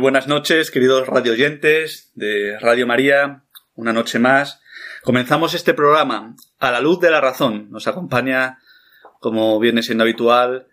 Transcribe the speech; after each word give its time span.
Buenas 0.00 0.26
noches, 0.26 0.70
queridos 0.70 1.06
radioyentes 1.06 2.10
de 2.14 2.58
Radio 2.58 2.86
María. 2.86 3.44
Una 3.74 3.92
noche 3.92 4.18
más. 4.18 4.60
Comenzamos 5.02 5.52
este 5.54 5.74
programa 5.74 6.34
a 6.58 6.70
la 6.70 6.80
luz 6.80 7.00
de 7.00 7.10
la 7.10 7.20
razón. 7.20 7.70
Nos 7.70 7.86
acompaña, 7.86 8.58
como 9.20 9.58
viene 9.60 9.82
siendo 9.82 10.04
habitual, 10.04 10.68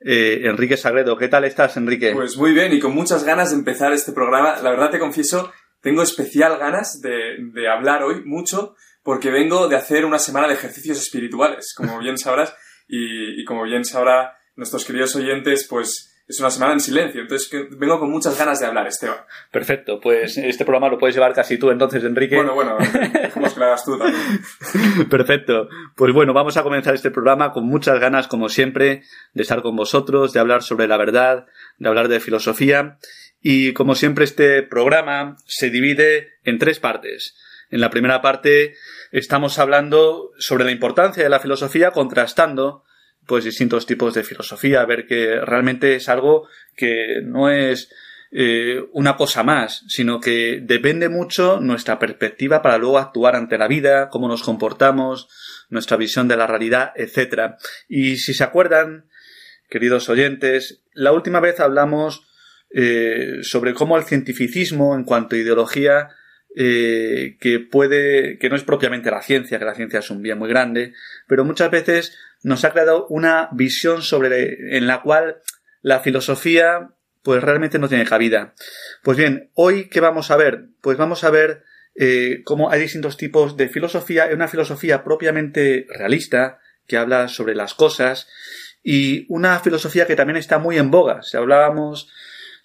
eh, 0.00 0.42
Enrique 0.44 0.76
Sagredo. 0.76 1.16
¿Qué 1.16 1.28
tal 1.28 1.44
estás, 1.44 1.76
Enrique? 1.76 2.12
Pues 2.14 2.36
muy 2.36 2.52
bien 2.52 2.72
y 2.72 2.78
con 2.78 2.94
muchas 2.94 3.24
ganas 3.24 3.50
de 3.50 3.56
empezar 3.56 3.92
este 3.92 4.12
programa. 4.12 4.56
La 4.62 4.70
verdad 4.70 4.90
te 4.90 5.00
confieso, 5.00 5.52
tengo 5.80 6.02
especial 6.02 6.56
ganas 6.58 7.00
de, 7.00 7.38
de 7.52 7.68
hablar 7.68 8.04
hoy 8.04 8.22
mucho 8.24 8.76
porque 9.02 9.30
vengo 9.30 9.66
de 9.66 9.76
hacer 9.76 10.04
una 10.04 10.20
semana 10.20 10.46
de 10.46 10.54
ejercicios 10.54 10.98
espirituales, 10.98 11.74
como 11.76 11.98
bien 11.98 12.16
sabrás, 12.16 12.54
y, 12.86 13.40
y 13.40 13.44
como 13.44 13.64
bien 13.64 13.84
sabrá 13.84 14.36
nuestros 14.54 14.84
queridos 14.84 15.16
oyentes, 15.16 15.66
pues 15.68 16.11
es 16.26 16.40
una 16.40 16.50
semana 16.50 16.72
en 16.72 16.80
silencio, 16.80 17.20
entonces 17.20 17.50
vengo 17.70 17.98
con 17.98 18.10
muchas 18.10 18.38
ganas 18.38 18.60
de 18.60 18.66
hablar, 18.66 18.86
Esteban. 18.86 19.18
Perfecto, 19.50 20.00
pues 20.00 20.38
este 20.38 20.64
programa 20.64 20.88
lo 20.88 20.98
puedes 20.98 21.14
llevar 21.14 21.34
casi 21.34 21.58
tú 21.58 21.70
entonces, 21.70 22.04
Enrique. 22.04 22.36
Bueno, 22.36 22.54
bueno, 22.54 22.76
dejemos 22.78 23.54
que 23.54 23.60
lo 23.60 23.66
hagas 23.66 23.84
tú 23.84 23.98
también. 23.98 24.40
Perfecto, 25.10 25.68
pues 25.96 26.12
bueno, 26.12 26.32
vamos 26.32 26.56
a 26.56 26.62
comenzar 26.62 26.94
este 26.94 27.10
programa 27.10 27.52
con 27.52 27.66
muchas 27.66 27.98
ganas, 27.98 28.28
como 28.28 28.48
siempre, 28.48 29.02
de 29.34 29.42
estar 29.42 29.62
con 29.62 29.76
vosotros, 29.76 30.32
de 30.32 30.40
hablar 30.40 30.62
sobre 30.62 30.86
la 30.86 30.96
verdad, 30.96 31.46
de 31.78 31.88
hablar 31.88 32.08
de 32.08 32.20
filosofía, 32.20 32.98
y 33.40 33.72
como 33.72 33.94
siempre 33.94 34.24
este 34.24 34.62
programa 34.62 35.36
se 35.46 35.70
divide 35.70 36.34
en 36.44 36.58
tres 36.58 36.78
partes. 36.78 37.36
En 37.70 37.80
la 37.80 37.90
primera 37.90 38.20
parte 38.20 38.74
estamos 39.10 39.58
hablando 39.58 40.30
sobre 40.38 40.64
la 40.64 40.70
importancia 40.70 41.22
de 41.22 41.30
la 41.30 41.40
filosofía 41.40 41.90
contrastando 41.90 42.84
pues 43.26 43.44
distintos 43.44 43.86
tipos 43.86 44.14
de 44.14 44.24
filosofía, 44.24 44.84
ver 44.84 45.06
que 45.06 45.40
realmente 45.40 45.94
es 45.94 46.08
algo 46.08 46.48
que 46.76 47.20
no 47.22 47.50
es 47.50 47.90
eh, 48.34 48.82
una 48.92 49.16
cosa 49.16 49.42
más, 49.42 49.84
sino 49.88 50.18
que 50.18 50.60
depende 50.62 51.08
mucho 51.08 51.60
nuestra 51.60 51.98
perspectiva 51.98 52.62
para 52.62 52.78
luego 52.78 52.98
actuar 52.98 53.36
ante 53.36 53.58
la 53.58 53.68
vida, 53.68 54.08
cómo 54.08 54.26
nos 54.26 54.42
comportamos, 54.42 55.28
nuestra 55.68 55.96
visión 55.96 56.28
de 56.28 56.36
la 56.36 56.46
realidad, 56.46 56.92
etc. 56.96 57.56
Y 57.88 58.16
si 58.16 58.32
se 58.32 58.44
acuerdan, 58.44 59.06
queridos 59.68 60.08
oyentes, 60.08 60.82
la 60.94 61.12
última 61.12 61.40
vez 61.40 61.60
hablamos 61.60 62.26
eh, 62.70 63.40
sobre 63.42 63.74
cómo 63.74 63.98
el 63.98 64.04
cientificismo 64.04 64.94
en 64.94 65.04
cuanto 65.04 65.36
a 65.36 65.38
ideología 65.38 66.08
eh, 66.56 67.36
que 67.38 67.60
puede, 67.60 68.38
que 68.38 68.48
no 68.48 68.56
es 68.56 68.64
propiamente 68.64 69.10
la 69.10 69.22
ciencia, 69.22 69.58
que 69.58 69.64
la 69.66 69.74
ciencia 69.74 69.98
es 69.98 70.10
un 70.10 70.22
bien 70.22 70.38
muy 70.38 70.48
grande, 70.48 70.94
pero 71.26 71.44
muchas 71.44 71.70
veces 71.70 72.16
nos 72.42 72.64
ha 72.64 72.72
creado 72.72 73.06
una 73.08 73.48
visión 73.52 74.02
sobre 74.02 74.76
en 74.76 74.86
la 74.86 75.02
cual 75.02 75.38
la 75.80 76.00
filosofía 76.00 76.90
pues 77.22 77.42
realmente 77.42 77.78
no 77.78 77.88
tiene 77.88 78.04
cabida. 78.04 78.54
Pues 79.02 79.16
bien, 79.16 79.50
hoy 79.54 79.88
¿qué 79.88 80.00
vamos 80.00 80.30
a 80.30 80.36
ver? 80.36 80.66
Pues 80.80 80.98
vamos 80.98 81.24
a 81.24 81.30
ver 81.30 81.64
eh, 81.94 82.42
cómo 82.44 82.70
hay 82.70 82.80
distintos 82.80 83.16
tipos 83.16 83.56
de 83.56 83.68
filosofía, 83.68 84.28
una 84.32 84.48
filosofía 84.48 85.04
propiamente 85.04 85.86
realista, 85.88 86.58
que 86.86 86.96
habla 86.96 87.28
sobre 87.28 87.54
las 87.54 87.74
cosas, 87.74 88.28
y 88.82 89.26
una 89.28 89.58
filosofía 89.60 90.06
que 90.06 90.16
también 90.16 90.36
está 90.36 90.58
muy 90.58 90.78
en 90.78 90.90
boga. 90.90 91.22
Si 91.22 91.36
hablábamos, 91.36 92.10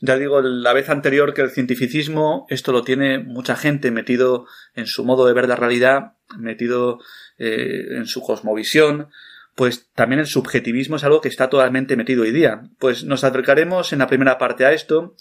ya 0.02 0.18
digo, 0.18 0.42
la 0.42 0.74
vez 0.74 0.90
anterior 0.90 1.34
que 1.34 1.42
el 1.42 1.52
cientificismo, 1.52 2.48
esto 2.50 2.72
lo 2.72 2.84
tiene 2.84 3.20
mucha 3.20 3.56
gente 3.56 3.92
metido 3.92 4.48
en 4.74 4.88
su 4.88 5.04
modo 5.06 5.28
de 5.28 5.34
ver 5.34 5.48
la 5.48 5.56
realidad, 5.56 6.14
metido 6.38 7.00
eh, 7.38 7.86
en 7.92 8.08
su 8.08 8.22
cosmovisión, 8.22 9.10
pues 9.58 9.90
también 9.96 10.20
el 10.20 10.28
subjetivismo 10.28 10.98
es 10.98 11.04
algo 11.04 11.20
que 11.20 11.30
está 11.30 11.50
totalmente 11.50 11.98
metido 11.98 12.22
hoy 12.22 12.32
día. 12.32 12.62
Pues 12.78 13.04
nos 13.06 13.24
acercaremos 13.24 13.92
en 13.92 13.98
la 13.98 14.06
primera 14.06 14.38
parte 14.38 14.68
a 14.68 14.72
esto, 14.72 15.16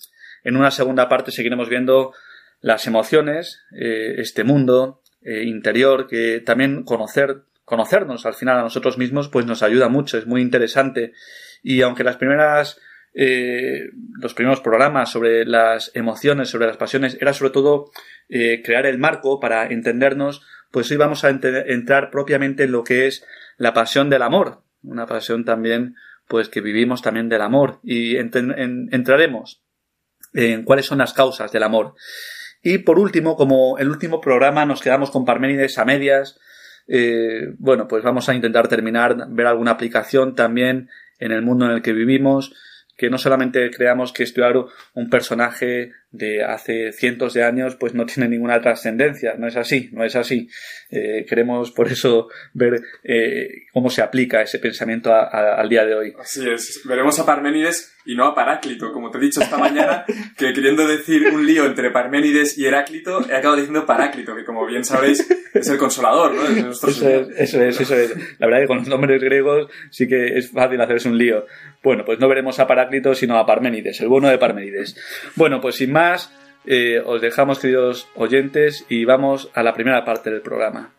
en 0.45 0.59
una 0.59 0.71
segunda 0.71 1.09
parte 1.09 1.33
seguiremos 1.33 1.71
viendo 1.71 2.13
las 2.61 2.87
emociones, 2.87 3.63
eh, 3.73 4.17
este 4.19 4.45
mundo 4.45 5.01
eh, 5.23 5.45
interior, 5.45 6.07
que 6.07 6.43
también 6.45 6.83
conocer, 6.83 7.45
conocernos 7.65 8.27
al 8.27 8.35
final 8.35 8.59
a 8.59 8.63
nosotros 8.63 8.99
mismos, 8.99 9.31
pues 9.31 9.47
nos 9.47 9.63
ayuda 9.63 9.89
mucho, 9.89 10.19
es 10.19 10.27
muy 10.27 10.43
interesante. 10.43 11.15
Y 11.63 11.81
aunque 11.81 12.05
las 12.05 12.19
primeras 12.19 12.79
eh, 13.15 13.89
los 14.21 14.35
primeros 14.35 14.61
programas 14.61 15.11
sobre 15.11 15.47
las 15.47 15.93
emociones, 15.95 16.51
sobre 16.51 16.67
las 16.67 16.77
pasiones, 16.77 17.17
era 17.23 17.33
sobre 17.33 17.53
todo 17.53 17.91
crear 18.29 18.85
el 18.85 18.99
marco 18.99 19.41
para 19.41 19.67
entendernos, 19.69 20.43
pues 20.71 20.91
hoy 20.91 20.99
vamos 20.99 21.25
a 21.25 21.31
entrar 21.31 22.11
propiamente 22.11 22.65
en 22.65 22.73
lo 22.73 22.85
que 22.85 23.07
es 23.07 23.25
la 23.57 23.73
pasión 23.73 24.11
del 24.11 24.23
amor, 24.23 24.63
una 24.83 25.07
pasión 25.07 25.45
también 25.45 25.97
pues 26.29 26.49
que 26.49 26.61
vivimos 26.61 27.03
también 27.03 27.29
del 27.29 27.43
amor. 27.43 27.81
Y 27.83 28.17
entraremos 28.17 29.63
en 30.33 30.65
cuáles 30.65 30.87
son 30.87 30.99
las 30.99 31.13
causas 31.13 31.53
del 31.53 31.63
amor. 31.63 31.95
Y 32.63 32.79
por 32.79 32.99
último, 32.99 33.37
como 33.37 33.79
el 33.79 33.89
último 33.89 34.21
programa 34.21 34.67
nos 34.67 34.83
quedamos 34.83 35.11
con 35.11 35.25
Parménides 35.25 35.79
a 35.79 35.85
medias, 35.85 36.39
eh, 36.89 37.55
bueno, 37.59 37.87
pues 37.89 38.03
vamos 38.03 38.29
a 38.29 38.35
intentar 38.35 38.69
terminar, 38.69 39.17
ver 39.29 39.47
alguna 39.47 39.73
aplicación 39.73 40.35
también 40.35 40.89
en 41.19 41.33
el 41.33 41.43
mundo 41.43 41.67
en 41.67 41.73
el 41.73 41.83
que 41.83 41.93
vivimos, 41.93 42.55
que 42.97 43.11
no 43.11 43.19
solamente 43.19 43.71
creamos 43.71 44.13
que 44.13 44.23
estudiar 44.23 44.57
un 44.95 45.11
personaje 45.11 45.93
de 46.11 46.43
hace 46.43 46.93
cientos 46.93 47.35
de 47.35 47.45
años 47.45 47.77
pues 47.77 47.95
no 47.95 48.07
tiene 48.07 48.29
ninguna 48.29 48.61
trascendencia, 48.61 49.35
no 49.37 49.47
es 49.47 49.57
así, 49.57 49.91
no 49.93 50.05
es 50.05 50.17
así. 50.17 50.49
Eh, 50.91 51.27
queremos 51.29 51.73
por 51.73 51.89
eso 51.89 52.29
ver 52.55 52.81
eh, 53.05 53.67
cómo 53.73 53.91
se 53.91 54.03
aplica 54.03 54.41
ese 54.41 54.59
pensamiento 54.59 55.13
al 55.15 55.69
día 55.69 55.85
de 55.85 55.95
hoy. 55.95 56.15
Así 56.19 56.49
es, 56.49 56.83
veremos 56.85 57.19
a 57.19 57.27
Parménides 57.27 57.97
y 58.07 58.15
no 58.15 58.25
a 58.25 58.35
Paráclito, 58.35 58.93
como 58.93 59.11
te 59.11 59.19
he 59.19 59.21
dicho 59.21 59.43
esta 59.43 59.59
mañana, 59.59 60.05
que 60.39 60.53
queriendo 60.53 60.87
decir 60.87 61.27
un 61.27 61.45
lío 61.45 61.67
entre 61.67 61.91
Parménides 61.91 62.57
y 62.57 62.65
Heráclito, 62.65 63.29
he 63.29 63.35
acabado 63.35 63.57
diciendo 63.57 63.85
Paráclito, 63.85 64.35
que 64.35 64.45
como 64.45 64.65
bien 64.65 64.85
sabéis 64.85 65.27
es 65.53 65.69
el 65.69 65.77
consolador, 65.77 66.35
¿no? 66.35 66.71
eso, 66.71 66.89
es, 66.89 67.03
eso 67.03 67.63
es, 67.63 67.81
eso 67.81 67.95
es. 67.95 68.39
La 68.39 68.47
verdad 68.47 68.63
que 68.63 68.67
con 68.69 68.79
los 68.79 68.89
nombres 68.89 69.21
griegos 69.21 69.71
sí 69.91 70.07
que 70.07 70.39
es 70.39 70.51
fácil 70.51 70.81
hacerse 70.81 71.09
un 71.09 71.19
lío. 71.19 71.47
Bueno, 71.87 72.05
pues 72.05 72.19
no 72.19 72.27
veremos 72.27 72.59
a 72.59 72.67
Paráclito, 72.67 73.15
sino 73.15 73.39
a 73.39 73.47
Parménides, 73.47 74.01
el 74.01 74.09
bueno 74.09 74.29
de 74.29 74.39
Parménides. 74.39 74.97
Bueno, 75.37 75.61
pues 75.61 75.77
sin 75.77 75.93
más, 75.93 76.37
eh, 76.67 76.99
os 76.99 77.21
dejamos, 77.21 77.61
queridos 77.61 78.09
oyentes, 78.17 78.85
y 78.89 79.05
vamos 79.05 79.53
a 79.55 79.63
la 79.63 79.73
primera 79.73 80.05
parte 80.05 80.33
del 80.33 80.41
programa. 80.41 80.96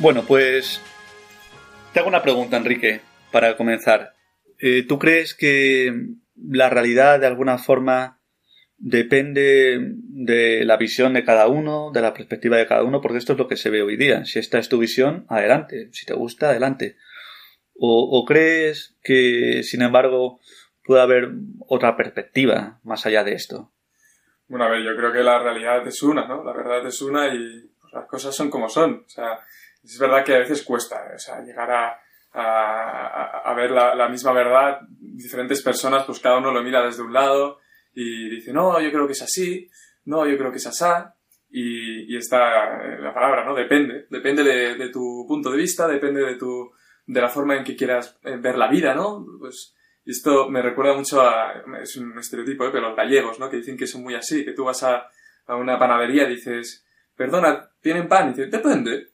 Bueno, 0.00 0.22
pues 0.24 0.80
te 1.92 1.98
hago 1.98 2.08
una 2.08 2.22
pregunta, 2.22 2.56
Enrique, 2.56 3.00
para 3.32 3.56
comenzar. 3.56 4.14
Eh, 4.60 4.84
¿Tú 4.86 4.96
crees 4.96 5.34
que 5.34 5.92
la 6.36 6.70
realidad 6.70 7.18
de 7.18 7.26
alguna 7.26 7.58
forma 7.58 8.20
depende 8.76 9.80
de 9.80 10.64
la 10.64 10.76
visión 10.76 11.14
de 11.14 11.24
cada 11.24 11.48
uno, 11.48 11.90
de 11.92 12.00
la 12.00 12.14
perspectiva 12.14 12.56
de 12.56 12.68
cada 12.68 12.84
uno? 12.84 13.00
Porque 13.00 13.18
esto 13.18 13.32
es 13.32 13.40
lo 13.40 13.48
que 13.48 13.56
se 13.56 13.70
ve 13.70 13.82
hoy 13.82 13.96
día. 13.96 14.24
Si 14.24 14.38
esta 14.38 14.60
es 14.60 14.68
tu 14.68 14.78
visión, 14.78 15.26
adelante. 15.28 15.88
Si 15.90 16.06
te 16.06 16.14
gusta, 16.14 16.50
adelante. 16.50 16.96
¿O, 17.74 18.24
crees 18.24 18.96
que, 19.02 19.64
sin 19.64 19.82
embargo, 19.82 20.38
puede 20.84 21.02
haber 21.02 21.30
otra 21.66 21.96
perspectiva 21.96 22.78
más 22.84 23.04
allá 23.04 23.24
de 23.24 23.34
esto? 23.34 23.72
Bueno, 24.46 24.64
a 24.64 24.68
ver, 24.68 24.84
yo 24.84 24.96
creo 24.96 25.12
que 25.12 25.24
la 25.24 25.40
realidad 25.40 25.84
es 25.88 26.02
una, 26.04 26.26
¿no? 26.28 26.44
La 26.44 26.52
verdad 26.52 26.86
es 26.86 27.02
una 27.02 27.34
y 27.34 27.68
las 27.92 28.06
cosas 28.06 28.34
son 28.34 28.48
como 28.48 28.68
son. 28.68 29.04
O 29.06 29.08
sea, 29.08 29.40
es 29.82 29.98
verdad 29.98 30.24
que 30.24 30.34
a 30.34 30.38
veces 30.38 30.62
cuesta, 30.62 31.12
o 31.14 31.18
sea, 31.18 31.40
llegar 31.40 31.70
a, 31.70 32.00
a, 32.32 33.54
ver 33.54 33.70
la, 33.70 34.08
misma 34.08 34.32
verdad. 34.32 34.80
Diferentes 34.90 35.62
personas, 35.62 36.04
pues 36.04 36.20
cada 36.20 36.38
uno 36.38 36.52
lo 36.52 36.62
mira 36.62 36.84
desde 36.84 37.02
un 37.02 37.12
lado 37.12 37.58
y 37.94 38.28
dice, 38.30 38.52
no, 38.52 38.80
yo 38.80 38.90
creo 38.90 39.06
que 39.06 39.12
es 39.12 39.22
así, 39.22 39.68
no, 40.04 40.26
yo 40.26 40.36
creo 40.38 40.50
que 40.50 40.58
es 40.58 40.66
asá. 40.66 41.14
Y, 41.50 42.16
está 42.16 42.98
la 42.98 43.14
palabra, 43.14 43.44
¿no? 43.44 43.54
Depende. 43.54 44.06
Depende 44.10 44.42
de, 44.44 44.88
tu 44.90 45.24
punto 45.26 45.50
de 45.50 45.56
vista, 45.56 45.86
depende 45.88 46.20
de, 46.20 46.34
tu, 46.36 46.70
de 47.06 47.20
la 47.20 47.28
forma 47.28 47.56
en 47.56 47.64
que 47.64 47.76
quieras 47.76 48.18
eh, 48.22 48.36
ver 48.36 48.58
la 48.58 48.68
vida, 48.68 48.94
¿no? 48.94 49.24
Pues 49.38 49.74
esto 50.04 50.48
me 50.50 50.62
recuerda 50.62 50.94
mucho 50.94 51.22
a, 51.22 51.62
es 51.82 51.96
un 51.96 52.18
estereotipo, 52.18 52.64
¿eh? 52.64 52.70
pero 52.70 52.88
los 52.88 52.96
gallegos, 52.96 53.38
¿no? 53.38 53.48
Que 53.48 53.58
dicen 53.58 53.76
que 53.76 53.86
son 53.86 54.02
muy 54.02 54.14
así, 54.14 54.44
que 54.44 54.52
tú 54.52 54.64
vas 54.64 54.82
a, 54.82 55.08
a 55.46 55.56
una 55.56 55.78
panadería 55.78 56.24
y 56.24 56.36
dices, 56.36 56.86
perdona, 57.16 57.70
¿tienen 57.80 58.08
pan? 58.08 58.28
Y 58.28 58.30
dices, 58.30 58.50
depende. 58.50 59.08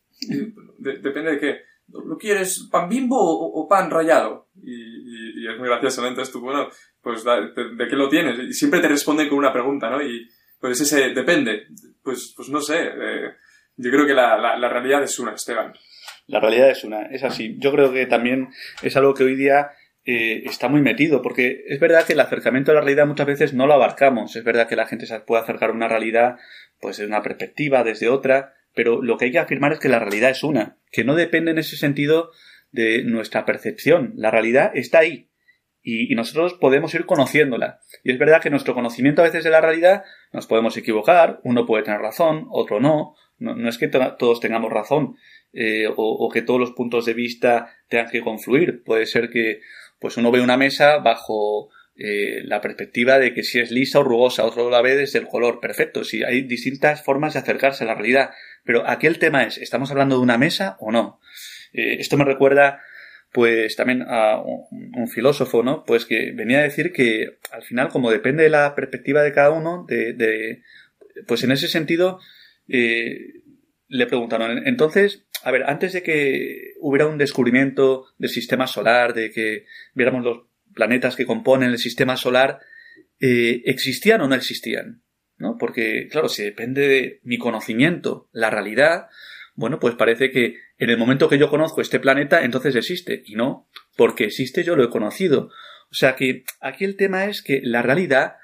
Depende 0.79 1.33
de 1.33 1.39
qué. 1.39 1.61
¿Lo 1.89 2.17
quieres 2.17 2.69
pan 2.71 2.89
bimbo 2.89 3.17
o, 3.19 3.69
pan 3.69 3.91
rallado? 3.91 4.49
Y, 4.63 5.47
es 5.47 5.59
muy 5.59 5.69
gracioso, 5.69 6.01
¿no? 6.01 6.09
Entonces 6.09 6.33
tú, 6.33 6.41
bueno, 6.41 6.69
pues 7.03 7.23
de, 7.23 7.87
qué 7.89 7.97
lo 7.97 8.09
tienes? 8.09 8.39
Y 8.39 8.53
siempre 8.55 8.81
te 8.81 8.89
responden 8.89 9.29
con 9.29 9.39
una 9.39 9.53
pregunta, 9.53 9.91
¿no? 9.91 10.03
Y 10.03 10.27
pues 10.59 10.81
ese 10.81 11.11
depende. 11.11 11.67
Pues, 12.03 12.33
pues 12.35 12.49
no 12.49 12.61
sé. 12.61 12.83
Eh, 12.83 13.35
yo 13.77 13.91
creo 13.91 14.07
que 14.07 14.15
la, 14.15 14.39
la, 14.57 14.69
realidad 14.69 15.03
es 15.03 15.19
una, 15.19 15.35
Esteban. 15.35 15.75
La 16.27 16.41
realidad 16.41 16.71
es 16.71 16.85
una, 16.85 17.03
es 17.07 17.23
así. 17.25 17.57
Yo 17.59 17.73
creo 17.73 17.93
que 17.93 18.07
también 18.07 18.49
es 18.83 18.97
algo 18.97 19.13
que 19.13 19.25
hoy 19.25 19.37
día 19.37 19.73
eh, 20.07 20.43
está 20.47 20.69
muy 20.69 20.81
metido, 20.81 21.23
porque 21.23 21.65
es 21.67 21.81
verdad 21.81 22.07
que 22.07 22.13
el 22.13 22.21
acercamiento 22.21 22.71
a 22.71 22.75
la 22.75 22.81
realidad 22.81 23.07
muchas 23.07 23.27
veces 23.27 23.53
no 23.53 23.67
lo 23.67 23.75
abarcamos. 23.75 24.37
Es 24.37 24.45
verdad 24.45 24.69
que 24.69 24.77
la 24.77 24.87
gente 24.87 25.07
se 25.07 25.21
puede 25.21 25.43
acercar 25.43 25.71
a 25.71 25.75
una 25.75 25.89
realidad, 25.89 26.37
pues 26.81 26.99
desde 26.99 27.09
una 27.09 27.23
perspectiva, 27.23 27.85
desde 27.85 28.09
otra, 28.09 28.55
pero 28.75 29.03
lo 29.03 29.17
que 29.17 29.27
hay 29.27 29.33
que 29.33 29.39
afirmar 29.39 29.73
es 29.73 29.79
que 29.79 29.89
la 29.89 29.99
realidad 29.99 30.31
es 30.31 30.43
una, 30.43 30.79
que 30.91 31.05
no 31.05 31.15
depende 31.15 31.53
en 31.53 31.59
ese 31.59 31.77
sentido 31.77 32.31
de 32.73 33.05
nuestra 33.05 33.45
percepción. 33.45 34.13
La 34.17 34.31
realidad 34.31 34.73
está 34.75 34.99
ahí 34.99 35.31
y, 35.85 36.15
nosotros 36.15 36.55
podemos 36.55 36.95
ir 36.95 37.05
conociéndola. 37.05 37.81
Y 38.03 38.11
es 38.11 38.19
verdad 38.19 38.41
que 38.41 38.51
nuestro 38.51 38.75
conocimiento 38.75 39.21
a 39.21 39.27
veces 39.27 39.45
de 39.45 39.51
la 39.51 39.61
realidad 39.61 40.03
nos 40.33 40.47
podemos 40.47 40.77
equivocar, 40.77 41.41
uno 41.45 41.67
puede 41.67 41.85
tener 41.85 42.01
razón, 42.01 42.47
otro 42.51 42.81
no. 42.81 43.15
No, 43.37 43.69
es 43.69 43.79
que 43.79 43.89
todos 43.89 44.41
tengamos 44.41 44.73
razón 44.73 45.17
eh, 45.53 45.89
o, 45.89 45.95
o, 45.97 46.31
que 46.31 46.41
todos 46.41 46.61
los 46.61 46.71
puntos 46.71 47.05
de 47.05 47.15
vista 47.15 47.69
tengan 47.89 48.11
que 48.11 48.23
confluir. 48.23 48.83
Puede 48.85 49.07
ser 49.07 49.29
que 49.29 49.61
pues 49.99 50.17
uno 50.17 50.31
ve 50.31 50.41
una 50.41 50.57
mesa 50.57 50.99
bajo 50.99 51.69
eh, 51.97 52.43
la 52.45 52.61
perspectiva 52.61 53.21
de 53.21 53.33
que 53.35 53.45
si 53.45 53.61
es 53.61 53.71
lisa 53.71 54.01
o 54.01 54.03
rugosa, 54.05 54.45
otro 54.45 54.69
la 54.69 54.83
ve 54.83 54.97
desde 54.97 55.21
el 55.21 55.29
color, 55.29 55.61
perfecto, 55.61 56.03
si 56.03 56.25
hay 56.25 56.43
distintas 56.43 57.05
formas 57.05 57.35
de 57.35 57.41
acercarse 57.41 57.85
a 57.85 57.87
la 57.87 57.95
realidad, 57.95 58.31
pero 58.65 58.89
aquí 58.89 59.07
el 59.07 59.21
tema 59.21 59.45
es, 59.45 59.59
¿estamos 59.59 59.91
hablando 59.93 60.17
de 60.17 60.23
una 60.23 60.37
mesa 60.37 60.77
o 60.81 60.91
no? 60.91 61.21
Eh, 61.73 61.97
esto 62.01 62.17
me 62.17 62.25
recuerda 62.25 62.81
pues 63.33 63.75
también 63.75 64.05
a 64.09 64.41
un, 64.41 65.09
filósofo, 65.09 65.65
¿no? 65.65 65.85
Pues 65.85 66.07
que 66.07 66.31
venía 66.33 66.59
a 66.59 66.63
decir 66.63 66.93
que 66.93 67.39
al 67.51 67.63
final, 67.63 67.89
como 67.89 68.13
depende 68.13 68.45
de 68.45 68.49
la 68.49 68.77
perspectiva 68.77 69.23
de 69.23 69.33
cada 69.33 69.51
uno, 69.51 69.85
de, 69.89 70.63
pues 71.27 71.43
en 71.43 71.51
ese 71.51 71.67
sentido, 71.67 72.21
eh, 72.69 73.43
le 73.89 74.07
preguntaron, 74.07 74.67
entonces, 74.67 75.27
a 75.43 75.51
ver, 75.51 75.65
antes 75.65 75.93
de 75.93 76.05
que 76.05 76.75
hubiera 76.81 77.09
un 77.09 77.19
descubrimiento 77.19 78.07
del 78.19 78.31
sistema 78.31 78.69
solar, 78.69 79.15
de 79.15 79.33
que 79.33 79.67
viéramos 79.95 80.25
los 80.25 80.54
planetas 80.75 81.17
que 81.17 81.27
componen 81.27 81.71
el 81.71 81.79
sistema 81.79 82.17
solar 82.17 82.61
eh, 83.21 83.63
existían 83.65 84.21
o 84.21 84.29
no 84.29 84.35
existían. 84.35 85.03
¿no? 85.37 85.57
Porque, 85.59 86.09
claro, 86.11 86.29
si 86.29 86.43
depende 86.43 86.89
de 86.89 87.21
mi 87.23 87.39
conocimiento, 87.39 88.29
la 88.33 88.51
realidad, 88.51 89.09
bueno, 89.55 89.79
pues 89.79 89.95
parece 89.95 90.31
que 90.31 90.57
en 90.79 90.91
el 90.91 90.99
momento 90.99 91.29
que 91.29 91.39
yo 91.39 91.49
conozco 91.49 91.81
este 91.81 92.01
planeta, 92.01 92.45
entonces 92.45 92.77
existe. 92.77 93.23
Y 93.27 93.35
no, 93.35 93.69
porque 93.97 94.25
existe 94.25 94.65
yo 94.65 94.77
lo 94.77 94.85
he 94.85 94.91
conocido. 94.91 95.51
O 95.91 95.95
sea 95.95 96.17
que 96.17 96.45
aquí 96.61 96.85
el 96.85 96.97
tema 96.97 97.27
es 97.27 97.43
que 97.43 97.61
la 97.63 97.83
realidad 97.83 98.37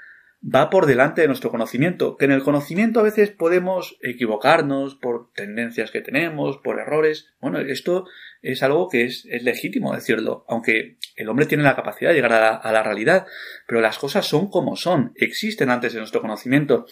va 0.43 0.71
por 0.71 0.87
delante 0.87 1.21
de 1.21 1.27
nuestro 1.27 1.51
conocimiento, 1.51 2.17
que 2.17 2.25
en 2.25 2.33
el 2.33 2.43
conocimiento 2.43 3.01
a 3.01 3.05
veces 3.05 3.31
podemos 3.31 3.99
equivocarnos 4.01 4.95
por 4.95 5.33
tendencias 5.35 5.91
que 5.91 6.01
tenemos, 6.01 6.59
por 6.59 6.81
errores. 6.81 7.29
Bueno, 7.41 7.59
esto 7.61 8.07
es 8.41 8.63
algo 8.63 8.89
que 8.89 9.05
es, 9.05 9.27
legítimo 9.43 9.95
decirlo, 9.95 10.47
aunque 10.49 10.97
el 11.17 11.29
hombre 11.29 11.45
tiene 11.45 11.63
la 11.63 11.77
capacidad 11.77 12.11
de 12.11 12.17
llegar 12.17 12.33
a 12.33 12.73
la, 12.73 12.83
realidad, 12.83 13.27
pero 13.67 13.83
las 13.83 13.99
cosas 13.99 14.27
son 14.27 14.49
como 14.49 14.77
son, 14.77 15.13
existen 15.17 15.69
antes 15.69 15.93
de 15.93 15.99
nuestro 15.99 16.23
conocimiento. 16.23 16.87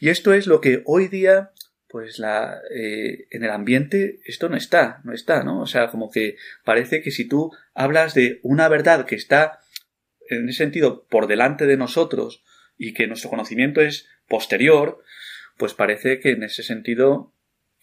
Y 0.00 0.08
esto 0.08 0.32
es 0.32 0.46
lo 0.46 0.60
que 0.60 0.82
hoy 0.86 1.08
día 1.08 1.50
pues 1.88 2.18
la, 2.18 2.58
eh, 2.74 3.26
en 3.30 3.44
el 3.44 3.50
ambiente 3.50 4.18
esto 4.24 4.48
no 4.48 4.56
está, 4.56 5.00
no 5.04 5.12
está, 5.12 5.44
¿no? 5.44 5.60
O 5.60 5.66
sea, 5.66 5.88
como 5.88 6.10
que 6.10 6.36
parece 6.64 7.00
que 7.00 7.10
si 7.10 7.28
tú 7.28 7.52
hablas 7.74 8.12
de 8.12 8.40
una 8.42 8.68
verdad 8.68 9.06
que 9.06 9.14
está 9.14 9.60
en 10.28 10.48
ese 10.48 10.58
sentido 10.58 11.06
por 11.08 11.26
delante 11.28 11.66
de 11.66 11.76
nosotros 11.76 12.42
y 12.78 12.92
que 12.92 13.06
nuestro 13.06 13.30
conocimiento 13.30 13.80
es 13.80 14.08
posterior, 14.28 15.02
pues 15.56 15.74
parece 15.74 16.20
que 16.20 16.32
en 16.32 16.42
ese 16.42 16.62
sentido 16.62 17.32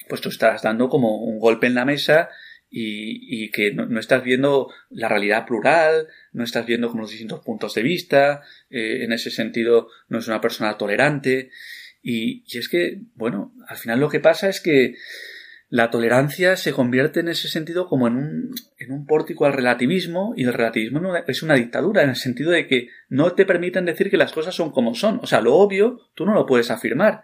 pues 0.08 0.22
tú 0.22 0.30
estás 0.30 0.62
dando 0.62 0.90
como 0.90 1.24
un 1.24 1.40
golpe 1.40 1.68
en 1.68 1.76
la 1.76 1.86
mesa 1.86 2.30
y, 2.76 3.52
que 3.52 3.72
no, 3.72 4.00
estás 4.00 4.24
viendo 4.24 4.74
la 4.90 5.08
realidad 5.08 5.46
plural, 5.46 6.08
no 6.32 6.44
estás 6.44 6.66
viendo 6.66 6.90
como 6.90 7.02
los 7.02 7.12
distintos 7.12 7.42
puntos 7.42 7.76
de 7.76 7.84
vista, 7.84 8.42
eh, 8.72 9.04
en 9.04 9.14
ese 9.14 9.30
sentido 9.30 9.90
no 10.08 10.18
es 10.18 10.28
una 10.28 10.42
persona 10.42 10.76
tolerante. 10.76 11.52
Y, 12.02 12.44
y, 12.48 12.58
es 12.58 12.70
que, 12.70 13.02
bueno, 13.14 13.54
al 13.68 13.78
final 13.78 14.00
lo 14.00 14.10
que 14.10 14.20
pasa 14.20 14.50
es 14.50 14.60
que 14.60 14.96
la 15.74 15.90
tolerancia 15.90 16.56
se 16.56 16.72
convierte 16.72 17.22
en 17.22 17.30
ese 17.30 17.48
sentido 17.48 17.88
como 17.88 18.08
en 18.08 18.16
un, 18.16 18.56
en 18.78 18.92
un 18.92 19.08
pórtico 19.08 19.48
al 19.48 19.54
relativismo 19.54 20.36
y 20.38 20.44
el 20.44 20.54
relativismo 20.54 21.16
es 21.28 21.42
una 21.42 21.56
dictadura 21.56 22.04
en 22.04 22.12
el 22.12 22.16
sentido 22.16 22.52
de 22.52 22.68
que 22.68 22.90
no 23.10 23.32
te 23.32 23.44
permiten 23.44 23.84
decir 23.84 24.12
que 24.12 24.18
las 24.18 24.34
cosas 24.34 24.54
son 24.54 24.70
como 24.70 24.94
son. 24.94 25.20
O 25.24 25.26
sea, 25.26 25.42
lo 25.42 25.56
obvio 25.56 26.12
tú 26.14 26.28
no 26.28 26.36
lo 26.36 26.46
puedes 26.46 26.70
afirmar. 26.70 27.24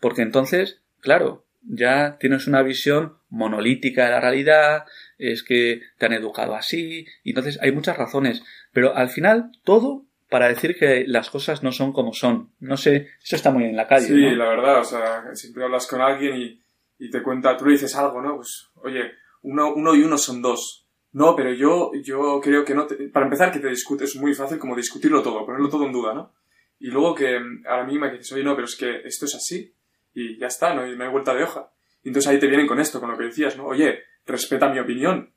Porque 0.00 0.22
entonces, 0.22 0.80
claro, 1.00 1.44
ya 1.60 2.16
tienes 2.18 2.46
una 2.46 2.62
visión 2.62 3.18
monolítica 3.28 4.06
de 4.06 4.12
la 4.12 4.20
realidad, 4.22 4.86
es 5.18 5.42
que 5.42 5.82
te 5.98 6.06
han 6.06 6.14
educado 6.14 6.54
así, 6.54 7.04
y 7.22 7.30
entonces 7.32 7.58
hay 7.60 7.70
muchas 7.70 7.98
razones, 7.98 8.42
pero 8.72 8.96
al 8.96 9.10
final 9.10 9.50
todo 9.62 10.06
para 10.30 10.48
decir 10.48 10.78
que 10.78 11.04
las 11.06 11.28
cosas 11.28 11.62
no 11.62 11.70
son 11.70 11.92
como 11.92 12.14
son. 12.14 12.50
No 12.60 12.78
sé, 12.78 13.08
eso 13.22 13.36
está 13.36 13.50
muy 13.50 13.64
en 13.64 13.76
la 13.76 13.86
calle. 13.86 14.06
Sí, 14.06 14.30
la 14.36 14.48
verdad, 14.48 14.80
o 14.80 14.84
sea, 14.84 15.34
siempre 15.34 15.64
hablas 15.64 15.86
con 15.86 16.00
alguien 16.00 16.34
y, 16.40 16.60
y, 17.00 17.10
te 17.10 17.22
cuenta, 17.22 17.56
tú 17.56 17.66
le 17.66 17.72
dices 17.72 17.94
algo, 17.96 18.20
¿no? 18.22 18.36
Pues, 18.36 18.70
oye, 18.76 19.12
uno, 19.42 19.72
uno 19.74 19.94
y 19.94 20.02
uno 20.02 20.18
son 20.18 20.40
dos. 20.42 20.86
No, 21.12 21.34
pero 21.34 21.52
yo, 21.52 21.90
yo 22.04 22.40
creo 22.40 22.64
que 22.64 22.74
no. 22.74 22.86
para 23.12 23.26
empezar, 23.26 23.50
que 23.50 23.58
te 23.58 23.68
discutes, 23.68 24.10
es 24.10 24.20
muy 24.20 24.34
fácil 24.34 24.58
como 24.58 24.76
discutirlo 24.76 25.22
todo, 25.22 25.44
ponerlo 25.44 25.68
todo 25.68 25.86
en 25.86 25.92
duda, 25.92 26.14
¿no? 26.14 26.34
Y 26.78 26.88
luego 26.88 27.14
que 27.14 27.36
a 27.36 27.76
la 27.76 27.84
misma 27.84 28.10
que 28.10 28.18
dices, 28.18 28.32
oye, 28.32 28.44
no, 28.44 28.54
pero 28.54 28.66
es 28.66 28.76
que 28.76 29.02
esto 29.04 29.26
es 29.26 29.34
así 29.34 29.74
y 30.14 30.38
ya 30.38 30.46
está, 30.46 30.74
no, 30.74 30.86
no 30.86 31.04
hay 31.04 31.10
vuelta 31.10 31.34
de 31.34 31.42
hoja. 31.42 31.70
Y 32.02 32.08
entonces 32.08 32.30
ahí 32.30 32.38
te 32.38 32.46
vienen 32.46 32.66
con 32.66 32.80
esto, 32.80 33.00
con 33.00 33.10
lo 33.10 33.18
que 33.18 33.24
decías, 33.24 33.56
¿no? 33.56 33.66
Oye, 33.66 34.04
respeta 34.24 34.70
mi 34.70 34.78
opinión, 34.78 35.32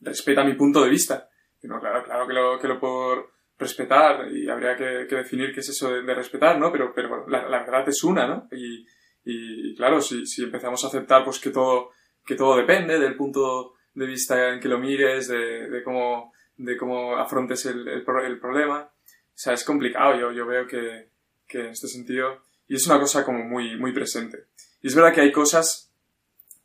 respeta 0.00 0.44
mi 0.44 0.54
punto 0.54 0.82
de 0.82 0.90
vista. 0.90 1.28
Y 1.62 1.66
no, 1.66 1.78
claro, 1.80 2.02
claro 2.04 2.26
que 2.26 2.32
lo, 2.32 2.58
que 2.58 2.68
lo 2.68 2.80
puedo 2.80 3.32
respetar 3.58 4.30
y 4.32 4.48
habría 4.48 4.76
que, 4.76 5.06
definir 5.14 5.52
qué 5.52 5.60
es 5.60 5.68
eso 5.68 5.90
de, 5.90 6.14
respetar, 6.14 6.58
¿no? 6.58 6.72
Pero, 6.72 6.92
pero 6.94 7.26
la, 7.28 7.60
verdad 7.60 7.88
es 7.88 8.02
una, 8.02 8.26
¿no? 8.26 8.48
Y, 8.52 8.86
y 9.24 9.74
claro, 9.76 10.00
si, 10.00 10.26
si, 10.26 10.42
empezamos 10.42 10.82
a 10.84 10.88
aceptar 10.88 11.24
pues 11.24 11.38
que 11.38 11.50
todo, 11.50 11.90
que 12.24 12.34
todo 12.34 12.56
depende 12.56 12.98
del 12.98 13.16
punto 13.16 13.74
de 13.94 14.06
vista 14.06 14.52
en 14.52 14.60
que 14.60 14.68
lo 14.68 14.78
mires, 14.78 15.28
de, 15.28 15.68
de 15.68 15.82
cómo, 15.82 16.32
de 16.56 16.76
cómo 16.76 17.16
afrontes 17.16 17.66
el, 17.66 17.86
el, 17.86 18.04
el, 18.24 18.40
problema, 18.40 18.80
o 18.82 19.32
sea, 19.34 19.52
es 19.52 19.64
complicado. 19.64 20.18
Yo, 20.18 20.32
yo 20.32 20.46
veo 20.46 20.66
que, 20.66 21.08
que 21.46 21.60
en 21.60 21.66
este 21.66 21.88
sentido 21.88 22.42
y 22.72 22.76
es 22.76 22.86
una 22.86 22.98
cosa 22.98 23.24
como 23.24 23.44
muy, 23.44 23.76
muy 23.76 23.92
presente. 23.92 24.46
Y 24.80 24.86
es 24.86 24.94
verdad 24.94 25.12
que 25.12 25.20
hay 25.20 25.30
cosas 25.30 25.92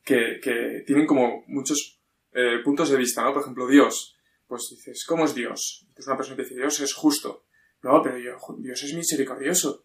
que, 0.06 0.40
que 0.42 0.84
tienen 0.86 1.06
como 1.06 1.44
muchos 1.48 2.00
eh, 2.32 2.60
puntos 2.64 2.90
de 2.90 2.98
vista, 2.98 3.24
¿no? 3.24 3.34
Por 3.34 3.42
ejemplo, 3.42 3.68
Dios. 3.68 4.16
Pues 4.48 4.70
dices, 4.70 5.04
¿cómo 5.06 5.26
es 5.26 5.36
Dios? 5.36 5.86
Es 5.98 6.08
una 6.08 6.16
persona 6.16 6.38
que 6.38 6.44
dice, 6.44 6.56
Dios 6.56 6.80
es 6.80 6.94
justo. 6.94 7.44
No, 7.84 8.02
pero 8.02 8.16
Dios 8.16 8.84
es 8.84 8.94
misericordioso. 8.94 9.84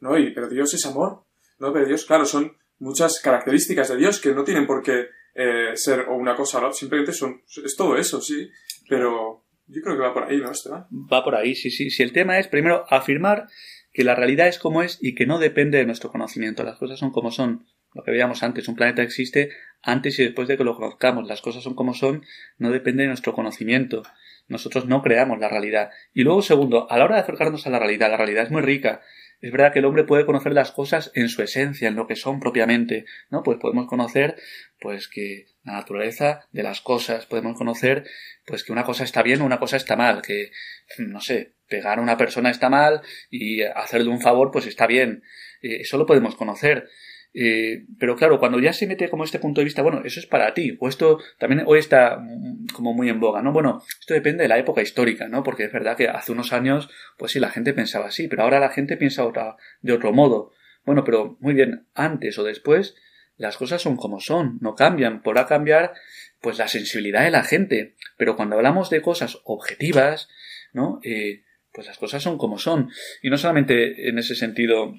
No, 0.00 0.18
y, 0.18 0.34
pero 0.34 0.50
Dios 0.50 0.74
es 0.74 0.84
amor. 0.84 1.24
No, 1.58 1.72
pero 1.72 1.86
Dios, 1.86 2.04
claro, 2.04 2.24
son 2.24 2.56
muchas 2.78 3.20
características 3.20 3.88
de 3.88 3.96
Dios 3.96 4.20
que 4.20 4.32
no 4.32 4.44
tienen 4.44 4.66
por 4.66 4.82
qué 4.82 5.08
eh, 5.34 5.72
ser 5.74 6.00
o 6.08 6.16
una 6.16 6.36
cosa 6.36 6.58
o 6.58 6.60
la 6.60 6.66
otra, 6.68 6.78
simplemente 6.78 7.12
son, 7.12 7.42
es 7.64 7.76
todo 7.76 7.96
eso, 7.96 8.20
sí, 8.20 8.50
pero 8.88 9.44
yo 9.66 9.82
creo 9.82 9.96
que 9.96 10.02
va 10.02 10.14
por 10.14 10.24
ahí, 10.24 10.38
¿no, 10.38 10.50
Esteban? 10.50 10.86
Va 10.90 11.24
por 11.24 11.34
ahí, 11.34 11.54
sí, 11.54 11.70
sí. 11.70 11.90
Si 11.90 12.02
el 12.02 12.12
tema 12.12 12.38
es, 12.38 12.48
primero, 12.48 12.84
afirmar 12.90 13.46
que 13.92 14.04
la 14.04 14.14
realidad 14.14 14.48
es 14.48 14.58
como 14.58 14.82
es 14.82 14.98
y 15.00 15.14
que 15.14 15.26
no 15.26 15.38
depende 15.38 15.78
de 15.78 15.86
nuestro 15.86 16.10
conocimiento. 16.10 16.64
Las 16.64 16.78
cosas 16.78 16.98
son 16.98 17.10
como 17.10 17.30
son. 17.30 17.66
Lo 17.94 18.02
que 18.02 18.10
veíamos 18.10 18.42
antes, 18.42 18.66
un 18.66 18.74
planeta 18.74 19.02
existe 19.02 19.50
antes 19.80 20.18
y 20.18 20.24
después 20.24 20.48
de 20.48 20.56
que 20.56 20.64
lo 20.64 20.74
conozcamos. 20.74 21.28
Las 21.28 21.40
cosas 21.40 21.62
son 21.62 21.74
como 21.74 21.94
son, 21.94 22.24
no 22.58 22.70
depende 22.70 23.04
de 23.04 23.08
nuestro 23.08 23.32
conocimiento. 23.32 24.02
Nosotros 24.48 24.86
no 24.86 25.00
creamos 25.00 25.38
la 25.38 25.48
realidad. 25.48 25.90
Y 26.12 26.24
luego, 26.24 26.42
segundo, 26.42 26.90
a 26.90 26.98
la 26.98 27.04
hora 27.04 27.14
de 27.14 27.22
acercarnos 27.22 27.66
a 27.66 27.70
la 27.70 27.78
realidad, 27.78 28.10
la 28.10 28.16
realidad 28.16 28.44
es 28.44 28.50
muy 28.50 28.62
rica. 28.62 29.00
Es 29.44 29.52
verdad 29.52 29.74
que 29.74 29.80
el 29.80 29.84
hombre 29.84 30.04
puede 30.04 30.24
conocer 30.24 30.54
las 30.54 30.72
cosas 30.72 31.12
en 31.14 31.28
su 31.28 31.42
esencia, 31.42 31.88
en 31.88 31.96
lo 31.96 32.06
que 32.06 32.16
son 32.16 32.40
propiamente, 32.40 33.04
¿no? 33.28 33.42
Pues 33.42 33.58
podemos 33.58 33.86
conocer, 33.86 34.36
pues 34.80 35.06
que 35.06 35.48
la 35.64 35.74
naturaleza 35.74 36.48
de 36.50 36.62
las 36.62 36.80
cosas, 36.80 37.26
podemos 37.26 37.58
conocer, 37.58 38.08
pues 38.46 38.64
que 38.64 38.72
una 38.72 38.84
cosa 38.84 39.04
está 39.04 39.22
bien 39.22 39.42
o 39.42 39.44
una 39.44 39.58
cosa 39.58 39.76
está 39.76 39.96
mal, 39.96 40.22
que, 40.22 40.50
no 40.96 41.20
sé, 41.20 41.52
pegar 41.68 41.98
a 41.98 42.00
una 42.00 42.16
persona 42.16 42.48
está 42.48 42.70
mal 42.70 43.02
y 43.28 43.60
hacerle 43.60 44.08
un 44.08 44.22
favor, 44.22 44.50
pues 44.50 44.66
está 44.66 44.86
bien. 44.86 45.22
Eh, 45.60 45.82
eso 45.82 45.98
lo 45.98 46.06
podemos 46.06 46.36
conocer. 46.36 46.88
Eh, 47.36 47.86
pero 47.98 48.14
claro, 48.14 48.38
cuando 48.38 48.60
ya 48.60 48.72
se 48.72 48.86
mete 48.86 49.10
como 49.10 49.24
este 49.24 49.40
punto 49.40 49.60
de 49.60 49.64
vista, 49.64 49.82
bueno, 49.82 50.02
eso 50.04 50.20
es 50.20 50.26
para 50.26 50.54
ti, 50.54 50.76
o 50.78 50.88
esto 50.88 51.18
también 51.36 51.64
hoy 51.66 51.80
está 51.80 52.16
mm, 52.16 52.66
como 52.72 52.94
muy 52.94 53.08
en 53.08 53.18
boga, 53.18 53.42
¿no? 53.42 53.52
Bueno, 53.52 53.82
esto 54.00 54.14
depende 54.14 54.44
de 54.44 54.48
la 54.48 54.58
época 54.58 54.82
histórica, 54.82 55.26
¿no? 55.26 55.42
Porque 55.42 55.64
es 55.64 55.72
verdad 55.72 55.96
que 55.96 56.08
hace 56.08 56.30
unos 56.30 56.52
años, 56.52 56.88
pues 57.18 57.32
sí, 57.32 57.40
la 57.40 57.50
gente 57.50 57.72
pensaba 57.72 58.06
así, 58.06 58.28
pero 58.28 58.44
ahora 58.44 58.60
la 58.60 58.70
gente 58.70 58.96
piensa 58.96 59.26
otra, 59.26 59.56
de 59.80 59.92
otro 59.92 60.12
modo. 60.12 60.52
Bueno, 60.84 61.02
pero 61.02 61.36
muy 61.40 61.54
bien, 61.54 61.88
antes 61.94 62.38
o 62.38 62.44
después, 62.44 62.94
las 63.36 63.56
cosas 63.56 63.82
son 63.82 63.96
como 63.96 64.20
son, 64.20 64.58
no 64.60 64.76
cambian, 64.76 65.20
podrá 65.20 65.46
cambiar 65.46 65.92
pues 66.40 66.58
la 66.58 66.68
sensibilidad 66.68 67.24
de 67.24 67.30
la 67.32 67.42
gente, 67.42 67.96
pero 68.16 68.36
cuando 68.36 68.54
hablamos 68.54 68.90
de 68.90 69.02
cosas 69.02 69.40
objetivas, 69.44 70.28
¿no? 70.72 71.00
Eh, 71.02 71.42
pues 71.72 71.88
las 71.88 71.98
cosas 71.98 72.22
son 72.22 72.38
como 72.38 72.58
son. 72.58 72.90
Y 73.22 73.30
no 73.30 73.38
solamente 73.38 74.08
en 74.08 74.18
ese 74.18 74.36
sentido, 74.36 74.94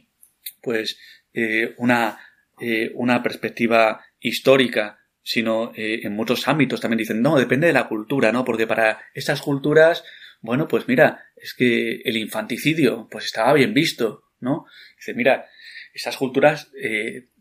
pues 0.62 1.00
eh, 1.38 1.76
una, 1.80 2.18
eh, 2.62 2.94
una 2.96 3.22
perspectiva 3.22 4.06
histórica, 4.22 5.00
sino 5.22 5.74
eh, 5.76 6.00
en 6.04 6.14
muchos 6.14 6.48
ámbitos 6.48 6.80
también 6.80 7.00
dicen, 7.00 7.22
no, 7.22 7.38
depende 7.38 7.68
de 7.68 7.74
la 7.74 7.90
cultura, 7.90 8.32
¿no? 8.32 8.46
Porque 8.46 8.66
para 8.66 9.02
estas 9.14 9.42
culturas, 9.42 10.06
bueno, 10.40 10.70
pues 10.70 10.88
mira, 10.88 11.26
es 11.36 11.54
que 11.54 12.02
el 12.06 12.16
infanticidio, 12.16 13.10
pues 13.12 13.26
estaba 13.26 13.52
bien 13.52 13.74
visto, 13.74 14.24
¿no? 14.40 14.66
Dice, 14.96 15.14
mira, 15.14 15.48
esas 15.94 16.16
culturas, 16.16 16.72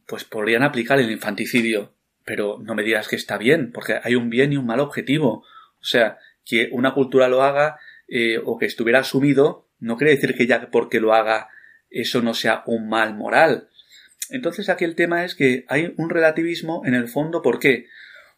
pues 0.06 0.24
podrían 0.24 0.64
aplicar 0.64 0.98
el 0.98 1.10
infanticidio, 1.10 1.94
pero 2.24 2.58
no 2.60 2.74
me 2.74 2.82
digas 2.82 3.06
que 3.06 3.16
está 3.16 3.38
bien, 3.38 3.70
porque 3.70 4.00
hay 4.02 4.16
un 4.16 4.28
bien 4.28 4.52
y 4.52 4.56
un 4.56 4.66
mal 4.66 4.80
objetivo. 4.80 5.44
O 5.80 5.84
sea, 5.84 6.18
que 6.44 6.68
una 6.72 6.94
cultura 6.94 7.28
lo 7.28 7.42
haga 7.42 7.78
o 8.44 8.58
que 8.58 8.66
estuviera 8.66 9.00
asumido, 9.00 9.68
no 9.78 9.96
quiere 9.96 10.14
decir 10.14 10.34
que 10.34 10.46
ya 10.46 10.68
porque 10.70 11.00
lo 11.00 11.14
haga 11.14 11.48
eso 11.94 12.20
no 12.22 12.34
sea 12.34 12.62
un 12.66 12.88
mal 12.88 13.14
moral. 13.14 13.68
Entonces 14.30 14.68
aquí 14.68 14.84
el 14.84 14.94
tema 14.94 15.24
es 15.24 15.34
que 15.34 15.64
hay 15.68 15.94
un 15.96 16.10
relativismo 16.10 16.82
en 16.84 16.94
el 16.94 17.08
fondo. 17.08 17.42
¿Por 17.42 17.58
qué? 17.58 17.86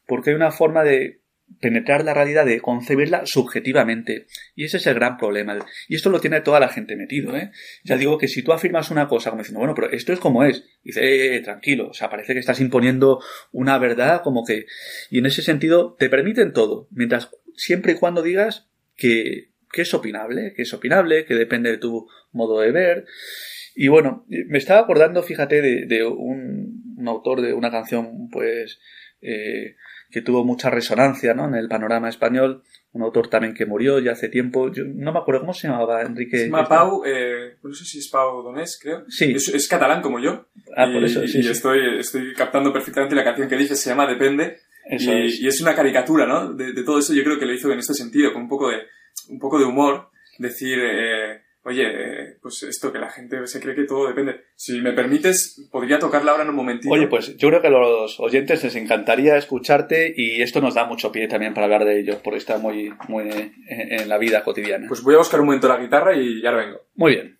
Porque 0.06 0.30
hay 0.30 0.36
una 0.36 0.50
forma 0.50 0.84
de 0.84 1.20
penetrar 1.60 2.04
la 2.04 2.12
realidad, 2.12 2.44
de 2.44 2.60
concebirla 2.60 3.24
subjetivamente. 3.24 4.26
Y 4.54 4.64
ese 4.64 4.78
es 4.78 4.86
el 4.86 4.94
gran 4.94 5.16
problema. 5.16 5.58
Y 5.88 5.94
esto 5.94 6.10
lo 6.10 6.20
tiene 6.20 6.40
toda 6.40 6.60
la 6.60 6.68
gente 6.68 6.96
metido, 6.96 7.36
¿eh? 7.36 7.52
Ya 7.84 7.96
digo 7.96 8.18
que 8.18 8.28
si 8.28 8.42
tú 8.42 8.52
afirmas 8.52 8.90
una 8.90 9.08
cosa 9.08 9.30
como 9.30 9.42
diciendo, 9.42 9.60
bueno, 9.60 9.74
pero 9.74 9.90
esto 9.90 10.12
es 10.12 10.18
como 10.18 10.44
es, 10.44 10.64
dice, 10.82 11.00
eh, 11.04 11.36
eh, 11.36 11.40
tranquilo, 11.40 11.88
o 11.88 11.94
sea, 11.94 12.10
parece 12.10 12.34
que 12.34 12.40
estás 12.40 12.60
imponiendo 12.60 13.22
una 13.52 13.78
verdad 13.78 14.22
como 14.22 14.44
que... 14.44 14.66
Y 15.10 15.18
en 15.18 15.26
ese 15.26 15.42
sentido 15.42 15.94
te 15.98 16.08
permiten 16.08 16.52
todo, 16.52 16.88
mientras 16.90 17.30
siempre 17.54 17.92
y 17.92 17.96
cuando 17.96 18.22
digas 18.22 18.68
que, 18.96 19.52
que 19.72 19.82
es 19.82 19.94
opinable, 19.94 20.52
que 20.54 20.62
es 20.62 20.74
opinable, 20.74 21.24
que 21.26 21.34
depende 21.34 21.70
de 21.70 21.78
tu 21.78 22.08
modo 22.32 22.60
de 22.60 22.72
ver, 22.72 23.06
y 23.76 23.88
bueno, 23.88 24.24
me 24.28 24.56
estaba 24.56 24.80
acordando, 24.80 25.22
fíjate, 25.22 25.60
de, 25.60 26.04
un, 26.04 27.04
autor 27.06 27.42
de 27.42 27.52
una 27.52 27.70
canción, 27.70 28.30
pues, 28.32 28.80
eh, 29.20 29.76
que 30.10 30.22
tuvo 30.22 30.44
mucha 30.44 30.70
resonancia, 30.70 31.34
¿no? 31.34 31.46
En 31.46 31.54
el 31.54 31.68
panorama 31.68 32.08
español, 32.08 32.62
un 32.92 33.02
autor 33.02 33.28
también 33.28 33.52
que 33.52 33.66
murió 33.66 33.98
ya 33.98 34.12
hace 34.12 34.30
tiempo, 34.30 34.72
yo 34.72 34.84
no 34.86 35.12
me 35.12 35.18
acuerdo 35.18 35.42
cómo 35.42 35.52
se 35.52 35.68
llamaba, 35.68 36.00
Enrique. 36.00 36.38
Se 36.38 36.46
llama 36.46 36.66
Pau, 36.66 37.02
eh, 37.04 37.56
no 37.62 37.74
sé 37.74 37.84
si 37.84 37.98
es 37.98 38.08
Pau 38.08 38.42
Donés, 38.42 38.78
creo. 38.82 39.04
Sí. 39.08 39.34
Es, 39.34 39.68
catalán 39.68 40.00
como 40.00 40.20
yo. 40.20 40.46
Ah, 40.74 40.88
por 40.90 41.04
eso, 41.04 41.26
sí. 41.26 41.40
Y 41.42 41.46
Estoy, 41.46 41.98
estoy 41.98 42.32
captando 42.32 42.72
perfectamente 42.72 43.14
la 43.14 43.24
canción 43.24 43.46
que 43.46 43.58
dice, 43.58 43.76
se 43.76 43.90
llama 43.90 44.06
Depende. 44.06 44.56
Eso 44.88 45.12
y, 45.12 45.26
es. 45.26 45.40
y 45.40 45.48
es 45.48 45.60
una 45.60 45.74
caricatura, 45.74 46.26
¿no? 46.26 46.54
De, 46.54 46.72
de, 46.72 46.82
todo 46.82 46.98
eso 46.98 47.12
yo 47.12 47.22
creo 47.22 47.38
que 47.38 47.44
lo 47.44 47.52
hizo 47.52 47.70
en 47.70 47.80
este 47.80 47.92
sentido, 47.92 48.32
con 48.32 48.42
un 48.42 48.48
poco 48.48 48.70
de, 48.70 48.78
un 49.28 49.38
poco 49.38 49.58
de 49.58 49.66
humor, 49.66 50.08
decir, 50.38 50.78
eh, 50.78 51.42
oye, 51.66 52.38
pues 52.40 52.62
esto 52.62 52.92
que 52.92 53.00
la 53.00 53.10
gente 53.10 53.44
se 53.46 53.60
cree 53.60 53.74
que 53.74 53.84
todo 53.84 54.06
depende. 54.06 54.44
Si 54.54 54.80
me 54.80 54.92
permites, 54.92 55.68
podría 55.70 55.98
tocarla 55.98 56.30
ahora 56.30 56.44
en 56.44 56.50
un 56.50 56.54
momentito. 56.54 56.94
Oye, 56.94 57.08
pues 57.08 57.36
yo 57.36 57.48
creo 57.48 57.60
que 57.60 57.66
a 57.66 57.70
los 57.70 58.20
oyentes 58.20 58.62
les 58.62 58.76
encantaría 58.76 59.36
escucharte 59.36 60.14
y 60.16 60.42
esto 60.42 60.60
nos 60.60 60.74
da 60.74 60.84
mucho 60.84 61.10
pie 61.10 61.26
también 61.26 61.54
para 61.54 61.64
hablar 61.64 61.84
de 61.84 61.98
ello, 61.98 62.20
porque 62.22 62.38
está 62.38 62.58
muy, 62.58 62.94
muy 63.08 63.52
en 63.68 64.08
la 64.08 64.16
vida 64.16 64.44
cotidiana. 64.44 64.86
Pues 64.86 65.02
voy 65.02 65.14
a 65.14 65.18
buscar 65.18 65.40
un 65.40 65.46
momento 65.46 65.66
la 65.66 65.78
guitarra 65.78 66.16
y 66.16 66.40
ya 66.40 66.52
vengo. 66.52 66.82
Muy 66.94 67.14
bien. 67.16 67.38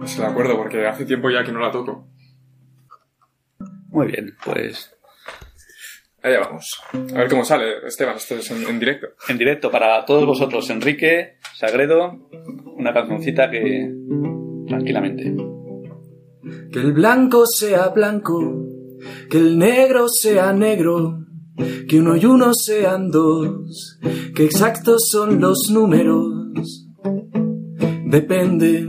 No 0.00 0.06
se 0.06 0.22
de 0.22 0.26
acuerdo 0.26 0.56
porque 0.56 0.86
hace 0.86 1.04
tiempo 1.04 1.30
ya 1.30 1.44
que 1.44 1.52
no 1.52 1.60
la 1.60 1.70
toco. 1.70 2.08
Muy 3.90 4.08
bien, 4.08 4.36
pues 4.44 4.96
Allá 6.22 6.40
vamos. 6.40 6.68
A 6.92 7.18
ver 7.18 7.30
cómo 7.30 7.44
sale, 7.44 7.86
Esteban, 7.86 8.16
esto 8.16 8.34
es 8.34 8.50
en, 8.50 8.62
en, 8.68 8.78
directo. 8.78 9.08
En 9.28 9.38
directo 9.38 9.70
para 9.70 10.04
todos 10.04 10.26
vosotros, 10.26 10.68
Enrique, 10.68 11.38
Sagredo, 11.54 12.28
una 12.76 12.92
cancioncita 12.92 13.50
que 13.50 13.90
tranquilamente. 14.68 15.34
Que 16.70 16.78
el 16.78 16.92
blanco 16.92 17.46
sea 17.46 17.88
blanco, 17.88 18.66
que 19.30 19.38
el 19.38 19.58
negro 19.58 20.08
sea 20.08 20.52
negro, 20.52 21.24
que 21.88 21.98
uno 21.98 22.16
y 22.16 22.24
uno 22.26 22.52
sean 22.52 23.10
dos, 23.10 23.98
que 24.34 24.44
exactos 24.44 25.08
son 25.10 25.40
los 25.40 25.70
números. 25.70 26.86
Depende. 28.04 28.86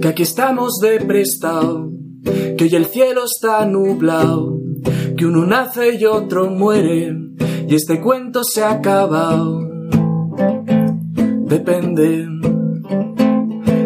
Que 0.00 0.08
aquí 0.08 0.22
estamos 0.22 0.78
de 0.80 1.00
prestado 1.00 1.99
que 2.60 2.64
hoy 2.64 2.74
el 2.74 2.84
cielo 2.84 3.22
está 3.24 3.64
nublado, 3.64 4.60
que 5.16 5.24
uno 5.24 5.46
nace 5.46 5.94
y 5.94 6.04
otro 6.04 6.50
muere, 6.50 7.16
y 7.66 7.74
este 7.74 8.02
cuento 8.02 8.44
se 8.44 8.62
ha 8.62 8.72
acabado. 8.72 9.66
Depende, 11.46 12.28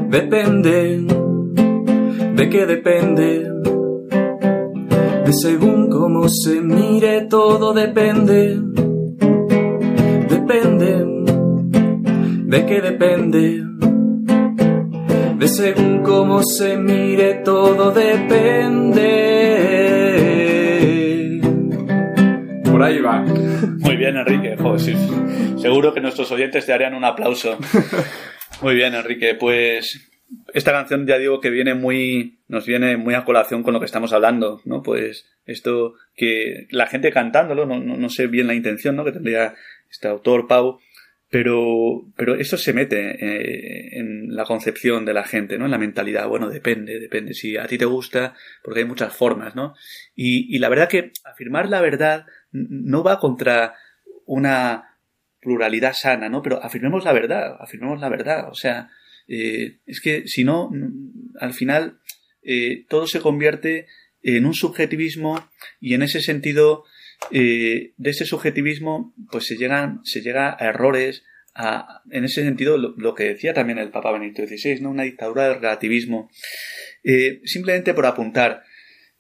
depende, 0.08 1.06
de 2.34 2.50
qué 2.50 2.66
depende, 2.66 3.48
de 5.24 5.32
según 5.32 5.88
cómo 5.88 6.28
se 6.28 6.60
mire 6.60 7.28
todo 7.30 7.74
depende, 7.74 8.60
depende, 10.28 11.06
de 12.44 12.66
qué 12.66 12.80
depende 12.80 13.64
de 15.38 15.48
según 15.48 16.02
cómo 16.02 16.42
se 16.42 16.76
mire 16.76 17.34
todo 17.44 17.90
depende. 17.90 19.00
Por 22.70 22.82
ahí 22.82 23.00
va. 23.00 23.20
Muy 23.20 23.96
bien, 23.96 24.16
Enrique. 24.16 24.56
Joder, 24.56 24.80
sí. 24.80 24.94
Seguro 25.58 25.92
que 25.92 26.00
nuestros 26.00 26.30
oyentes 26.30 26.66
te 26.66 26.72
harían 26.72 26.94
un 26.94 27.04
aplauso. 27.04 27.58
Muy 28.62 28.74
bien, 28.74 28.94
Enrique. 28.94 29.34
Pues 29.34 30.10
esta 30.52 30.72
canción 30.72 31.06
ya 31.06 31.18
digo 31.18 31.40
que 31.40 31.50
viene 31.50 31.74
muy 31.74 32.38
nos 32.48 32.66
viene 32.66 32.96
muy 32.96 33.14
a 33.14 33.24
colación 33.24 33.62
con 33.62 33.74
lo 33.74 33.80
que 33.80 33.86
estamos 33.86 34.12
hablando, 34.12 34.60
¿no? 34.64 34.82
Pues 34.82 35.26
esto 35.46 35.94
que 36.14 36.66
la 36.70 36.86
gente 36.86 37.10
cantándolo, 37.10 37.66
no, 37.66 37.78
no, 37.78 37.96
no 37.96 38.08
sé 38.08 38.26
bien 38.26 38.46
la 38.46 38.54
intención, 38.54 38.96
¿no? 38.96 39.04
Que 39.04 39.12
tendría 39.12 39.54
este 39.90 40.08
autor 40.08 40.46
Pau, 40.46 40.78
pero, 41.34 42.12
pero 42.14 42.36
eso 42.36 42.56
se 42.56 42.72
mete 42.72 43.10
eh, 43.10 43.98
en 43.98 44.36
la 44.36 44.44
concepción 44.44 45.04
de 45.04 45.14
la 45.14 45.24
gente, 45.24 45.58
¿no? 45.58 45.64
En 45.64 45.72
la 45.72 45.78
mentalidad. 45.78 46.28
Bueno, 46.28 46.48
depende, 46.48 47.00
depende. 47.00 47.34
Si 47.34 47.56
a 47.56 47.66
ti 47.66 47.76
te 47.76 47.86
gusta, 47.86 48.34
porque 48.62 48.78
hay 48.78 48.86
muchas 48.86 49.12
formas, 49.12 49.56
¿no? 49.56 49.74
Y, 50.14 50.54
y 50.54 50.60
la 50.60 50.68
verdad 50.68 50.88
que 50.88 51.10
afirmar 51.24 51.68
la 51.68 51.80
verdad 51.80 52.26
no 52.52 53.02
va 53.02 53.18
contra 53.18 53.74
una 54.26 54.96
pluralidad 55.40 55.94
sana, 55.94 56.28
¿no? 56.28 56.40
Pero 56.40 56.62
afirmemos 56.62 57.02
la 57.02 57.12
verdad, 57.12 57.56
afirmemos 57.58 58.00
la 58.00 58.10
verdad. 58.10 58.48
O 58.48 58.54
sea, 58.54 58.90
eh, 59.26 59.78
es 59.86 60.00
que 60.00 60.28
si 60.28 60.44
no, 60.44 60.70
al 61.40 61.52
final 61.52 61.98
eh, 62.44 62.84
todo 62.88 63.08
se 63.08 63.18
convierte 63.18 63.88
en 64.22 64.46
un 64.46 64.54
subjetivismo 64.54 65.50
y 65.80 65.94
en 65.94 66.02
ese 66.02 66.20
sentido 66.20 66.84
de 67.30 67.92
ese 67.99 68.26
subjetivismo 68.26 69.14
pues 69.30 69.47
se 69.47 69.56
llegan 69.56 70.00
se 70.04 70.21
llega 70.21 70.56
a 70.59 70.66
errores 70.66 71.25
en 72.11 72.25
ese 72.25 72.42
sentido, 72.42 72.76
lo, 72.76 73.14
que 73.14 73.25
decía 73.25 73.54
también 73.54 73.78
el 73.78 73.90
Papa 73.90 74.12
Benedicto 74.12 74.47
XVI, 74.47 74.80
¿no? 74.80 74.90
Una 74.90 75.04
dictadura 75.04 75.49
del 75.49 75.61
relativismo. 75.61 76.30
Eh, 77.04 77.40
simplemente 77.44 77.94
por 77.94 78.06
apuntar, 78.06 78.62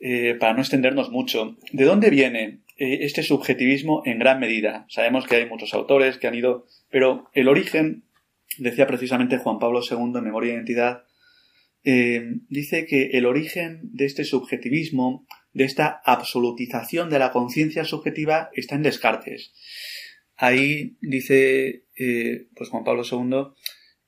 eh, 0.00 0.34
para 0.38 0.52
no 0.54 0.60
extendernos 0.60 1.10
mucho, 1.10 1.56
¿de 1.72 1.84
dónde 1.84 2.10
viene 2.10 2.62
eh, 2.76 2.98
este 3.02 3.22
subjetivismo 3.22 4.02
en 4.04 4.18
gran 4.18 4.40
medida? 4.40 4.84
Sabemos 4.88 5.26
que 5.26 5.36
hay 5.36 5.46
muchos 5.46 5.74
autores 5.74 6.18
que 6.18 6.26
han 6.26 6.34
ido, 6.34 6.66
pero 6.90 7.30
el 7.34 7.48
origen, 7.48 8.04
decía 8.58 8.86
precisamente 8.86 9.38
Juan 9.38 9.60
Pablo 9.60 9.80
II 9.88 10.12
en 10.16 10.24
Memoria 10.24 10.52
e 10.52 10.54
Identidad, 10.54 11.04
dice 12.48 12.86
que 12.86 13.10
el 13.12 13.26
origen 13.26 13.80
de 13.92 14.06
este 14.06 14.24
subjetivismo, 14.24 15.26
de 15.54 15.64
esta 15.64 16.02
absolutización 16.04 17.08
de 17.08 17.18
la 17.18 17.32
conciencia 17.32 17.84
subjetiva, 17.84 18.50
está 18.52 18.74
en 18.74 18.82
Descartes. 18.82 19.52
Ahí 20.36 20.96
dice 21.00 21.84
eh, 21.96 22.48
pues 22.54 22.68
Juan 22.68 22.84
Pablo 22.84 23.02
II 23.10 23.54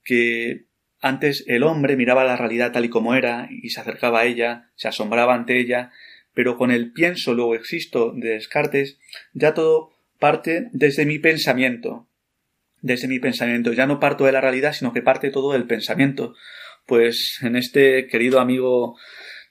que 0.03 0.67
antes 1.01 1.45
el 1.47 1.63
hombre 1.63 1.97
miraba 1.97 2.25
la 2.25 2.37
realidad 2.37 2.73
tal 2.73 2.85
y 2.85 2.89
como 2.89 3.15
era 3.15 3.49
y 3.51 3.71
se 3.71 3.81
acercaba 3.81 4.21
a 4.21 4.25
ella, 4.25 4.71
se 4.75 4.89
asombraba 4.89 5.35
ante 5.35 5.59
ella, 5.59 5.93
pero 6.35 6.57
con 6.57 6.71
el 6.71 6.93
pienso 6.93 7.33
luego 7.33 7.55
existo 7.55 8.13
de 8.13 8.31
Descartes 8.31 8.99
ya 9.33 9.55
todo 9.55 9.93
parte 10.19 10.69
desde 10.73 11.07
mi 11.07 11.19
pensamiento, 11.19 12.09
desde 12.81 13.09
mi 13.09 13.19
pensamiento, 13.19 13.73
ya 13.73 13.87
no 13.87 14.01
parto 14.01 14.25
de 14.25 14.33
la 14.33 14.41
realidad, 14.41 14.73
sino 14.73 14.93
que 14.93 15.03
parte 15.03 15.31
todo 15.31 15.53
del 15.53 15.67
pensamiento. 15.67 16.35
Pues 16.87 17.39
en 17.43 17.57
este 17.57 18.07
querido 18.07 18.41
amigo 18.41 18.97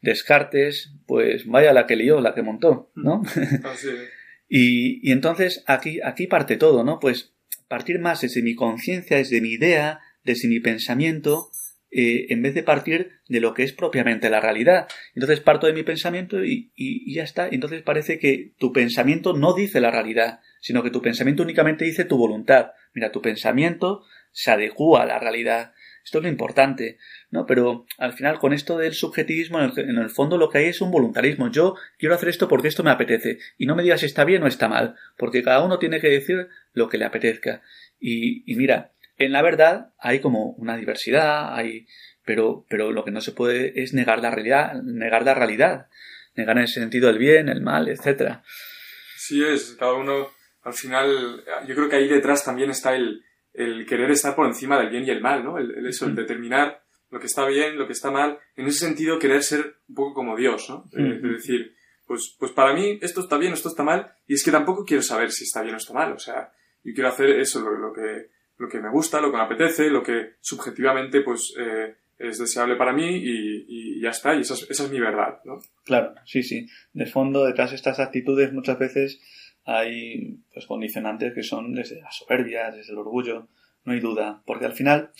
Descartes, 0.05 0.93
pues 1.05 1.45
vaya 1.45 1.73
la 1.73 1.85
que 1.85 1.97
lió, 1.97 2.21
la 2.21 2.33
que 2.33 2.43
montó, 2.43 2.91
¿no? 2.95 3.21
Y, 4.47 5.11
entonces 5.11 5.63
aquí, 5.65 5.99
aquí 6.03 6.27
parte 6.27 6.55
todo, 6.55 6.83
¿no? 6.83 6.99
Pues 6.99 7.33
partir 7.67 7.97
más 7.97 8.21
desde 8.21 8.43
mi 8.43 8.53
conciencia, 8.53 9.17
desde 9.17 9.41
mi 9.41 9.49
idea, 9.49 10.01
desde 10.23 10.47
mi 10.47 10.59
pensamiento, 10.59 11.49
eh, 11.89 12.27
en 12.29 12.43
vez 12.43 12.53
de 12.53 12.61
partir 12.61 13.11
de 13.27 13.39
lo 13.39 13.55
que 13.55 13.63
es 13.63 13.73
propiamente 13.73 14.29
la 14.29 14.39
realidad. 14.39 14.87
Entonces 15.15 15.39
parto 15.39 15.65
de 15.65 15.73
mi 15.73 15.81
pensamiento 15.81 16.45
y, 16.45 16.71
y, 16.75 17.13
ya 17.13 17.23
está. 17.23 17.47
Entonces 17.47 17.81
parece 17.81 18.19
que 18.19 18.53
tu 18.59 18.71
pensamiento 18.71 19.33
no 19.33 19.55
dice 19.55 19.81
la 19.81 19.89
realidad, 19.89 20.41
sino 20.61 20.83
que 20.83 20.91
tu 20.91 21.01
pensamiento 21.01 21.41
únicamente 21.41 21.85
dice 21.85 22.05
tu 22.05 22.17
voluntad. 22.17 22.71
Mira, 22.93 23.11
tu 23.11 23.21
pensamiento 23.21 24.03
se 24.31 24.51
adecua 24.51 25.03
a 25.03 25.05
la 25.05 25.17
realidad. 25.17 25.73
Esto 26.03 26.19
es 26.19 26.23
lo 26.25 26.29
importante, 26.29 26.99
¿no? 27.35 27.45
Pero 27.45 27.85
al 27.97 28.13
final, 28.13 28.39
con 28.39 28.53
esto 28.53 28.77
del 28.77 28.93
subjetivismo, 28.93 29.59
en 29.61 29.97
el, 29.97 30.09
fondo 30.09 30.37
lo 30.37 30.49
que 30.49 30.59
hay 30.59 30.65
es 30.67 30.81
un 30.81 30.89
voluntarismo. 30.89 31.51
Yo 31.51 31.75
quiero 31.99 32.15
hacer 32.15 32.29
esto 32.29 32.47
porque 32.47 32.69
esto 32.69 32.83
me 32.83 32.91
apetece. 32.91 33.39
Y 33.57 33.65
no 33.65 33.75
me 33.75 33.83
digas 33.83 33.99
si 33.99 34.05
está 34.05 34.23
bien 34.23 34.41
o 34.41 34.47
está 34.47 34.67
mal, 34.67 34.95
porque 35.17 35.43
cada 35.43 35.63
uno 35.63 35.77
tiene 35.77 35.99
que 35.99 36.09
decir 36.09 36.47
lo 36.73 36.89
que 36.89 36.97
le 36.97 37.05
apetezca. 37.05 37.61
Y, 37.99 38.43
mira, 38.55 38.93
en 39.17 39.31
la 39.33 39.41
verdad 39.41 39.91
hay 39.99 40.19
como 40.19 40.51
una 40.51 40.77
diversidad, 40.77 41.53
hay, 41.53 41.87
pero, 42.23 42.65
pero 42.69 42.91
lo 42.91 43.03
que 43.03 43.11
no 43.11 43.21
se 43.21 43.33
puede 43.33 43.81
es 43.83 43.93
negar 43.93 44.19
la 44.19 44.31
realidad, 44.31 44.81
negar 44.81 45.23
la 45.23 45.33
realidad, 45.33 45.87
negar 46.35 46.57
en 46.57 46.63
ese 46.63 46.79
sentido 46.79 47.09
el 47.09 47.17
bien, 47.17 47.49
el 47.49 47.61
mal, 47.61 47.89
etcétera. 47.89 48.43
Sí 49.17 49.43
es, 49.43 49.75
cada 49.77 49.93
uno, 49.93 50.31
al 50.63 50.73
final, 50.73 51.43
yo 51.67 51.75
creo 51.75 51.89
que 51.89 51.97
ahí 51.97 52.07
detrás 52.07 52.45
también 52.45 52.69
está 52.69 52.95
el, 52.95 53.23
el 53.53 53.85
querer 53.85 54.11
estar 54.11 54.35
por 54.35 54.45
encima 54.45 54.77
del 54.79 54.89
bien 54.89 55.05
y 55.05 55.09
el 55.09 55.21
mal, 55.21 55.43
¿no? 55.43 55.57
El, 55.57 55.85
eso, 55.85 56.05
el 56.05 56.15
determinar 56.15 56.84
lo 57.15 57.21
que 57.21 57.27
está 57.27 57.45
bien, 57.45 57.77
lo 57.77 57.87
que 57.87 57.93
está 57.93 58.11
mal. 58.11 58.39
En 58.57 58.67
ese 58.67 58.79
sentido, 58.79 59.17
querer 59.17 59.41
ser 59.41 59.77
un 59.87 59.95
poco 59.95 60.15
como 60.15 60.35
Dios, 60.35 60.69
¿no? 60.69 60.83
Es 60.91 61.21
decir, 61.21 61.73
pues, 62.05 62.35
pues 62.37 62.51
para 62.51 62.73
mí 62.73 62.99
esto 63.01 63.21
está 63.21 63.37
bien, 63.37 63.53
esto 63.53 63.69
está 63.69 63.83
mal, 63.83 64.11
y 64.27 64.33
es 64.33 64.43
que 64.43 64.51
tampoco 64.51 64.83
quiero 64.83 65.01
saber 65.01 65.31
si 65.31 65.45
está 65.45 65.61
bien 65.61 65.75
o 65.75 65.77
está 65.77 65.93
mal. 65.93 66.11
O 66.11 66.19
sea, 66.19 66.51
yo 66.83 66.93
quiero 66.93 67.07
hacer 67.07 67.29
eso, 67.39 67.61
lo, 67.61 67.93
que, 67.93 68.31
lo 68.57 68.67
que 68.67 68.81
me 68.81 68.91
gusta, 68.91 69.21
lo 69.21 69.31
que 69.31 69.37
me 69.37 69.43
apetece, 69.43 69.89
lo 69.89 70.03
que 70.03 70.33
subjetivamente, 70.41 71.21
pues, 71.21 71.53
eh, 71.57 71.95
es 72.19 72.37
deseable 72.37 72.75
para 72.75 72.91
mí 72.91 73.07
y, 73.07 74.01
ya 74.01 74.09
está, 74.09 74.35
y 74.35 74.41
esa 74.41 74.55
es, 74.55 74.69
esa 74.69 74.83
es 74.83 74.91
mi 74.91 74.99
verdad, 74.99 75.39
¿no? 75.45 75.59
Claro, 75.85 76.15
sí, 76.25 76.43
sí. 76.43 76.67
De 76.91 77.05
fondo, 77.05 77.45
detrás 77.45 77.69
de 77.69 77.77
estas 77.77 78.01
actitudes 78.01 78.51
muchas 78.51 78.77
veces 78.77 79.21
hay 79.63 80.37
pues, 80.53 80.65
condicionantes 80.65 81.33
que 81.33 81.43
son 81.43 81.73
desde 81.73 82.01
la 82.01 82.11
soberbia, 82.11 82.71
desde 82.71 82.91
el 82.91 82.99
orgullo, 82.99 83.47
no 83.85 83.93
hay 83.93 84.01
duda, 84.01 84.43
porque 84.45 84.65
al 84.65 84.73
final 84.73 85.11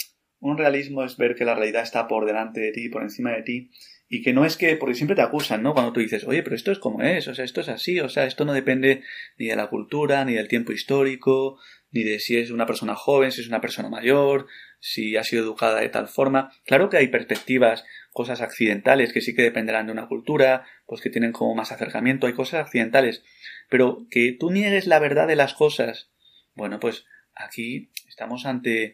un 0.50 0.58
realismo 0.58 1.04
es 1.04 1.18
ver 1.18 1.36
que 1.36 1.46
la 1.46 1.56
realidad 1.56 1.84
está 1.84 2.08
por 2.08 2.26
delante 2.26 2.60
de 2.60 2.72
ti, 2.72 2.90
por 2.90 3.02
encima 3.02 3.32
de 3.32 3.44
ti, 3.44 3.72
y 4.08 4.22
que 4.22 4.34
no 4.34 4.46
es 4.46 4.58
que, 4.58 4.76
porque 4.76 4.94
siempre 4.94 5.16
te 5.16 5.22
acusan, 5.22 5.64
¿no? 5.64 5.74
Cuando 5.74 5.92
tú 5.92 6.00
dices, 6.00 6.24
oye, 6.26 6.44
pero 6.44 6.56
esto 6.56 6.72
es 6.72 6.80
como 6.80 7.02
es, 7.02 7.28
o 7.28 7.34
sea, 7.34 7.44
esto 7.44 7.62
es 7.62 7.70
así, 7.70 8.00
o 8.00 8.10
sea, 8.10 8.26
esto 8.26 8.46
no 8.46 8.54
depende 8.54 9.02
ni 9.38 9.48
de 9.48 9.56
la 9.56 9.68
cultura, 9.68 10.24
ni 10.24 10.34
del 10.34 10.48
tiempo 10.48 10.72
histórico, 10.72 11.58
ni 11.92 12.04
de 12.04 12.20
si 12.20 12.38
es 12.38 12.52
una 12.52 12.68
persona 12.68 12.96
joven, 12.96 13.32
si 13.32 13.42
es 13.42 13.48
una 13.48 13.62
persona 13.62 13.90
mayor, 13.90 14.48
si 14.80 15.18
ha 15.18 15.24
sido 15.24 15.44
educada 15.44 15.80
de 15.80 15.90
tal 15.90 16.08
forma. 16.08 16.52
Claro 16.66 16.90
que 16.90 16.98
hay 16.98 17.08
perspectivas, 17.08 17.84
cosas 18.12 18.42
accidentales 18.42 19.12
que 19.12 19.22
sí 19.22 19.34
que 19.34 19.42
dependerán 19.42 19.88
de 19.88 19.94
una 19.94 20.08
cultura, 20.08 20.68
pues 20.86 21.02
que 21.02 21.10
tienen 21.10 21.32
como 21.32 21.56
más 21.56 21.72
acercamiento, 21.72 22.28
hay 22.28 22.34
cosas 22.34 22.66
accidentales, 22.66 23.24
pero 23.70 24.06
que 24.12 24.36
tú 24.40 24.52
niegues 24.52 24.86
la 24.86 25.00
verdad 25.00 25.28
de 25.28 25.36
las 25.36 25.56
cosas, 25.56 26.12
bueno, 26.54 26.80
pues 26.80 27.06
aquí 27.34 27.92
estamos 28.08 28.46
ante, 28.46 28.94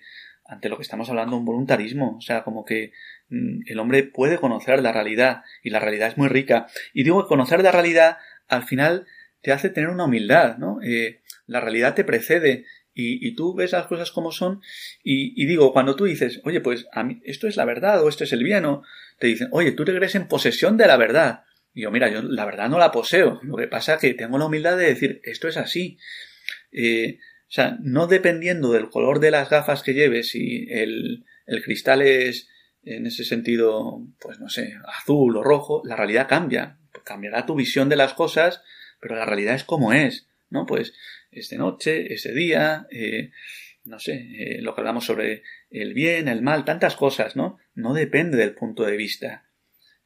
ante 0.51 0.67
lo 0.67 0.75
que 0.75 0.83
estamos 0.83 1.09
hablando, 1.09 1.37
un 1.37 1.45
voluntarismo. 1.45 2.17
O 2.17 2.21
sea, 2.21 2.43
como 2.43 2.65
que 2.65 2.91
mm, 3.29 3.61
el 3.67 3.79
hombre 3.79 4.03
puede 4.03 4.37
conocer 4.37 4.81
la 4.83 4.91
realidad 4.91 5.43
y 5.63 5.69
la 5.69 5.79
realidad 5.79 6.09
es 6.09 6.17
muy 6.17 6.27
rica. 6.27 6.67
Y 6.93 7.03
digo 7.03 7.23
que 7.23 7.29
conocer 7.29 7.63
la 7.63 7.71
realidad 7.71 8.17
al 8.49 8.63
final 8.63 9.07
te 9.41 9.53
hace 9.53 9.69
tener 9.69 9.89
una 9.89 10.03
humildad, 10.03 10.57
¿no? 10.57 10.79
Eh, 10.83 11.21
la 11.47 11.61
realidad 11.61 11.95
te 11.95 12.03
precede 12.03 12.65
y, 12.93 13.33
tú 13.35 13.55
ves 13.55 13.71
las 13.71 13.87
cosas 13.87 14.11
como 14.11 14.33
son 14.33 14.61
y, 15.01 15.45
digo, 15.45 15.71
cuando 15.71 15.95
tú 15.95 16.03
dices, 16.03 16.41
oye, 16.43 16.59
pues 16.59 16.85
a 16.91 17.03
mí, 17.03 17.21
esto 17.23 17.47
es 17.47 17.55
la 17.55 17.63
verdad 17.63 18.03
o 18.03 18.09
esto 18.09 18.25
es 18.25 18.33
el 18.33 18.43
bien, 18.43 18.65
o 18.65 18.83
te 19.17 19.27
dicen, 19.27 19.47
oye, 19.51 19.71
tú 19.71 19.85
te 19.85 19.95
crees 19.95 20.15
en 20.15 20.27
posesión 20.27 20.75
de 20.75 20.87
la 20.87 20.97
verdad. 20.97 21.45
Y 21.73 21.83
yo, 21.83 21.91
mira, 21.91 22.09
yo 22.09 22.21
la 22.21 22.43
verdad 22.43 22.67
no 22.67 22.77
la 22.77 22.91
poseo. 22.91 23.39
Lo 23.43 23.55
que 23.55 23.67
pasa 23.67 23.93
es 23.93 24.01
que 24.01 24.13
tengo 24.13 24.37
la 24.37 24.45
humildad 24.45 24.77
de 24.77 24.87
decir, 24.87 25.21
esto 25.23 25.47
es 25.47 25.55
así. 25.55 25.97
Eh, 26.73 27.19
o 27.51 27.53
sea, 27.53 27.77
no 27.81 28.07
dependiendo 28.07 28.71
del 28.71 28.89
color 28.89 29.19
de 29.19 29.29
las 29.29 29.49
gafas 29.49 29.83
que 29.83 29.93
lleves, 29.93 30.35
y 30.35 30.71
el, 30.71 31.25
el 31.45 31.61
cristal 31.61 32.01
es, 32.01 32.47
en 32.81 33.05
ese 33.05 33.25
sentido, 33.25 34.07
pues 34.21 34.39
no 34.39 34.47
sé, 34.47 34.75
azul 34.87 35.35
o 35.35 35.43
rojo, 35.43 35.81
la 35.83 35.97
realidad 35.97 36.29
cambia. 36.29 36.77
Cambiará 37.03 37.45
tu 37.45 37.53
visión 37.55 37.89
de 37.89 37.97
las 37.97 38.13
cosas, 38.13 38.63
pero 39.01 39.17
la 39.17 39.25
realidad 39.25 39.55
es 39.55 39.65
como 39.65 39.91
es, 39.91 40.29
¿no? 40.49 40.65
Pues 40.65 40.93
es 41.29 41.49
de 41.49 41.57
noche, 41.57 42.13
es 42.13 42.23
de 42.23 42.33
día, 42.33 42.87
eh, 42.89 43.31
no 43.83 43.99
sé, 43.99 44.13
eh, 44.13 44.61
lo 44.61 44.73
que 44.73 44.79
hablamos 44.79 45.03
sobre 45.03 45.43
el 45.69 45.93
bien, 45.93 46.29
el 46.29 46.41
mal, 46.41 46.63
tantas 46.63 46.95
cosas, 46.95 47.35
¿no? 47.35 47.59
No 47.75 47.93
depende 47.93 48.37
del 48.37 48.55
punto 48.55 48.85
de 48.85 48.95
vista. 48.95 49.43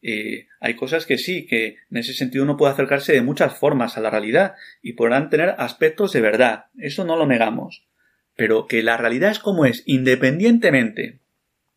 Eh, 0.08 0.50
hay 0.60 0.76
cosas 0.76 1.08
que 1.08 1.18
sí, 1.18 1.48
que 1.48 1.78
en 1.90 1.98
ese 1.98 2.14
sentido 2.14 2.44
uno 2.44 2.58
puede 2.58 2.72
acercarse 2.72 3.14
de 3.14 3.24
muchas 3.24 3.58
formas 3.58 3.98
a 3.98 4.02
la 4.02 4.12
realidad 4.12 4.54
y 4.84 4.94
podrán 4.94 5.32
tener 5.32 5.56
aspectos 5.58 6.14
de 6.14 6.22
verdad, 6.22 6.66
eso 6.78 7.06
no 7.06 7.18
lo 7.18 7.26
negamos, 7.26 7.88
pero 8.36 8.68
que 8.68 8.84
la 8.84 8.98
realidad 8.98 9.32
es 9.32 9.40
como 9.40 9.66
es, 9.66 9.82
independientemente 9.88 11.22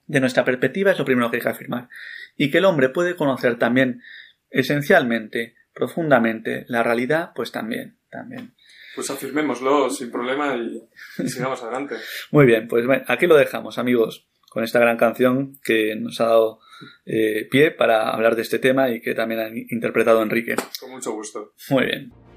de 0.06 0.20
nuestra 0.20 0.44
perspectiva, 0.44 0.90
es 0.90 0.98
lo 0.98 1.06
primero 1.06 1.30
que 1.30 1.38
hay 1.38 1.42
que 1.42 1.48
afirmar, 1.48 1.88
y 2.36 2.50
que 2.50 2.58
el 2.58 2.66
hombre 2.66 2.90
puede 2.90 3.16
conocer 3.16 3.58
también 3.58 4.02
esencialmente, 4.50 5.54
profundamente, 5.72 6.66
la 6.68 6.82
realidad, 6.82 7.30
pues 7.34 7.50
también, 7.50 7.96
también. 8.10 8.52
Pues 8.94 9.08
afirmémoslo 9.08 9.88
sin 9.88 10.10
problema 10.10 10.54
y, 10.54 10.82
y 11.22 11.28
sigamos 11.30 11.62
adelante. 11.62 11.96
Muy 12.30 12.44
bien, 12.44 12.68
pues 12.68 12.84
aquí 13.06 13.26
lo 13.26 13.38
dejamos, 13.38 13.78
amigos, 13.78 14.28
con 14.48 14.64
esta 14.64 14.78
gran 14.78 14.96
canción 14.96 15.58
que 15.62 15.96
nos 15.96 16.20
ha 16.20 16.26
dado 16.26 16.60
eh, 17.06 17.48
pie 17.50 17.70
para 17.70 18.10
hablar 18.10 18.36
de 18.36 18.42
este 18.42 18.58
tema 18.58 18.90
y 18.90 19.00
que 19.00 19.14
también 19.14 19.40
ha 19.40 19.48
interpretado 19.48 20.22
Enrique. 20.22 20.56
Con 20.80 20.90
mucho 20.90 21.12
gusto. 21.12 21.52
Muy 21.70 21.86
bien. 21.86 22.27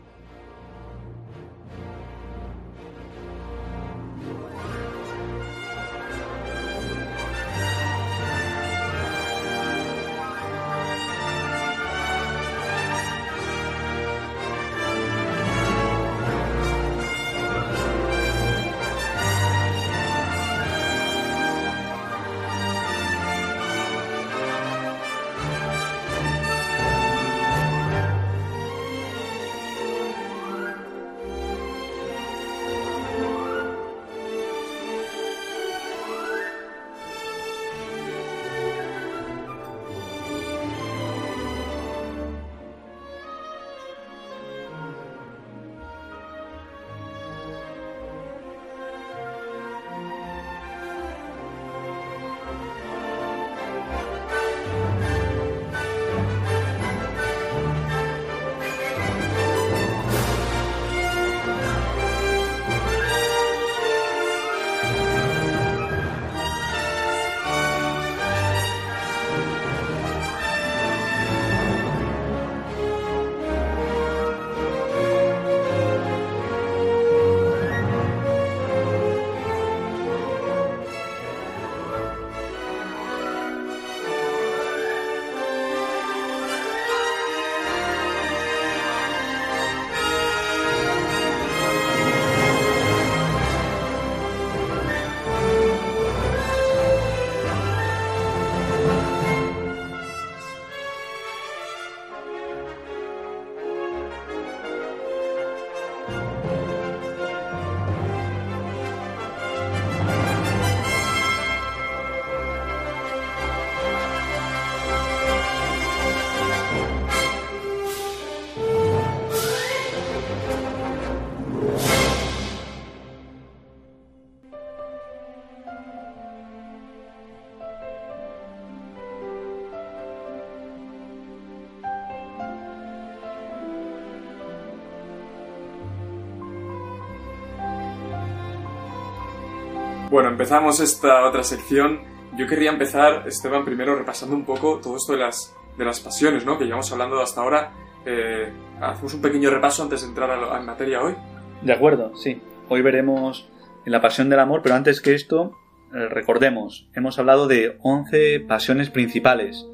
Bueno, 140.11 140.29
empezamos 140.29 140.79
esta 140.79 141.25
otra 141.27 141.43
sección. 141.43 142.01
Yo 142.37 142.45
querría 142.47 142.69
empezar, 142.71 143.27
Esteban, 143.27 143.65
primero 143.65 143.95
repasando 143.97 144.35
un 144.35 144.45
poco 144.45 144.79
todo 144.79 144.95
esto 144.97 145.13
de 145.13 145.19
las, 145.19 145.55
de 145.77 145.85
las 145.85 145.99
pasiones, 145.99 146.45
¿no? 146.45 146.57
Que 146.59 146.65
llevamos 146.65 146.91
hablando 146.91 147.19
hasta 147.21 147.41
ahora. 147.41 147.71
Eh, 148.05 148.51
hacemos 148.81 149.13
un 149.13 149.21
pequeño 149.21 149.49
repaso 149.49 149.83
antes 149.83 150.01
de 150.01 150.07
entrar 150.09 150.29
a, 150.31 150.35
lo- 150.37 150.63
materia 150.63 151.01
hoy. 151.01 151.15
De 151.61 151.73
acuerdo, 151.73 152.15
sí. 152.15 152.41
Hoy 152.69 152.81
veremos 152.81 153.49
la 153.85 154.01
pasión 154.01 154.29
del 154.29 154.39
amor, 154.39 154.61
pero 154.61 154.75
antes 154.75 155.01
que 155.01 155.13
esto, 155.15 155.57
eh, 155.93 156.07
recordemos, 156.09 156.89
hemos 156.93 157.17
hablado 157.19 157.47
de 157.47 157.77
11 157.81 158.41
pasiones 158.41 158.89
principales. 158.89 159.65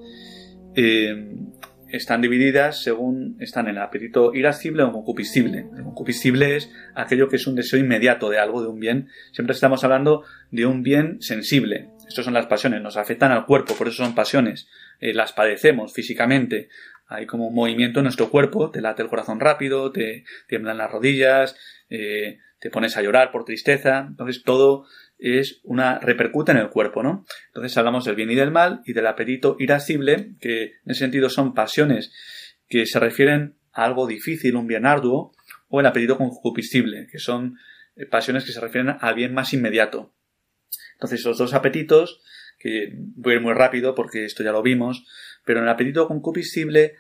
Eh, 0.75 1.35
están 1.89 2.21
divididas 2.21 2.83
según 2.83 3.37
están 3.39 3.67
en 3.67 3.77
el 3.77 3.81
apetito 3.81 4.33
irascible 4.33 4.83
o 4.83 4.91
concupiscible. 4.91 5.65
El 5.75 5.83
concupiscible 5.83 6.55
es 6.55 6.71
aquello 6.95 7.29
que 7.29 7.37
es 7.37 7.47
un 7.47 7.55
deseo 7.55 7.79
inmediato 7.79 8.29
de 8.29 8.39
algo, 8.39 8.61
de 8.61 8.67
un 8.67 8.79
bien. 8.79 9.09
Siempre 9.31 9.53
estamos 9.53 9.83
hablando 9.83 10.23
de 10.51 10.65
un 10.65 10.83
bien 10.83 11.21
sensible. 11.21 11.89
Estas 12.07 12.25
son 12.25 12.33
las 12.33 12.47
pasiones, 12.47 12.81
nos 12.81 12.97
afectan 12.97 13.31
al 13.31 13.45
cuerpo, 13.45 13.75
por 13.75 13.87
eso 13.87 14.03
son 14.03 14.15
pasiones. 14.15 14.67
Eh, 14.99 15.13
las 15.13 15.33
padecemos 15.33 15.93
físicamente. 15.93 16.69
Hay 17.07 17.25
como 17.25 17.47
un 17.47 17.55
movimiento 17.55 17.99
en 17.99 18.03
nuestro 18.03 18.29
cuerpo, 18.29 18.69
te 18.71 18.81
late 18.81 19.01
el 19.01 19.09
corazón 19.09 19.39
rápido, 19.39 19.91
te 19.91 20.25
tiemblan 20.47 20.77
las 20.77 20.91
rodillas, 20.91 21.57
eh, 21.89 22.39
te 22.59 22.69
pones 22.69 22.97
a 22.97 23.01
llorar 23.01 23.31
por 23.31 23.45
tristeza. 23.45 24.05
Entonces 24.07 24.43
todo 24.43 24.85
es 25.19 25.61
una 25.63 25.99
repercute 25.99 26.51
en 26.51 26.57
el 26.57 26.69
cuerpo, 26.69 27.03
¿no? 27.03 27.25
Entonces 27.47 27.77
hablamos 27.77 28.05
del 28.05 28.15
bien 28.15 28.31
y 28.31 28.35
del 28.35 28.51
mal 28.51 28.81
y 28.85 28.93
del 28.93 29.07
apetito 29.07 29.55
irascible, 29.59 30.35
que 30.39 30.63
en 30.63 30.91
ese 30.91 30.99
sentido 30.99 31.29
son 31.29 31.53
pasiones 31.53 32.11
que 32.67 32.85
se 32.85 32.99
refieren 32.99 33.57
a 33.71 33.85
algo 33.85 34.07
difícil, 34.07 34.55
un 34.55 34.67
bien 34.67 34.85
arduo, 34.85 35.33
o 35.69 35.79
el 35.79 35.85
apetito 35.85 36.17
concupiscible, 36.17 37.07
que 37.11 37.19
son 37.19 37.57
eh, 37.95 38.05
pasiones 38.05 38.45
que 38.45 38.51
se 38.51 38.59
refieren 38.59 38.95
al 38.99 39.15
bien 39.15 39.33
más 39.33 39.53
inmediato. 39.53 40.13
Entonces 40.93 41.23
los 41.25 41.37
dos 41.37 41.53
apetitos, 41.53 42.21
que 42.59 42.93
voy 43.15 43.33
a 43.33 43.35
ir 43.37 43.41
muy 43.41 43.53
rápido 43.53 43.95
porque 43.95 44.25
esto 44.25 44.43
ya 44.43 44.51
lo 44.51 44.63
vimos, 44.63 45.05
pero 45.45 45.59
en 45.59 45.65
el 45.65 45.71
apetito 45.71 46.07
concupiscible 46.07 46.95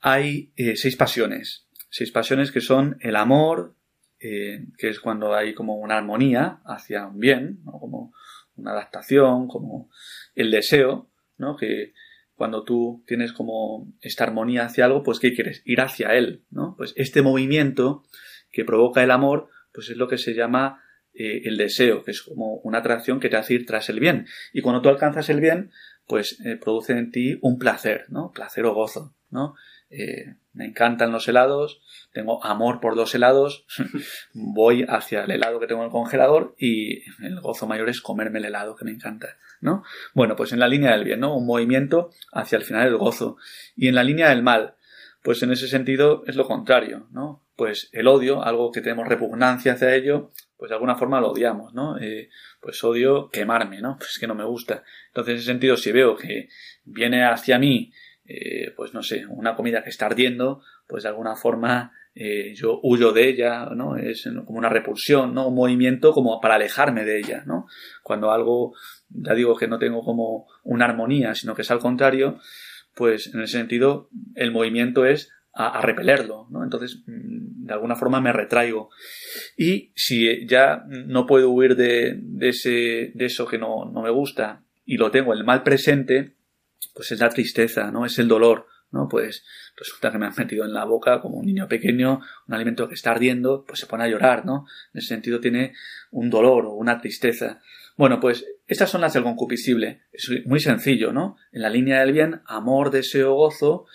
hay 0.00 0.52
eh, 0.56 0.76
seis 0.76 0.96
pasiones. 0.96 1.66
Seis 1.90 2.10
pasiones 2.10 2.52
que 2.52 2.60
son 2.60 2.96
el 3.00 3.16
amor, 3.16 3.74
eh, 4.20 4.66
que 4.76 4.88
es 4.88 5.00
cuando 5.00 5.34
hay 5.34 5.54
como 5.54 5.76
una 5.76 5.96
armonía 5.96 6.60
hacia 6.64 7.06
un 7.06 7.18
bien, 7.18 7.60
como 7.64 8.12
una 8.56 8.72
adaptación, 8.72 9.48
como 9.48 9.90
el 10.34 10.50
deseo, 10.50 11.10
¿no? 11.38 11.56
que 11.56 11.94
cuando 12.40 12.64
tú 12.64 13.04
tienes 13.06 13.34
como 13.34 13.92
esta 14.00 14.24
armonía 14.24 14.64
hacia 14.64 14.86
algo, 14.86 15.02
pues 15.02 15.20
¿qué 15.20 15.34
quieres? 15.34 15.60
Ir 15.66 15.82
hacia 15.82 16.14
él, 16.14 16.42
¿no? 16.48 16.74
Pues 16.74 16.94
este 16.96 17.20
movimiento 17.20 18.04
que 18.50 18.64
provoca 18.64 19.04
el 19.04 19.10
amor, 19.10 19.50
pues 19.74 19.90
es 19.90 19.98
lo 19.98 20.08
que 20.08 20.16
se 20.16 20.32
llama 20.32 20.82
eh, 21.12 21.42
el 21.44 21.58
deseo, 21.58 22.02
que 22.02 22.12
es 22.12 22.22
como 22.22 22.54
una 22.64 22.78
atracción 22.78 23.20
que 23.20 23.28
te 23.28 23.36
hace 23.36 23.52
ir 23.52 23.66
tras 23.66 23.90
el 23.90 24.00
bien. 24.00 24.26
Y 24.54 24.62
cuando 24.62 24.80
tú 24.80 24.88
alcanzas 24.88 25.28
el 25.28 25.38
bien, 25.38 25.70
pues 26.06 26.40
eh, 26.44 26.56
produce 26.56 26.94
en 26.94 27.10
ti 27.10 27.38
un 27.42 27.58
placer, 27.58 28.06
¿no? 28.08 28.32
Placer 28.32 28.64
o 28.64 28.72
gozo, 28.72 29.14
¿no? 29.28 29.54
Eh, 29.90 30.36
me 30.52 30.66
encantan 30.66 31.10
los 31.10 31.26
helados, 31.26 31.82
tengo 32.12 32.44
amor 32.44 32.80
por 32.80 32.96
los 32.96 33.14
helados, 33.14 33.66
voy 34.32 34.84
hacia 34.88 35.24
el 35.24 35.32
helado 35.32 35.58
que 35.58 35.66
tengo 35.66 35.80
en 35.82 35.86
el 35.86 35.92
congelador 35.92 36.54
y 36.58 37.02
el 37.24 37.40
gozo 37.40 37.66
mayor 37.66 37.88
es 37.88 38.00
comerme 38.00 38.38
el 38.38 38.46
helado 38.46 38.76
que 38.76 38.84
me 38.84 38.92
encanta, 38.92 39.36
¿no? 39.60 39.82
Bueno, 40.14 40.36
pues 40.36 40.52
en 40.52 40.60
la 40.60 40.68
línea 40.68 40.92
del 40.92 41.04
bien, 41.04 41.20
¿no? 41.20 41.36
Un 41.36 41.46
movimiento 41.46 42.10
hacia 42.32 42.56
el 42.56 42.64
final 42.64 42.84
del 42.84 42.98
gozo. 42.98 43.36
Y 43.74 43.88
en 43.88 43.96
la 43.96 44.04
línea 44.04 44.28
del 44.28 44.42
mal, 44.42 44.74
pues 45.22 45.42
en 45.42 45.50
ese 45.50 45.68
sentido 45.68 46.22
es 46.26 46.36
lo 46.36 46.46
contrario, 46.46 47.08
¿no? 47.10 47.44
Pues 47.56 47.90
el 47.92 48.06
odio, 48.06 48.42
algo 48.42 48.70
que 48.70 48.80
tenemos 48.80 49.08
repugnancia 49.08 49.72
hacia 49.72 49.94
ello, 49.94 50.30
pues 50.56 50.70
de 50.70 50.74
alguna 50.74 50.94
forma 50.94 51.20
lo 51.20 51.32
odiamos, 51.32 51.74
¿no? 51.74 51.98
Eh, 51.98 52.30
pues 52.60 52.82
odio 52.84 53.28
quemarme, 53.30 53.80
¿no? 53.80 53.96
Pues 53.98 54.18
que 54.18 54.26
no 54.26 54.34
me 54.34 54.44
gusta. 54.44 54.84
Entonces, 55.08 55.32
en 55.32 55.36
ese 55.38 55.46
sentido, 55.46 55.76
si 55.76 55.90
veo 55.92 56.16
que 56.16 56.48
viene 56.84 57.24
hacia 57.24 57.58
mí, 57.58 57.92
eh, 58.32 58.72
pues 58.76 58.94
no 58.94 59.02
sé, 59.02 59.26
una 59.26 59.56
comida 59.56 59.82
que 59.82 59.90
está 59.90 60.06
ardiendo, 60.06 60.62
pues 60.86 61.02
de 61.02 61.08
alguna 61.08 61.34
forma 61.34 61.92
eh, 62.14 62.54
yo 62.54 62.78
huyo 62.82 63.12
de 63.12 63.28
ella, 63.28 63.66
¿no? 63.74 63.96
Es 63.96 64.28
como 64.44 64.58
una 64.58 64.68
repulsión, 64.68 65.34
¿no? 65.34 65.48
Un 65.48 65.54
movimiento 65.56 66.12
como 66.12 66.40
para 66.40 66.54
alejarme 66.54 67.04
de 67.04 67.18
ella, 67.18 67.42
¿no? 67.44 67.66
Cuando 68.04 68.30
algo, 68.30 68.74
ya 69.08 69.34
digo 69.34 69.56
que 69.56 69.66
no 69.66 69.80
tengo 69.80 70.04
como 70.04 70.46
una 70.62 70.84
armonía, 70.84 71.34
sino 71.34 71.56
que 71.56 71.62
es 71.62 71.70
al 71.72 71.80
contrario, 71.80 72.38
pues 72.94 73.34
en 73.34 73.42
ese 73.42 73.58
sentido 73.58 74.10
el 74.36 74.52
movimiento 74.52 75.04
es 75.04 75.32
a, 75.52 75.80
repelerlo, 75.82 76.46
¿no? 76.50 76.62
Entonces, 76.62 77.02
mm, 77.06 77.66
de 77.66 77.72
alguna 77.72 77.96
forma 77.96 78.20
me 78.20 78.32
retraigo. 78.32 78.90
Y 79.56 79.92
si 79.96 80.46
ya 80.46 80.84
no 80.88 81.26
puedo 81.26 81.50
huir 81.50 81.74
de, 81.74 82.16
de, 82.16 82.48
ese, 82.50 83.10
de 83.12 83.24
eso 83.24 83.46
que 83.46 83.58
no, 83.58 83.86
no 83.86 84.02
me 84.02 84.10
gusta 84.10 84.62
y 84.84 84.98
lo 84.98 85.10
tengo 85.10 85.32
el 85.32 85.42
mal 85.42 85.64
presente, 85.64 86.36
pues 86.94 87.12
es 87.12 87.20
la 87.20 87.28
tristeza, 87.28 87.90
¿no? 87.90 88.04
Es 88.04 88.18
el 88.18 88.28
dolor, 88.28 88.66
¿no? 88.90 89.08
Pues 89.08 89.44
resulta 89.76 90.10
que 90.10 90.18
me 90.18 90.26
han 90.26 90.34
metido 90.36 90.64
en 90.64 90.72
la 90.72 90.84
boca 90.84 91.20
como 91.20 91.38
un 91.38 91.46
niño 91.46 91.68
pequeño 91.68 92.20
un 92.46 92.54
alimento 92.54 92.88
que 92.88 92.94
está 92.94 93.12
ardiendo, 93.12 93.64
pues 93.66 93.80
se 93.80 93.86
pone 93.86 94.04
a 94.04 94.08
llorar, 94.08 94.44
¿no? 94.44 94.66
En 94.92 94.98
ese 94.98 95.08
sentido 95.08 95.40
tiene 95.40 95.74
un 96.10 96.30
dolor 96.30 96.66
o 96.66 96.72
una 96.72 97.00
tristeza. 97.00 97.60
Bueno, 97.96 98.18
pues 98.20 98.46
estas 98.66 98.90
son 98.90 99.02
las 99.02 99.12
del 99.12 99.24
concupiscible. 99.24 100.02
Es 100.12 100.30
muy 100.46 100.60
sencillo, 100.60 101.12
¿no? 101.12 101.36
En 101.52 101.62
la 101.62 101.70
línea 101.70 102.00
del 102.00 102.12
bien, 102.12 102.40
amor, 102.46 102.90
deseo, 102.90 103.34
gozo, 103.34 103.86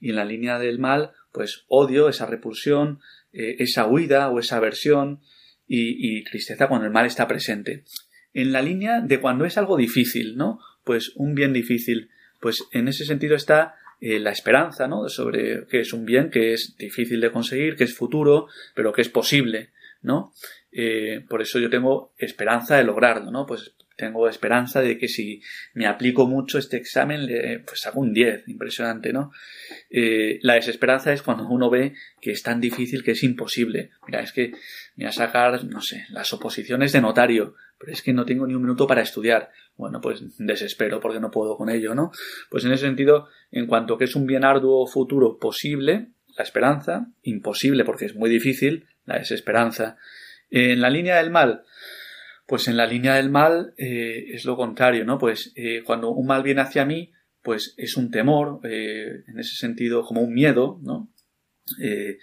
y 0.00 0.10
en 0.10 0.16
la 0.16 0.24
línea 0.24 0.58
del 0.58 0.78
mal, 0.78 1.12
pues 1.32 1.64
odio, 1.68 2.08
esa 2.08 2.26
repulsión, 2.26 3.00
eh, 3.32 3.56
esa 3.58 3.86
huida 3.86 4.28
o 4.28 4.38
esa 4.38 4.56
aversión 4.56 5.20
y, 5.66 6.18
y 6.18 6.24
tristeza 6.24 6.68
cuando 6.68 6.86
el 6.86 6.92
mal 6.92 7.06
está 7.06 7.26
presente. 7.26 7.84
En 8.32 8.52
la 8.52 8.60
línea 8.60 9.00
de 9.00 9.20
cuando 9.20 9.44
es 9.44 9.56
algo 9.56 9.76
difícil, 9.76 10.36
¿no? 10.36 10.58
Pues 10.84 11.12
un 11.16 11.34
bien 11.34 11.52
difícil. 11.52 12.10
Pues 12.44 12.68
en 12.72 12.88
ese 12.88 13.06
sentido 13.06 13.36
está 13.36 13.76
eh, 14.02 14.20
la 14.20 14.30
esperanza, 14.30 14.86
¿no? 14.86 15.08
Sobre 15.08 15.66
que 15.66 15.80
es 15.80 15.94
un 15.94 16.04
bien 16.04 16.28
que 16.28 16.52
es 16.52 16.76
difícil 16.76 17.18
de 17.22 17.32
conseguir, 17.32 17.74
que 17.74 17.84
es 17.84 17.96
futuro, 17.96 18.48
pero 18.74 18.92
que 18.92 19.00
es 19.00 19.08
posible, 19.08 19.70
¿no? 20.02 20.34
Eh, 20.70 21.24
por 21.26 21.40
eso 21.40 21.58
yo 21.58 21.70
tengo 21.70 22.12
esperanza 22.18 22.76
de 22.76 22.84
lograrlo, 22.84 23.30
¿no? 23.30 23.46
Pues 23.46 23.72
tengo 23.96 24.28
esperanza 24.28 24.82
de 24.82 24.98
que 24.98 25.08
si 25.08 25.40
me 25.72 25.86
aplico 25.86 26.26
mucho 26.26 26.58
este 26.58 26.76
examen, 26.76 27.62
pues 27.64 27.86
hago 27.86 28.02
un 28.02 28.12
10, 28.12 28.46
impresionante, 28.48 29.10
¿no? 29.10 29.32
Eh, 29.88 30.38
la 30.42 30.56
desesperanza 30.56 31.14
es 31.14 31.22
cuando 31.22 31.48
uno 31.48 31.70
ve 31.70 31.94
que 32.20 32.32
es 32.32 32.42
tan 32.42 32.60
difícil 32.60 33.02
que 33.02 33.12
es 33.12 33.22
imposible. 33.22 33.92
Mira, 34.06 34.20
es 34.20 34.32
que 34.32 34.50
me 34.96 35.04
voy 35.04 35.06
a 35.06 35.12
sacar, 35.12 35.64
no 35.64 35.80
sé, 35.80 36.04
las 36.10 36.30
oposiciones 36.34 36.92
de 36.92 37.00
notario, 37.00 37.54
pero 37.78 37.90
es 37.90 38.02
que 38.02 38.12
no 38.12 38.26
tengo 38.26 38.46
ni 38.46 38.54
un 38.54 38.62
minuto 38.62 38.86
para 38.86 39.00
estudiar. 39.00 39.50
Bueno, 39.76 40.00
pues 40.00 40.22
desespero 40.38 41.00
porque 41.00 41.20
no 41.20 41.30
puedo 41.30 41.56
con 41.56 41.68
ello, 41.68 41.94
¿no? 41.94 42.12
Pues 42.50 42.64
en 42.64 42.72
ese 42.72 42.86
sentido, 42.86 43.28
en 43.50 43.66
cuanto 43.66 43.98
que 43.98 44.04
es 44.04 44.14
un 44.14 44.26
bien 44.26 44.44
arduo 44.44 44.86
futuro 44.86 45.38
posible, 45.38 46.10
la 46.36 46.44
esperanza, 46.44 47.08
imposible 47.22 47.84
porque 47.84 48.06
es 48.06 48.14
muy 48.14 48.30
difícil, 48.30 48.86
la 49.04 49.18
desesperanza. 49.18 49.96
En 50.50 50.80
la 50.80 50.90
línea 50.90 51.16
del 51.16 51.30
mal, 51.30 51.64
pues 52.46 52.68
en 52.68 52.76
la 52.76 52.86
línea 52.86 53.14
del 53.14 53.30
mal 53.30 53.74
eh, 53.76 54.26
es 54.28 54.44
lo 54.44 54.56
contrario, 54.56 55.04
¿no? 55.04 55.18
Pues 55.18 55.52
eh, 55.56 55.82
cuando 55.84 56.10
un 56.10 56.26
mal 56.26 56.42
viene 56.42 56.60
hacia 56.60 56.84
mí, 56.84 57.12
pues 57.42 57.74
es 57.76 57.96
un 57.96 58.10
temor, 58.10 58.60
eh, 58.64 59.22
en 59.26 59.38
ese 59.38 59.56
sentido 59.56 60.04
como 60.04 60.22
un 60.22 60.32
miedo, 60.32 60.78
¿no? 60.82 61.10
Eh, 61.80 62.18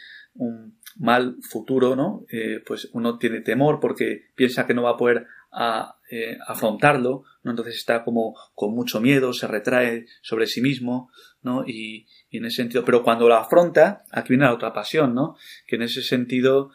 mal 0.98 1.38
futuro, 1.42 1.96
¿no? 1.96 2.26
Eh, 2.32 2.62
pues 2.66 2.90
uno 2.94 3.18
tiene 3.18 3.42
temor 3.42 3.80
porque 3.80 4.30
piensa 4.36 4.66
que 4.66 4.74
no 4.74 4.84
va 4.84 4.92
a 4.92 4.98
poder 4.98 5.28
a, 5.52 5.98
eh, 6.10 6.38
afrontarlo, 6.48 7.24
¿no? 7.44 7.52
Entonces 7.52 7.76
está 7.76 8.04
como 8.04 8.36
con 8.54 8.74
mucho 8.74 9.02
miedo, 9.02 9.34
se 9.34 9.48
retrae 9.48 10.06
sobre 10.22 10.48
sí 10.48 10.62
mismo, 10.62 11.12
¿no? 11.42 11.64
Y, 11.66 12.08
en 12.32 12.46
ese 12.46 12.58
sentido, 12.58 12.86
pero 12.86 13.04
cuando 13.04 13.28
lo 13.28 13.36
afronta, 13.36 14.04
aquí 14.12 14.30
viene 14.30 14.46
la 14.46 14.54
otra 14.54 14.74
pasión, 14.74 15.14
¿no? 15.14 15.36
Que 15.68 15.76
en 15.76 15.82
ese 15.82 16.02
sentido, 16.02 16.72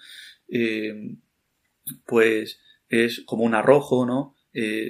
eh, 0.48 1.16
pues 2.04 2.60
es 2.88 3.22
como 3.24 3.44
un 3.44 3.54
arrojo, 3.54 4.06
¿no? 4.06 4.34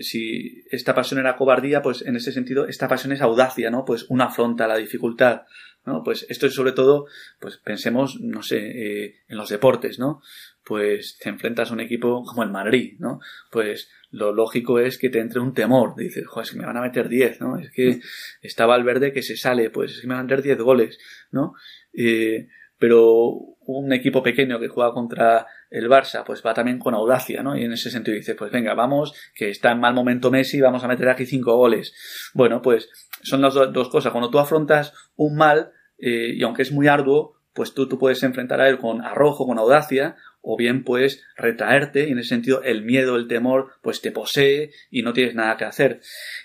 Si 0.00 0.62
esta 0.70 0.94
pasión 0.94 1.18
era 1.18 1.36
cobardía, 1.36 1.82
pues 1.82 2.02
en 2.02 2.14
ese 2.14 2.30
sentido 2.30 2.68
esta 2.68 2.86
pasión 2.86 3.12
es 3.12 3.20
audacia, 3.20 3.68
¿no? 3.68 3.84
Pues 3.84 4.06
una 4.08 4.26
afronta 4.26 4.68
la 4.68 4.76
dificultad, 4.76 5.42
¿no? 5.86 6.02
Pues 6.02 6.26
esto 6.28 6.46
es 6.46 6.54
sobre 6.54 6.72
todo, 6.72 7.06
pues 7.40 7.56
pensemos, 7.58 8.20
no 8.20 8.42
sé, 8.42 8.58
eh, 8.58 9.14
en 9.28 9.36
los 9.36 9.48
deportes, 9.48 9.98
¿no? 9.98 10.20
Pues 10.64 11.16
te 11.18 11.28
enfrentas 11.28 11.70
a 11.70 11.74
un 11.74 11.80
equipo 11.80 12.24
como 12.24 12.42
el 12.42 12.50
Madrid, 12.50 12.96
¿no? 12.98 13.20
Pues 13.50 13.88
lo 14.10 14.32
lógico 14.32 14.80
es 14.80 14.98
que 14.98 15.08
te 15.08 15.20
entre 15.20 15.40
un 15.40 15.54
temor, 15.54 15.94
dices, 15.96 16.26
joder, 16.26 16.44
es 16.44 16.50
que 16.52 16.58
me 16.58 16.66
van 16.66 16.76
a 16.76 16.82
meter 16.82 17.08
10, 17.08 17.40
¿no? 17.40 17.58
Es 17.58 17.70
que 17.70 18.00
está 18.42 18.66
Valverde 18.66 19.12
que 19.12 19.22
se 19.22 19.36
sale, 19.36 19.70
pues 19.70 19.92
es 19.92 20.00
que 20.00 20.08
me 20.08 20.14
van 20.14 20.20
a 20.20 20.24
meter 20.24 20.42
10 20.42 20.58
goles, 20.58 20.98
¿no? 21.30 21.54
Eh, 21.92 22.48
pero 22.78 23.56
un 23.66 23.92
equipo 23.92 24.22
pequeño 24.22 24.58
que 24.58 24.68
juega 24.68 24.92
contra 24.92 25.46
el 25.70 25.88
Barça, 25.88 26.24
pues 26.24 26.42
va 26.44 26.54
también 26.54 26.78
con 26.78 26.94
audacia, 26.94 27.42
¿no? 27.42 27.56
Y 27.56 27.64
en 27.64 27.72
ese 27.72 27.90
sentido 27.90 28.16
dice, 28.16 28.34
pues 28.34 28.50
venga, 28.52 28.74
vamos, 28.74 29.14
que 29.34 29.50
está 29.50 29.72
en 29.72 29.80
mal 29.80 29.94
momento 29.94 30.30
Messi, 30.30 30.60
vamos 30.60 30.84
a 30.84 30.88
meter 30.88 31.08
aquí 31.08 31.26
cinco 31.26 31.56
goles. 31.56 31.94
Bueno, 32.34 32.62
pues 32.62 32.88
son 33.22 33.40
las 33.42 33.54
do 33.54 33.66
dos 33.66 33.88
cosas. 33.88 34.12
Cuando 34.12 34.30
tú 34.30 34.38
afrontas 34.38 34.92
un 35.16 35.36
mal, 35.36 35.72
eh, 35.98 36.32
y 36.34 36.42
aunque 36.42 36.62
es 36.62 36.72
muy 36.72 36.88
arduo, 36.88 37.36
pues 37.52 37.74
tú, 37.74 37.88
tú 37.88 37.98
puedes 37.98 38.22
enfrentar 38.22 38.60
a 38.60 38.68
él 38.68 38.78
con 38.78 39.02
arrojo, 39.02 39.46
con 39.46 39.58
audacia, 39.58 40.16
o 40.48 40.56
bien 40.56 40.84
puedes 40.84 41.24
retraerte 41.36 42.08
y 42.08 42.12
en 42.12 42.20
ese 42.20 42.28
sentido 42.28 42.62
el 42.62 42.84
miedo, 42.84 43.16
el 43.16 43.26
temor, 43.26 43.72
pues 43.82 44.00
te 44.00 44.12
posee 44.12 44.70
y 44.90 45.02
no 45.02 45.12
tienes 45.12 45.34
nada 45.34 45.56
que 45.56 45.64
hacer. 45.64 46.00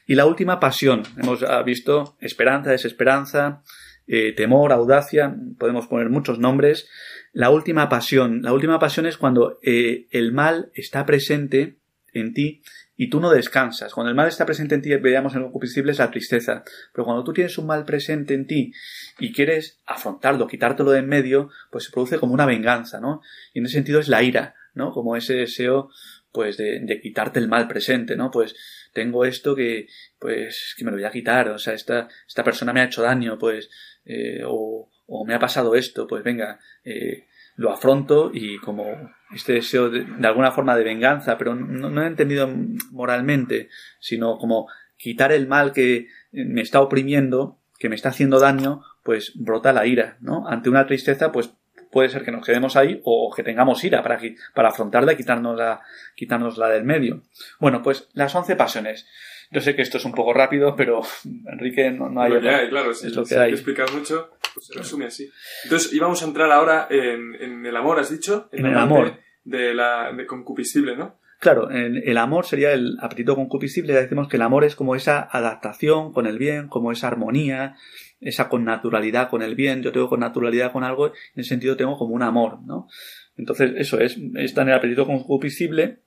Y 0.08 0.16
la 0.16 0.26
última 0.26 0.60
pasión, 0.60 1.04
hemos 1.22 1.44
ah, 1.44 1.62
visto 1.62 2.18
esperanza, 2.20 2.72
desesperanza, 2.72 3.62
eh, 4.08 4.34
temor, 4.34 4.72
audacia, 4.72 5.36
podemos 5.58 5.88
poner 5.88 6.10
muchos 6.10 6.40
nombres. 6.40 6.90
La 7.34 7.50
última 7.50 7.90
pasión, 7.90 8.42
la 8.42 8.54
última 8.54 8.80
pasión 8.80 9.06
es 9.06 9.18
cuando 9.18 9.60
eh, 9.64 10.08
el 10.12 10.32
mal 10.34 10.72
está 10.74 11.06
presente 11.06 11.78
en 12.14 12.34
ti 12.34 12.62
y 13.02 13.10
tú 13.10 13.20
no 13.20 13.32
descansas. 13.32 13.94
Cuando 13.94 14.10
el 14.10 14.16
mal 14.16 14.28
está 14.28 14.46
presente 14.46 14.76
en 14.76 14.82
ti, 14.82 14.96
veamos 14.96 15.34
en 15.34 15.42
concupiscible, 15.42 15.92
es 15.92 15.98
la 15.98 16.12
tristeza. 16.12 16.64
Pero 16.94 17.06
cuando 17.06 17.24
tú 17.24 17.34
tienes 17.34 17.58
un 17.58 17.66
mal 17.66 17.84
presente 17.84 18.34
en 18.34 18.46
ti 18.46 18.74
y 19.18 19.34
quieres 19.34 19.80
afrontarlo, 19.88 20.48
quitártelo 20.48 20.92
de 20.92 21.00
en 21.00 21.08
medio, 21.08 21.50
pues 21.72 21.86
se 21.86 21.92
produce 21.92 22.20
como 22.20 22.34
una 22.34 22.46
venganza, 22.46 23.00
¿no? 23.00 23.22
Y 23.54 23.60
en 23.60 23.66
ese 23.66 23.74
sentido 23.74 24.00
es 24.00 24.08
la 24.08 24.22
ira, 24.22 24.54
¿no? 24.76 24.92
Como 24.92 25.16
ese 25.16 25.34
deseo, 25.34 25.90
pues, 26.32 26.58
de, 26.58 27.00
quitarte 27.02 27.40
el 27.40 27.48
mal 27.48 27.68
presente, 27.68 28.16
¿no? 28.16 28.30
Pues 28.30 28.56
tengo 28.94 29.26
esto 29.26 29.56
que, 29.56 29.88
pues, 30.20 30.76
que 30.78 30.86
me 30.86 30.92
lo 30.92 30.98
voy 30.98 31.06
a 31.06 31.12
quitar, 31.12 31.50
o 31.50 31.58
sea, 31.58 31.74
esta, 31.74 32.08
esta 32.28 32.44
persona 32.44 32.72
me 32.72 32.82
ha 32.82 32.86
hecho 32.86 33.02
daño, 33.02 33.40
pues, 33.40 33.70
eh, 34.06 34.42
o, 34.46 34.90
me 35.26 35.34
ha 35.34 35.40
pasado 35.40 35.76
esto, 35.76 36.08
pues 36.08 36.24
venga, 36.24 36.60
eh, 36.84 37.28
lo 37.56 37.72
afronto 37.72 38.32
y 38.34 38.58
como 38.60 38.86
este 39.34 39.54
deseo 39.54 39.90
de, 39.90 40.06
alguna 40.26 40.52
forma 40.52 40.76
de 40.76 40.84
venganza, 40.84 41.38
pero 41.38 41.54
no, 41.54 42.04
he 42.04 42.08
entendido 42.08 42.50
moralmente, 42.92 43.70
sino 44.00 44.38
como 44.38 44.68
quitar 44.98 45.32
el 45.32 45.48
mal 45.48 45.74
que 45.74 46.08
me 46.32 46.62
está 46.62 46.82
oprimiendo, 46.82 47.60
que 47.78 47.90
me 47.90 47.96
está 47.96 48.10
haciendo 48.10 48.40
daño, 48.40 48.84
pues 49.04 49.34
brota 49.36 49.74
la 49.74 49.86
ira, 49.86 50.18
¿no? 50.22 50.48
Ante 50.48 50.70
una 50.70 50.86
tristeza, 50.86 51.32
pues 51.32 51.52
puede 51.92 52.10
ser 52.10 52.24
que 52.24 52.32
nos 52.32 52.46
quedemos 52.46 52.76
ahí 52.76 53.02
o 53.04 53.32
que 53.36 53.44
tengamos 53.44 53.84
ira 53.84 54.02
para, 54.02 54.20
para 54.56 54.70
afrontarla 54.70 55.14
y 55.14 55.18
quitarnosla, 55.18 55.82
quitárnosla 56.16 56.70
del 56.70 56.84
medio. 56.84 57.24
Bueno, 57.60 57.82
pues 57.84 58.10
las 58.14 58.34
once 58.34 58.56
pasiones. 58.56 59.08
Yo 59.52 59.60
sé 59.60 59.76
que 59.76 59.82
esto 59.82 59.98
es 59.98 60.06
un 60.06 60.14
poco 60.14 60.34
rápido, 60.34 60.76
pero 60.78 61.02
Enrique 61.46 61.92
no, 61.92 62.22
hay. 62.22 62.40
claro, 62.70 62.92
es 62.92 63.14
lo 63.14 63.26
que 63.26 63.38
hay. 63.38 63.52
explicar 63.52 63.92
mucho, 63.92 64.32
pues 64.54 64.68
se 64.68 64.74
resume 64.74 65.06
así. 65.06 65.30
Entonces, 65.66 65.92
íbamos 65.92 66.24
a 66.24 66.26
entrar 66.26 66.50
ahora 66.52 66.88
en, 66.90 67.66
el 67.66 67.76
amor, 67.76 68.00
has 68.00 68.10
dicho. 68.10 68.48
En, 68.54 68.66
el 68.66 68.78
amor. 68.78 69.20
De 69.44 69.74
la 69.74 70.14
de 70.14 70.26
concupiscible, 70.26 70.96
¿no? 70.96 71.20
Claro, 71.40 71.70
el 71.72 72.18
amor 72.18 72.46
sería 72.46 72.72
el 72.72 72.98
apetito 73.02 73.36
concupiscible. 73.36 73.94
Decimos 73.94 74.30
que 74.30 74.38
el 74.38 74.44
amor 74.44 74.64
es 74.64 74.76
como 74.76 74.96
esa 74.96 75.28
adaptación 75.30 76.14
con 76.14 76.28
el 76.28 76.38
bien, 76.38 76.68
como 76.68 76.92
esa 76.92 77.08
armonía, 77.08 77.76
esa 78.22 78.48
connaturalidad 78.48 79.30
con 79.30 79.42
el 79.42 79.56
bien. 79.56 79.82
Yo 79.82 79.92
tengo 79.92 80.08
connaturalidad 80.08 80.72
con 80.72 80.84
algo, 80.84 81.08
en 81.08 81.14
ese 81.36 81.50
sentido 81.50 81.76
tengo 81.76 81.98
como 81.98 82.14
un 82.14 82.22
amor, 82.22 82.62
¿no? 82.62 82.88
Entonces, 83.36 83.74
eso 83.76 84.00
es, 84.00 84.18
está 84.36 84.62
en 84.62 84.70
el 84.70 84.76
apetito 84.76 85.06
concupiscible. 85.08 86.04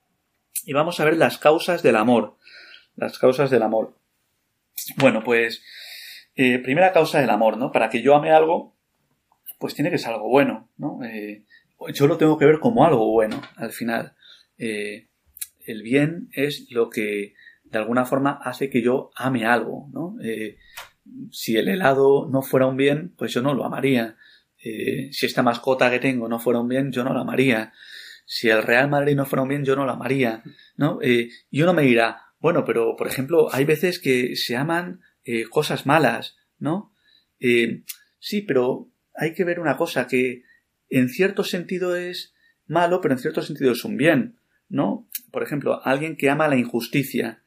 Y 0.64 0.72
vamos 0.72 1.00
a 1.00 1.04
ver 1.04 1.16
las 1.16 1.37
causas 1.37 1.83
del 1.83 1.96
amor 1.96 2.37
las 2.96 3.18
causas 3.18 3.50
del 3.50 3.62
amor. 3.62 3.96
Bueno, 4.96 5.22
pues 5.24 5.62
eh, 6.37 6.59
primera 6.59 6.92
causa 6.92 7.20
del 7.20 7.30
amor, 7.30 7.57
¿no? 7.57 7.70
Para 7.70 7.88
que 7.88 8.02
yo 8.02 8.14
ame 8.14 8.30
algo, 8.30 8.76
pues 9.59 9.74
tiene 9.74 9.90
que 9.90 9.98
ser 9.98 10.12
algo 10.12 10.28
bueno, 10.28 10.68
¿no? 10.76 11.02
Eh, 11.04 11.44
yo 11.92 12.07
lo 12.07 12.16
tengo 12.16 12.38
que 12.38 12.46
ver 12.46 12.59
como 12.59 12.85
algo 12.85 13.11
bueno, 13.12 13.40
al 13.57 13.70
final. 13.70 14.16
Eh, 14.59 15.09
el 15.66 15.83
bien 15.83 16.28
es 16.33 16.66
lo 16.70 16.90
que 16.90 17.35
de 17.62 17.78
alguna 17.78 18.04
forma 18.04 18.33
hace 18.42 18.68
que 18.68 18.83
yo 18.83 19.11
ame 19.16 19.46
algo, 19.46 19.88
¿no? 19.92 20.16
si 21.30 21.57
el 21.57 21.68
helado 21.68 22.28
no 22.30 22.40
fuera 22.40 22.66
un 22.66 22.76
bien, 22.76 23.14
pues 23.16 23.33
yo 23.33 23.42
no 23.42 23.52
lo 23.52 23.64
amaría. 23.64 24.16
si 24.57 25.26
esta 25.26 25.42
mascota 25.42 25.90
que 25.90 25.98
tengo 25.98 26.28
no 26.28 26.38
fuera 26.38 26.61
un 26.61 26.68
bien, 26.68 26.92
yo 26.92 27.02
no 27.04 27.12
la 27.12 27.20
amaría. 27.20 27.72
Si 28.26 28.48
el 28.48 28.62
Real 28.62 28.88
Madrid 28.88 29.16
no 29.16 29.26
fuera 29.26 29.42
un 29.42 29.48
bien, 29.48 29.64
yo 29.64 29.76
no 29.76 29.85
la 29.87 29.92
amaría, 29.92 30.42
¿no? 30.76 30.98
y 31.02 31.62
uno 31.62 31.74
me 31.74 31.83
dirá, 31.83 32.23
bueno, 32.44 32.66
pero 32.66 32.94
por 32.94 33.07
ejemplo, 33.07 33.48
hay 33.54 33.64
veces 33.64 33.98
que 33.98 34.37
se 34.37 34.54
aman 34.54 35.00
eh, 35.24 35.44
cosas 35.44 35.87
malas, 35.87 36.37
¿no? 36.59 36.92
Eh, 37.40 37.85
sí, 38.18 38.42
pero 38.42 38.90
hay 39.14 39.33
que 39.33 39.44
ver 39.44 39.61
una 39.61 39.78
cosa 39.78 40.07
que 40.07 40.42
en 40.90 41.09
cierto 41.09 41.42
sentido 41.42 41.96
es 41.96 42.35
malo, 42.66 43.00
pero 43.00 43.14
en 43.14 43.20
cierto 43.20 43.40
sentido 43.40 43.72
es 43.72 43.83
un 43.87 43.96
bien, 43.96 44.37
¿no? 44.68 45.09
Por 45.33 45.42
ejemplo, 45.42 45.80
alguien 45.87 46.18
que 46.18 46.28
ama 46.28 46.46
la 46.46 46.59
injusticia. 46.59 47.42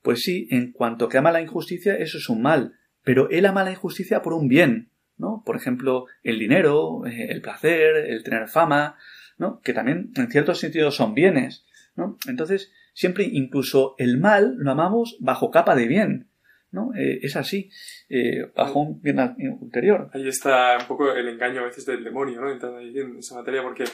Pues 0.00 0.22
sí, 0.22 0.48
en 0.50 0.72
cuanto 0.72 1.10
que 1.10 1.18
ama 1.18 1.32
la 1.32 1.42
injusticia, 1.42 1.96
eso 1.96 2.16
es 2.16 2.30
un 2.30 2.40
mal, 2.40 2.78
pero 3.04 3.28
él 3.28 3.44
ama 3.44 3.62
la 3.62 3.72
injusticia 3.72 4.22
por 4.22 4.32
un 4.32 4.48
bien, 4.48 4.88
¿no? 5.18 5.42
Por 5.44 5.56
ejemplo, 5.56 6.06
el 6.22 6.38
dinero, 6.38 7.04
eh, 7.04 7.26
el 7.28 7.42
placer, 7.42 7.94
el 8.08 8.24
tener 8.24 8.48
fama, 8.48 8.96
¿no? 9.36 9.60
Que 9.60 9.74
también 9.74 10.12
en 10.16 10.30
cierto 10.30 10.54
sentido 10.54 10.90
son 10.90 11.12
bienes, 11.12 11.66
¿no? 11.94 12.16
Entonces, 12.26 12.72
siempre 13.00 13.24
incluso 13.24 13.94
el 13.96 14.18
mal 14.18 14.56
lo 14.58 14.72
amamos 14.72 15.16
bajo 15.20 15.50
capa 15.50 15.74
de 15.74 15.86
bien. 15.86 16.26
¿no? 16.70 16.92
Eh, 16.94 17.18
es 17.22 17.34
así, 17.34 17.70
eh, 18.10 18.52
bajo 18.54 18.80
un 18.80 19.00
bien 19.00 19.18
ulterior. 19.60 20.10
Ahí 20.12 20.28
está 20.28 20.76
un 20.78 20.86
poco 20.86 21.10
el 21.10 21.26
engaño 21.26 21.62
a 21.62 21.64
veces 21.64 21.86
del 21.86 22.04
demonio, 22.04 22.42
¿no? 22.42 22.52
Entrando 22.52 22.78
ahí 22.78 22.96
en 22.96 23.16
esa 23.16 23.36
materia, 23.36 23.62
porque 23.62 23.84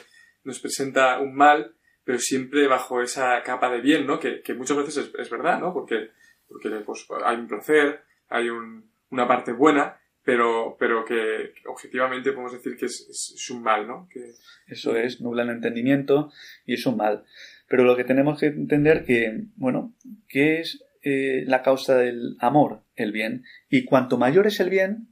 nos 0.42 0.58
presenta 0.58 1.20
un 1.20 1.34
mal, 1.34 1.74
pero 2.04 2.18
siempre 2.18 2.66
bajo 2.66 3.00
esa 3.00 3.42
capa 3.44 3.70
de 3.70 3.80
bien, 3.80 4.06
¿no? 4.06 4.18
Que, 4.18 4.42
muchas 4.54 4.76
veces 4.76 5.10
es, 5.16 5.30
verdad, 5.30 5.58
¿no? 5.58 5.72
Porque, 5.72 6.10
porque 6.48 6.68
pues, 6.84 7.06
hay 7.24 7.36
un 7.36 7.46
placer, 7.46 8.02
hay 8.28 8.48
una 8.50 9.26
parte 9.26 9.52
buena, 9.52 9.98
pero, 10.22 10.76
pero 10.78 11.04
que 11.04 11.54
objetivamente 11.66 12.32
podemos 12.32 12.52
decir 12.52 12.76
que 12.76 12.86
es, 12.86 13.48
un 13.50 13.62
mal, 13.62 13.86
¿no? 13.86 14.06
Que, 14.12 14.32
Eso 14.66 14.96
es, 14.96 15.20
nubla 15.22 15.44
el 15.44 15.50
entendimiento 15.50 16.30
y 16.66 16.74
es 16.74 16.84
un 16.84 16.96
mal. 16.96 17.24
Pero 17.68 17.84
lo 17.84 17.96
que 17.96 18.04
tenemos 18.04 18.38
que 18.38 18.46
entender 18.46 19.04
que, 19.04 19.44
bueno, 19.56 19.94
¿qué 20.28 20.60
es 20.60 20.84
eh, 21.02 21.44
la 21.46 21.62
causa 21.62 21.96
del 21.96 22.36
amor? 22.40 22.82
El 22.94 23.12
bien. 23.12 23.44
Y 23.68 23.84
cuanto 23.84 24.18
mayor 24.18 24.46
es 24.46 24.60
el 24.60 24.70
bien, 24.70 25.08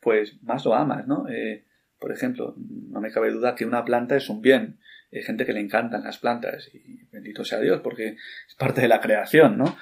pues 0.00 0.42
más 0.42 0.64
lo 0.64 0.74
amas, 0.74 1.06
¿no? 1.06 1.28
Eh, 1.28 1.64
por 1.98 2.12
ejemplo, 2.12 2.54
no 2.58 3.00
me 3.00 3.10
cabe 3.10 3.30
duda 3.30 3.54
que 3.54 3.64
una 3.64 3.84
planta 3.84 4.16
es 4.16 4.28
un 4.28 4.42
bien. 4.42 4.78
Hay 5.12 5.22
gente 5.22 5.46
que 5.46 5.52
le 5.52 5.60
encantan 5.60 6.04
las 6.04 6.18
plantas 6.18 6.68
y 6.74 7.04
bendito 7.10 7.44
sea 7.44 7.60
Dios 7.60 7.80
porque 7.82 8.16
es 8.48 8.54
parte 8.58 8.80
de 8.80 8.88
la 8.88 9.00
creación, 9.00 9.56
¿no? 9.56 9.76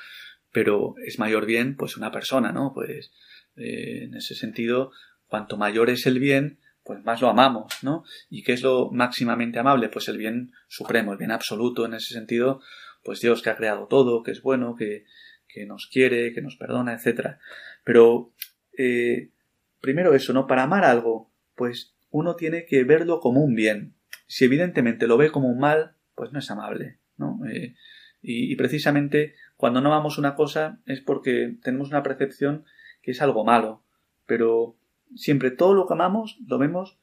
Pero 0.53 0.95
es 1.05 1.19
mayor 1.19 1.47
bien, 1.47 1.77
pues 1.77 1.97
una 1.97 2.12
persona, 2.12 2.53
¿no? 2.53 2.73
Pues 2.75 3.12
eh, 3.57 4.05
en 4.05 4.15
ese 4.15 4.35
sentido, 4.35 4.93
cuanto 5.27 5.57
mayor 5.57 5.91
es 5.91 6.07
el 6.07 6.19
bien, 6.19 6.59
pues 6.85 7.05
más 7.05 7.21
lo 7.21 7.29
amamos, 7.29 7.73
¿no? 7.83 8.05
¿Y 8.29 8.42
qué 8.42 8.53
es 8.53 8.62
lo 8.62 8.90
máximamente 8.90 9.59
amable? 9.59 9.88
Pues 9.88 10.09
el 10.09 10.18
bien 10.18 10.53
supremo, 10.68 11.12
el 11.12 11.18
bien 11.18 11.31
absoluto, 11.31 11.87
en 11.87 11.95
ese 11.95 12.14
sentido, 12.14 12.61
pues 13.05 13.21
Dios 13.21 13.42
que 13.42 13.51
ha 13.51 13.57
creado 13.57 13.87
todo, 13.87 14.23
que 14.23 14.33
es 14.33 14.42
bueno, 14.42 14.75
que, 14.75 15.05
que 15.49 15.66
nos 15.66 15.87
quiere, 15.87 16.33
que 16.33 16.42
nos 16.42 16.57
perdona, 16.57 16.95
etc. 16.95 17.37
Pero, 17.85 18.33
eh, 18.77 19.31
primero 19.81 20.14
eso, 20.14 20.33
¿no? 20.33 20.47
Para 20.47 20.64
amar 20.64 20.85
algo, 20.85 21.31
pues 21.55 21.95
uno 22.11 22.37
tiene 22.37 22.64
que 22.64 22.85
verlo 22.85 23.21
como 23.21 23.42
un 23.42 23.55
bien. 23.55 23.95
Si 24.27 24.45
evidentemente 24.45 25.07
lo 25.07 25.16
ve 25.16 25.31
como 25.31 25.49
un 25.49 25.59
mal, 25.59 25.95
pues 26.14 26.33
no 26.33 26.38
es 26.38 26.51
amable, 26.51 26.99
¿no? 27.16 27.40
Eh, 27.47 27.75
y, 28.21 28.53
y 28.53 28.57
precisamente 28.57 29.35
cuando 29.57 29.81
no 29.81 29.92
amamos 29.92 30.18
una 30.18 30.35
cosa 30.35 30.81
es 30.87 31.01
porque 31.01 31.57
tenemos 31.62 31.90
una 31.90 32.03
percepción 32.03 32.64
que 33.03 33.12
es 33.12 33.23
algo 33.23 33.45
malo, 33.45 33.85
pero 34.27 34.77
siempre 35.16 35.51
todo 35.51 35.75
lo 35.75 35.87
que 35.87 35.94
amamos 35.94 36.38
lo 36.46 36.59
vemos 36.59 36.98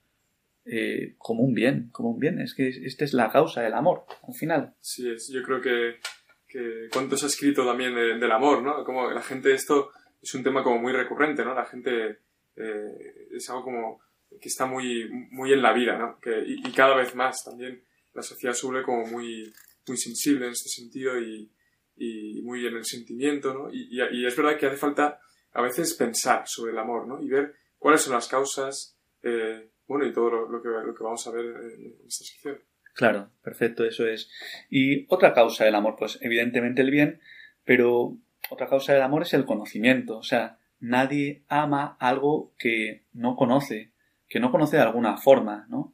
eh, 0.65 1.15
como 1.17 1.43
un 1.43 1.53
bien, 1.53 1.89
como 1.91 2.11
un 2.11 2.19
bien. 2.19 2.39
Es 2.39 2.53
que 2.53 2.67
esta 2.67 3.05
es 3.05 3.13
la 3.13 3.31
causa 3.31 3.61
del 3.61 3.73
amor, 3.73 4.05
al 4.27 4.33
final. 4.33 4.75
Sí, 4.81 5.09
es, 5.09 5.29
yo 5.33 5.41
creo 5.43 5.61
que, 5.61 5.99
que 6.47 6.89
cuánto 6.91 7.17
se 7.17 7.25
ha 7.25 7.29
escrito 7.29 7.65
también 7.65 7.95
del 7.95 8.31
amor, 8.31 8.61
¿no? 8.61 8.83
Como 8.83 9.09
la 9.09 9.21
gente, 9.21 9.53
esto 9.53 9.91
es 10.21 10.33
un 10.35 10.43
tema 10.43 10.63
como 10.63 10.79
muy 10.79 10.93
recurrente, 10.93 11.43
¿no? 11.43 11.53
La 11.53 11.65
gente 11.65 12.19
eh, 12.55 13.27
es 13.31 13.49
algo 13.49 13.63
como 13.63 14.01
que 14.29 14.47
está 14.47 14.65
muy, 14.65 15.09
muy 15.31 15.53
en 15.53 15.61
la 15.61 15.73
vida, 15.73 15.97
¿no? 15.97 16.19
Que, 16.19 16.43
y, 16.45 16.71
cada 16.71 16.95
vez 16.95 17.15
más 17.15 17.37
también 17.43 17.83
la 18.13 18.21
sociedad 18.21 18.53
sube 18.53 18.83
como 18.83 19.05
muy, 19.07 19.51
muy 19.87 19.97
sensible 19.97 20.45
en 20.45 20.51
este 20.51 20.69
sentido 20.69 21.19
y, 21.19 21.49
y 21.95 22.41
muy 22.43 22.65
en 22.67 22.75
el 22.75 22.85
sentimiento, 22.85 23.53
¿no? 23.53 23.73
Y, 23.73 23.99
y, 24.11 24.25
es 24.25 24.35
verdad 24.35 24.57
que 24.57 24.67
hace 24.67 24.77
falta 24.77 25.19
a 25.53 25.61
veces 25.61 25.95
pensar 25.95 26.43
sobre 26.45 26.73
el 26.73 26.77
amor, 26.77 27.07
¿no? 27.07 27.21
Y 27.21 27.27
ver 27.27 27.55
cuáles 27.79 28.01
son 28.01 28.13
las 28.13 28.27
causas, 28.27 28.97
eh, 29.23 29.71
bueno, 29.87 30.05
y 30.05 30.13
todo 30.13 30.29
lo, 30.29 30.61
que, 30.61 30.69
lo, 30.69 30.93
que, 30.93 31.03
vamos 31.03 31.25
a 31.25 31.31
ver 31.31 31.45
en 31.45 31.95
esta 32.07 32.23
sección. 32.23 32.59
Claro, 32.93 33.31
perfecto, 33.41 33.85
eso 33.85 34.05
es. 34.07 34.29
Y 34.69 35.05
otra 35.09 35.33
causa 35.33 35.65
del 35.65 35.75
amor, 35.75 35.95
pues 35.97 36.19
evidentemente 36.21 36.81
el 36.81 36.91
bien, 36.91 37.21
pero 37.63 38.17
otra 38.49 38.67
causa 38.67 38.93
del 38.93 39.01
amor 39.01 39.23
es 39.23 39.33
el 39.33 39.45
conocimiento. 39.45 40.17
O 40.17 40.23
sea, 40.23 40.59
nadie 40.79 41.43
ama 41.47 41.97
algo 41.99 42.53
que 42.57 43.05
no 43.13 43.35
conoce, 43.35 43.93
que 44.27 44.39
no 44.39 44.51
conoce 44.51 44.77
de 44.77 44.83
alguna 44.83 45.17
forma, 45.17 45.65
¿no? 45.69 45.93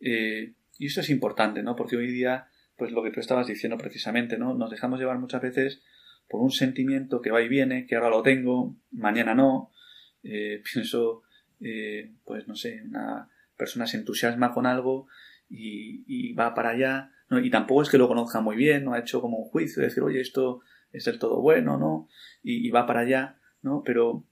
Eh, 0.00 0.54
y 0.78 0.86
eso 0.86 1.00
es 1.00 1.10
importante, 1.10 1.62
¿no? 1.62 1.76
Porque 1.76 1.96
hoy 1.96 2.10
día, 2.10 2.48
pues 2.76 2.92
lo 2.92 3.02
que 3.02 3.10
tú 3.10 3.20
estabas 3.20 3.46
diciendo 3.46 3.78
precisamente, 3.78 4.38
¿no? 4.38 4.54
Nos 4.54 4.70
dejamos 4.70 4.98
llevar 4.98 5.18
muchas 5.18 5.42
veces 5.42 5.82
por 6.28 6.40
un 6.40 6.50
sentimiento 6.50 7.20
que 7.20 7.30
va 7.30 7.42
y 7.42 7.48
viene, 7.48 7.86
que 7.86 7.96
ahora 7.96 8.10
lo 8.10 8.22
tengo, 8.22 8.76
mañana 8.90 9.34
no, 9.34 9.72
eh, 10.22 10.62
pienso, 10.72 11.22
eh, 11.60 12.12
pues 12.24 12.48
no 12.48 12.54
sé, 12.54 12.82
una 12.84 13.28
persona 13.56 13.86
se 13.86 13.98
entusiasma 13.98 14.52
con 14.52 14.66
algo 14.66 15.06
y, 15.48 16.32
va 16.32 16.54
para 16.54 16.70
allá, 16.70 17.12
¿no? 17.28 17.40
y 17.40 17.50
tampoco 17.50 17.82
es 17.82 17.90
que 17.90 17.98
lo 17.98 18.08
conozca 18.08 18.40
muy 18.40 18.56
bien, 18.56 18.84
no 18.84 18.94
ha 18.94 19.00
hecho 19.00 19.20
como 19.20 19.38
un 19.38 19.44
juicio 19.44 19.80
de 19.80 19.88
decir, 19.88 20.02
oye, 20.02 20.20
esto 20.20 20.62
es 20.92 21.04
del 21.04 21.18
todo 21.18 21.40
bueno, 21.40 21.78
¿no? 21.78 22.08
Y, 22.42 22.70
va 22.70 22.86
para 22.86 23.00
allá, 23.00 23.38
¿no? 23.62 23.82
Pero 23.84 24.26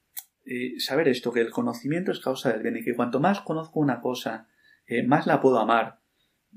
eh, 0.44 0.80
saber 0.80 1.08
esto, 1.08 1.32
que 1.32 1.40
el 1.40 1.50
conocimiento 1.50 2.10
es 2.12 2.20
causa 2.20 2.52
del 2.52 2.62
bien 2.62 2.76
y 2.76 2.84
que 2.84 2.94
cuanto 2.94 3.20
más 3.20 3.40
conozco 3.40 3.80
una 3.80 4.00
cosa, 4.00 4.48
eh, 4.86 5.02
más 5.02 5.26
la 5.26 5.40
puedo 5.40 5.58
amar. 5.58 6.00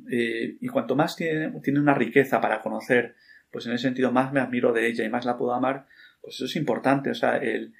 Eh, 0.10 0.58
y 0.60 0.68
cuanto 0.68 0.96
más 0.96 1.16
tiene, 1.16 1.52
tiene, 1.62 1.80
una 1.80 1.94
riqueza 1.94 2.40
para 2.40 2.62
conocer, 2.62 3.16
pues 3.52 3.66
en 3.66 3.74
ese 3.74 3.84
sentido 3.84 4.12
más 4.12 4.32
me 4.32 4.40
admiro 4.40 4.72
de 4.72 4.88
ella 4.88 5.04
y 5.04 5.10
más 5.10 5.26
la 5.26 5.38
puedo 5.38 5.54
amar, 5.54 5.88
pues 6.22 6.36
eso 6.36 6.46
es 6.46 6.56
importante. 6.56 7.12
O 7.12 7.16
sea, 7.16 7.38
el, 7.38 7.74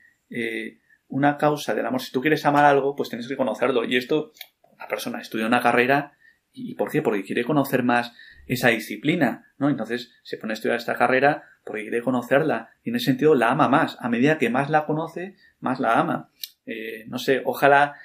una 1.12 1.38
causa 1.38 1.76
del 1.76 1.86
amor, 1.86 2.02
si 2.02 2.12
tú 2.12 2.22
quieres 2.22 2.46
amar 2.46 2.66
algo, 2.66 2.96
pues 2.96 3.10
tienes 3.10 3.28
que 3.28 3.38
conocerlo. 3.38 3.86
Y 3.86 3.98
esto, 3.98 4.32
una 4.74 4.88
persona 4.88 5.22
estudia 5.22 5.46
una 5.46 5.62
carrera, 5.62 6.14
¿y 6.52 6.76
por 6.76 6.90
qué? 6.90 7.02
Porque 7.02 7.24
quiere 7.24 7.44
conocer 7.44 7.84
más 7.84 8.14
esa 8.48 8.70
disciplina, 8.70 9.54
¿no? 9.58 9.70
Entonces 9.70 10.12
se 10.24 10.38
pone 10.38 10.54
a 10.54 10.56
estudiar 10.56 10.78
esta 10.78 10.96
carrera 10.96 11.44
porque 11.64 11.84
quiere 11.84 12.02
conocerla 12.02 12.72
y 12.84 12.90
en 12.90 12.96
ese 12.96 13.06
sentido 13.06 13.36
la 13.36 13.52
ama 13.52 13.70
más. 13.70 13.98
A 14.00 14.10
medida 14.10 14.38
que 14.38 14.50
más 14.50 14.70
la 14.70 14.86
conoce, 14.86 15.36
más 15.60 15.80
la 15.80 16.00
ama. 16.00 16.30
Eh, 16.66 17.06
no 17.08 17.20
sé, 17.20 17.42
ojalá 17.46 17.96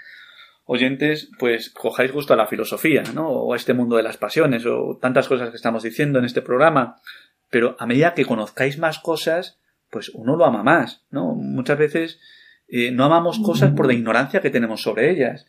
oyentes, 0.65 1.31
pues 1.39 1.71
cojáis 1.71 2.13
gusto 2.13 2.35
a 2.35 2.37
la 2.37 2.47
filosofía, 2.47 3.03
¿no? 3.15 3.29
O 3.29 3.55
a 3.55 3.57
este 3.57 3.73
mundo 3.73 3.97
de 3.97 4.03
las 4.03 4.17
pasiones, 4.17 4.67
o 4.67 4.99
tantas 5.01 5.29
cosas 5.29 5.51
que 5.51 5.57
estamos 5.57 5.83
diciendo 5.83 6.19
en 6.19 6.25
este 6.25 6.43
programa. 6.43 7.01
Pero 7.51 7.77
a 7.79 7.87
medida 7.87 8.15
que 8.15 8.25
conozcáis 8.25 8.79
más 8.79 8.99
cosas, 8.99 9.61
pues 9.91 10.11
uno 10.11 10.37
lo 10.37 10.45
ama 10.45 10.63
más, 10.63 11.07
¿no? 11.11 11.35
Muchas 11.35 11.79
veces 11.79 12.21
eh, 12.69 12.91
no 12.91 13.05
amamos 13.05 13.39
cosas 13.39 13.73
por 13.75 13.87
la 13.87 13.95
ignorancia 13.95 14.41
que 14.41 14.51
tenemos 14.51 14.83
sobre 14.83 15.11
ellas. 15.11 15.47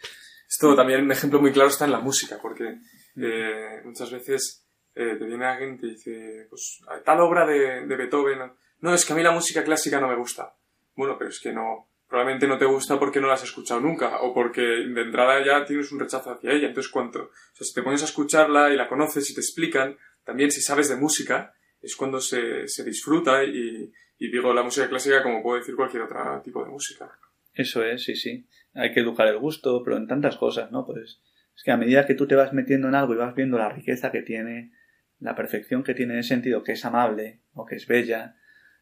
Esto 0.48 0.76
también, 0.76 1.04
un 1.04 1.12
ejemplo 1.12 1.42
muy 1.42 1.52
claro 1.52 1.70
está 1.70 1.86
en 1.86 1.92
la 1.92 2.00
música, 2.00 2.38
porque 2.42 2.80
eh, 3.18 3.82
muchas 3.84 4.12
veces 4.12 4.66
eh, 4.96 5.16
te 5.18 5.26
viene 5.26 5.46
alguien 5.46 5.76
y 5.76 5.78
te 5.78 5.88
dice, 5.88 6.48
pues 6.50 6.80
tal 7.04 7.20
obra 7.20 7.46
de, 7.46 7.86
de 7.86 7.96
Beethoven, 7.96 8.40
no, 8.80 8.94
es 8.94 9.06
que 9.06 9.14
a 9.14 9.16
mí 9.16 9.24
la 9.24 9.32
música 9.32 9.64
clásica 9.64 10.00
no 10.00 10.08
me 10.08 10.16
gusta. 10.16 10.56
Bueno, 10.96 11.18
pero 11.18 11.30
es 11.30 11.40
que 11.40 11.52
no, 11.52 11.90
probablemente 12.08 12.48
no 12.48 12.58
te 12.58 12.66
gusta 12.66 12.98
porque 12.98 13.20
no 13.20 13.28
la 13.28 13.34
has 13.34 13.44
escuchado 13.44 13.80
nunca 13.80 14.22
o 14.22 14.34
porque 14.34 14.62
de 14.62 15.02
entrada 15.02 15.44
ya 15.44 15.66
tienes 15.66 15.92
un 15.92 16.00
rechazo 16.00 16.32
hacia 16.32 16.52
ella. 16.52 16.68
Entonces, 16.68 16.92
cuanto, 16.92 17.24
o 17.24 17.56
sea, 17.56 17.66
si 17.66 17.74
te 17.74 17.84
pones 17.84 18.02
a 18.02 18.06
escucharla 18.06 18.72
y 18.72 18.78
la 18.78 18.88
conoces 18.88 19.30
y 19.30 19.34
te 19.34 19.42
explican, 19.42 19.98
también 20.24 20.52
si 20.52 20.62
sabes 20.62 20.90
de 20.90 20.96
música, 20.96 21.54
es 21.82 21.96
cuando 21.96 22.20
se, 22.20 22.68
se 22.68 22.84
disfruta 22.84 23.44
y, 23.44 23.92
y 24.20 24.32
digo 24.32 24.54
la 24.54 24.64
música 24.64 24.88
clásica 24.90 25.24
como 25.24 25.42
puedo 25.44 25.60
decir 25.60 25.76
cualquier 25.76 26.04
otro 26.04 26.42
tipo 26.44 26.64
de 26.64 26.70
música. 26.70 27.10
Eso 27.54 27.84
es, 27.84 28.04
sí, 28.04 28.16
sí. 28.16 28.46
Hay 28.74 28.94
que 28.94 29.00
educar 29.00 29.28
el 29.28 29.38
gusto, 29.38 29.84
pero 29.84 29.98
en 29.98 30.08
tantas 30.08 30.38
cosas, 30.38 30.72
¿no? 30.72 30.86
Pues 30.86 31.20
es 31.56 31.64
que 31.64 31.72
a 31.72 31.78
medida 31.78 32.06
que 32.06 32.14
tú 32.14 32.28
te 32.28 32.36
vas 32.36 32.54
metiendo 32.54 32.88
en 32.88 32.96
algo 32.96 33.14
y 33.14 33.18
vas 33.18 33.36
viendo 33.36 33.58
la 33.58 33.70
riqueza 33.70 34.12
que 34.12 34.22
tiene, 34.22 34.72
la 35.20 35.36
perfección 35.36 35.84
que 35.84 35.96
tiene 35.96 36.14
en 36.14 36.20
el 36.20 36.24
sentido 36.24 36.64
que 36.64 36.74
es 36.74 36.86
amable 36.86 37.40
o 37.54 37.66
que 37.66 37.76
es 37.76 37.88
bella, 37.88 38.38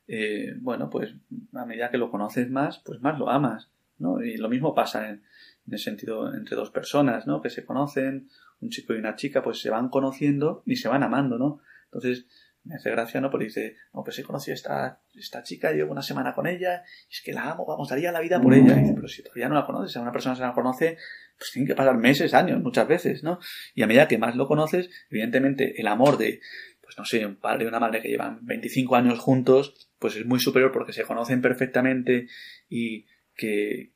eh, 0.08 0.54
bueno, 0.60 0.90
pues 0.90 1.16
a 1.54 1.66
medida 1.66 1.90
que 1.90 1.98
lo 1.98 2.12
conoces 2.12 2.50
más, 2.50 2.80
pues 2.80 3.00
más 3.02 3.18
lo 3.18 3.30
amas, 3.30 3.72
¿no? 3.98 4.22
Y 4.22 4.38
lo 4.38 4.50
mismo 4.50 4.76
pasa 4.76 5.10
en, 5.10 5.24
en 5.68 5.74
el 5.74 5.80
sentido 5.80 6.34
entre 6.34 6.56
dos 6.56 6.70
personas, 6.70 7.26
¿no? 7.28 7.42
Que 7.42 7.50
se 7.50 7.66
conocen, 7.66 8.28
un 8.60 8.70
chico 8.70 8.94
y 8.94 8.98
una 8.98 9.16
chica, 9.16 9.42
pues 9.42 9.60
se 9.60 9.70
van 9.70 9.90
conociendo 9.90 10.64
y 10.66 10.76
se 10.76 10.90
van 10.90 11.04
amando, 11.04 11.38
¿no? 11.38 11.62
Entonces, 11.86 12.26
me 12.66 12.76
hace 12.76 12.90
gracia, 12.90 13.22
¿no? 13.22 13.30
Porque 13.30 13.46
dice, 13.46 13.78
no, 13.94 14.04
pues 14.04 14.18
he 14.20 14.24
conocido 14.24 14.54
a 14.54 14.56
esta, 14.56 15.02
esta 15.14 15.44
chica, 15.44 15.72
llevo 15.72 15.92
una 15.92 16.02
semana 16.02 16.34
con 16.34 16.48
ella, 16.48 16.84
y 17.10 17.14
es 17.14 17.22
que 17.24 17.32
la 17.32 17.52
amo, 17.52 17.66
vamos, 17.66 17.90
daría 17.90 18.12
la 18.12 18.20
vida 18.20 18.42
por 18.42 18.54
ella. 18.54 18.76
Y 18.76 18.82
dice, 18.82 18.94
pero 18.96 19.08
si 19.08 19.24
todavía 19.24 19.48
no 19.48 19.56
la 19.56 19.66
conoces, 19.66 19.96
a 19.96 20.02
una 20.02 20.12
persona 20.12 20.36
se 20.36 20.42
la 20.42 20.54
conoce, 20.54 20.98
pues 21.38 21.52
tienen 21.52 21.68
que 21.68 21.76
pasar 21.76 21.98
meses, 21.98 22.34
años, 22.34 22.62
muchas 22.62 22.88
veces, 22.88 23.24
¿no? 23.24 23.40
Y 23.76 23.84
a 23.84 23.88
medida 23.88 24.08
que 24.08 24.18
más 24.18 24.36
lo 24.36 24.48
conoces, 24.48 24.90
evidentemente 25.10 25.80
el 25.80 25.88
amor 25.88 26.18
de, 26.18 26.42
pues 26.82 26.98
no 26.98 27.06
sé, 27.06 27.26
un 27.26 27.36
padre 27.36 27.66
y 27.66 27.68
una 27.68 27.80
madre 27.80 28.02
que 28.02 28.10
llevan 28.10 28.40
25 28.42 28.96
años 28.96 29.20
juntos, 29.20 29.90
pues 30.00 30.16
es 30.16 30.26
muy 30.26 30.40
superior 30.40 30.72
porque 30.72 30.94
se 30.94 31.04
conocen 31.04 31.42
perfectamente 31.42 32.28
y 32.68 33.06
que, 33.36 33.94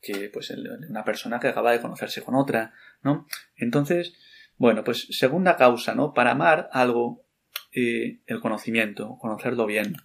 que 0.00 0.30
pues 0.32 0.50
una 0.50 1.04
persona 1.04 1.40
que 1.40 1.48
acaba 1.48 1.72
de 1.72 1.80
conocerse 1.80 2.22
con 2.22 2.36
otra, 2.36 2.72
¿no? 3.02 3.26
Entonces, 3.56 4.14
bueno, 4.58 4.84
pues 4.84 5.08
segunda 5.10 5.56
causa, 5.56 5.94
¿no? 5.96 6.14
Para 6.14 6.32
amar 6.32 6.68
algo 6.72 7.24
el 7.72 8.40
conocimiento, 8.40 9.16
conocerlo 9.18 9.66
bien. 9.66 9.96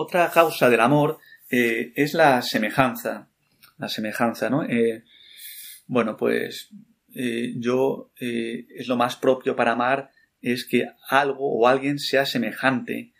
Otra 0.00 0.30
causa 0.30 0.70
del 0.70 0.80
amor 0.80 1.18
eh, 1.50 1.92
es 1.96 2.14
la 2.14 2.40
semejanza. 2.42 3.28
La 3.78 3.88
semejanza, 3.88 4.48
¿no? 4.48 4.62
Eh, 4.64 5.04
bueno, 5.86 6.16
pues 6.16 6.70
eh, 7.14 7.54
yo 7.56 8.12
es 8.16 8.86
lo 8.86 8.96
más 8.96 9.16
propio 9.16 9.56
para 9.56 9.72
amar 9.72 10.10
es 10.40 10.66
que 10.66 10.86
algo 11.08 11.58
o 11.58 11.66
alguien 11.66 11.98
sea 11.98 12.26
semejante 12.26 13.12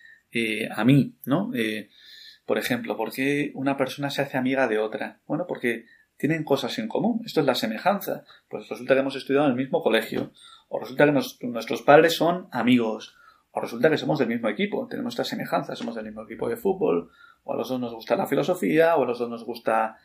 a 0.70 0.85
mí, 0.85 1.16
¿no? 1.24 1.51
por 2.47 2.59
ejemplo, 2.59 2.97
¿por 2.97 3.12
qué 3.12 3.51
una 3.55 3.76
persona 3.76 4.09
se 4.09 4.22
hace 4.22 4.37
amiga 4.37 4.68
de 4.68 4.79
otra? 4.79 5.20
Bueno, 5.26 5.47
porque 5.49 5.87
tienen 6.16 6.45
cosas 6.45 6.79
en 6.79 6.87
común. 6.87 7.22
Esto 7.24 7.41
es 7.41 7.47
la 7.47 7.55
semejanza. 7.55 8.24
Pues 8.49 8.68
resulta 8.68 8.95
que 8.95 9.01
hemos 9.01 9.16
estudiado 9.16 9.47
en 9.47 9.53
el 9.53 9.59
mismo 9.59 9.83
colegio, 9.83 10.33
o 10.68 10.79
resulta 10.79 11.07
que 11.07 11.47
nuestros 11.49 11.83
padres 11.83 12.14
son 12.14 12.49
amigos, 12.53 13.18
o 13.59 13.61
resulta 13.61 13.91
que 13.91 13.99
somos 13.99 14.21
del 14.21 14.29
mismo 14.29 14.49
equipo, 14.49 14.87
tenemos 14.87 15.15
esta 15.15 15.25
semejanza, 15.25 15.75
somos 15.75 15.97
del 15.97 16.05
mismo 16.05 16.23
equipo 16.23 16.49
de 16.49 16.57
fútbol, 16.57 17.11
o 17.43 17.53
a 17.53 17.57
los 17.57 17.69
dos 17.69 17.81
nos 17.81 17.93
gusta 17.93 18.15
la 18.15 18.27
filosofía, 18.27 18.95
o 18.95 19.03
a 19.03 19.07
los 19.07 19.19
dos 19.19 19.29
nos 19.29 19.45
gusta, 19.45 19.99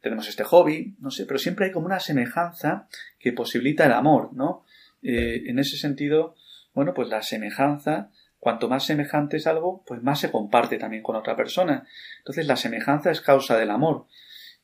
tenemos 0.00 0.28
este 0.28 0.44
hobby, 0.44 0.94
no 1.00 1.10
sé, 1.10 1.26
pero 1.26 1.38
siempre 1.40 1.66
hay 1.66 1.72
como 1.72 1.86
una 1.86 1.98
semejanza 1.98 2.86
que 3.18 3.32
posibilita 3.32 3.86
el 3.86 3.92
amor, 3.92 4.32
¿no? 4.34 4.64
Eh, 5.02 5.42
en 5.46 5.58
ese 5.58 5.76
sentido, 5.76 6.36
bueno, 6.74 6.94
pues 6.94 7.08
la 7.08 7.22
semejanza, 7.22 8.10
cuanto 8.38 8.68
más 8.68 8.86
semejante 8.86 9.38
es 9.38 9.48
algo, 9.48 9.82
pues 9.84 10.00
más 10.00 10.20
se 10.20 10.30
comparte 10.30 10.78
también 10.78 11.02
con 11.02 11.16
otra 11.16 11.34
persona. 11.34 11.84
Entonces 12.18 12.46
la 12.46 12.56
semejanza 12.56 13.10
es 13.10 13.20
causa 13.20 13.58
del 13.58 13.70
amor. 13.70 14.06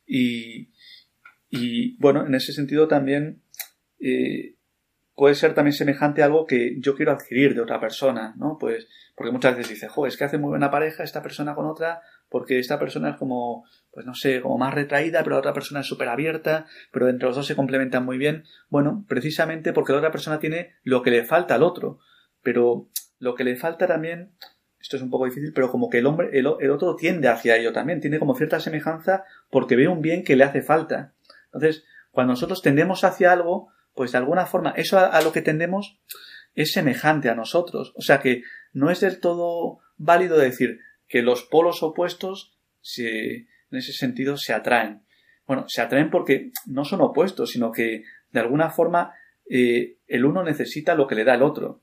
Y, 0.07 0.69
y 1.49 1.97
bueno, 1.97 2.25
en 2.25 2.35
ese 2.35 2.53
sentido 2.53 2.87
también 2.87 3.41
eh, 3.99 4.55
puede 5.19 5.35
ser 5.35 5.53
también 5.53 5.73
semejante 5.73 6.21
a 6.21 6.27
algo 6.27 6.45
que 6.45 6.79
yo 6.79 6.95
quiero 6.95 7.11
adquirir 7.11 7.53
de 7.53 7.59
otra 7.59 7.77
persona, 7.77 8.33
¿no? 8.37 8.57
Pues, 8.57 8.87
porque 9.15 9.33
muchas 9.33 9.57
veces 9.57 9.73
dice, 9.73 9.89
jo, 9.89 10.07
es 10.07 10.15
que 10.15 10.23
hace 10.23 10.37
muy 10.37 10.47
buena 10.47 10.71
pareja 10.71 11.03
esta 11.03 11.21
persona 11.21 11.55
con 11.55 11.65
otra, 11.65 12.01
porque 12.29 12.57
esta 12.57 12.79
persona 12.79 13.09
es 13.09 13.15
como, 13.17 13.65
pues 13.91 14.05
no 14.05 14.13
sé, 14.13 14.39
como 14.39 14.57
más 14.57 14.73
retraída, 14.73 15.21
pero 15.21 15.35
la 15.35 15.39
otra 15.39 15.51
persona 15.51 15.81
es 15.81 15.87
súper 15.87 16.07
abierta, 16.07 16.67
pero 16.93 17.09
entre 17.09 17.27
los 17.27 17.35
dos 17.35 17.45
se 17.45 17.57
complementan 17.57 18.05
muy 18.05 18.17
bien. 18.17 18.45
Bueno, 18.69 19.03
precisamente 19.09 19.73
porque 19.73 19.91
la 19.91 19.97
otra 19.97 20.11
persona 20.11 20.39
tiene 20.39 20.75
lo 20.83 21.03
que 21.03 21.11
le 21.11 21.25
falta 21.25 21.55
al 21.55 21.63
otro, 21.63 21.99
pero 22.41 22.87
lo 23.19 23.35
que 23.35 23.43
le 23.43 23.57
falta 23.57 23.87
también, 23.87 24.31
esto 24.79 24.95
es 24.95 25.01
un 25.01 25.09
poco 25.09 25.25
difícil, 25.25 25.51
pero 25.53 25.69
como 25.69 25.89
que 25.89 25.97
el 25.97 26.05
hombre, 26.05 26.29
el, 26.31 26.47
el 26.61 26.71
otro 26.71 26.95
tiende 26.95 27.27
hacia 27.27 27.57
ello 27.57 27.73
también, 27.73 27.99
tiene 27.99 28.19
como 28.19 28.35
cierta 28.35 28.61
semejanza 28.61 29.25
porque 29.49 29.75
ve 29.75 29.89
un 29.89 30.01
bien 30.01 30.23
que 30.23 30.37
le 30.37 30.45
hace 30.45 30.61
falta. 30.61 31.11
Entonces, 31.47 31.83
cuando 32.11 32.31
nosotros 32.31 32.61
tendemos 32.61 33.03
hacia 33.03 33.33
algo, 33.33 33.67
pues 33.99 34.13
de 34.13 34.17
alguna 34.17 34.45
forma 34.45 34.71
eso 34.77 34.97
a, 34.97 35.07
a, 35.07 35.21
lo 35.21 35.33
que 35.33 35.41
tendemos 35.41 35.99
es 36.55 36.71
semejante 36.71 37.27
a 37.27 37.35
nosotros. 37.35 37.91
O 37.97 38.01
sea 38.01 38.21
que 38.21 38.43
no 38.71 38.89
es 38.91 39.01
del 39.01 39.19
todo 39.19 39.79
válido 39.97 40.37
decir 40.37 40.79
que 41.09 41.21
los 41.21 41.43
polos 41.43 41.83
opuestos 41.83 42.57
se, 42.79 43.33
en 43.35 43.77
ese 43.77 43.91
sentido 43.91 44.37
se 44.37 44.53
atraen. 44.53 45.01
Bueno, 45.45 45.65
se 45.67 45.81
atraen 45.81 46.09
porque 46.09 46.53
no 46.65 46.85
son 46.85 47.01
opuestos, 47.01 47.49
sino 47.49 47.73
que 47.73 48.05
de 48.31 48.39
alguna 48.39 48.69
forma 48.69 49.11
eh, 49.49 49.97
el 50.07 50.23
uno 50.23 50.45
necesita 50.45 50.95
lo 50.95 51.05
que 51.05 51.15
le 51.15 51.25
da 51.25 51.35
el 51.35 51.41
otro. 51.41 51.81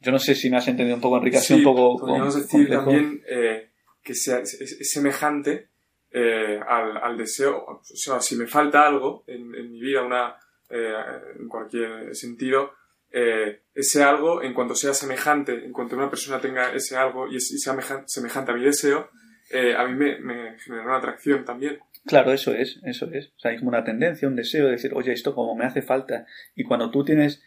Yo 0.00 0.10
no 0.10 0.18
sé 0.18 0.34
si 0.34 0.50
me 0.50 0.56
has 0.56 0.66
entendido 0.66 0.96
un 0.96 1.00
poco, 1.00 1.18
Enrique, 1.18 1.38
sí, 1.38 1.54
un 1.54 1.62
poco 1.62 1.96
podríamos 1.96 2.34
decir 2.34 2.50
complejo. 2.50 2.86
también 2.86 3.22
eh, 3.28 3.70
que 4.02 4.16
sea, 4.16 4.40
es, 4.40 4.54
es 4.60 4.90
semejante 4.90 5.68
eh, 6.10 6.58
al, 6.66 6.96
al, 6.96 7.16
deseo. 7.16 7.64
O 7.66 7.80
sea, 7.84 8.20
si 8.20 8.34
me 8.34 8.48
falta 8.48 8.84
algo 8.84 9.22
en, 9.28 9.54
en 9.54 9.70
mi 9.70 9.80
vida, 9.80 10.02
una, 10.02 10.34
eh, 10.72 10.94
en 11.38 11.48
cualquier 11.48 12.14
sentido, 12.14 12.72
eh, 13.10 13.62
ese 13.74 14.02
algo, 14.02 14.42
en 14.42 14.54
cuanto 14.54 14.74
sea 14.74 14.94
semejante, 14.94 15.64
en 15.64 15.72
cuanto 15.72 15.96
una 15.96 16.08
persona 16.08 16.40
tenga 16.40 16.72
ese 16.72 16.96
algo 16.96 17.28
y, 17.28 17.36
es, 17.36 17.52
y 17.52 17.58
sea 17.58 17.76
semejante 18.06 18.52
a 18.52 18.54
mi 18.54 18.64
deseo, 18.64 19.10
eh, 19.50 19.74
a 19.76 19.86
mí 19.86 19.94
me, 19.94 20.18
me 20.20 20.58
genera 20.58 20.84
una 20.84 20.96
atracción 20.96 21.44
también. 21.44 21.78
Claro, 22.06 22.32
eso 22.32 22.54
es, 22.54 22.80
eso 22.84 23.10
es. 23.12 23.28
O 23.36 23.38
sea, 23.38 23.50
hay 23.50 23.58
como 23.58 23.68
una 23.68 23.84
tendencia, 23.84 24.26
un 24.26 24.34
deseo 24.34 24.64
de 24.64 24.72
decir, 24.72 24.92
oye, 24.94 25.12
esto 25.12 25.34
como 25.34 25.54
me 25.54 25.66
hace 25.66 25.82
falta. 25.82 26.26
Y 26.54 26.64
cuando 26.64 26.90
tú 26.90 27.04
tienes 27.04 27.42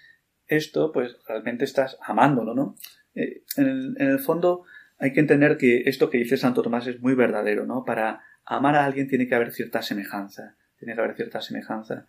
esto, 0.48 0.92
pues 0.92 1.18
realmente 1.28 1.66
estás 1.66 1.98
amándolo, 2.02 2.54
¿no? 2.54 2.76
Eh, 3.16 3.44
en, 3.58 3.68
el, 3.68 3.96
en 4.00 4.08
el 4.08 4.20
fondo 4.20 4.66
hay 4.98 5.14
que 5.14 5.20
entender 5.20 5.58
que 5.58 5.84
esto 5.88 6.10
que 6.10 6.20
dice 6.20 6.38
Santo 6.38 6.62
Tomás 6.62 6.88
es 6.88 7.02
muy 7.02 7.16
verdadero, 7.16 7.66
¿no? 7.66 7.84
Para 7.84 8.22
amar 8.46 8.76
a 8.76 8.86
alguien 8.86 9.08
tiene 9.08 9.28
que 9.28 9.36
haber 9.36 9.52
cierta 9.52 9.82
semejanza, 9.82 10.56
tiene 10.78 10.94
que 10.94 11.02
haber 11.02 11.16
cierta 11.16 11.42
semejanza, 11.42 12.08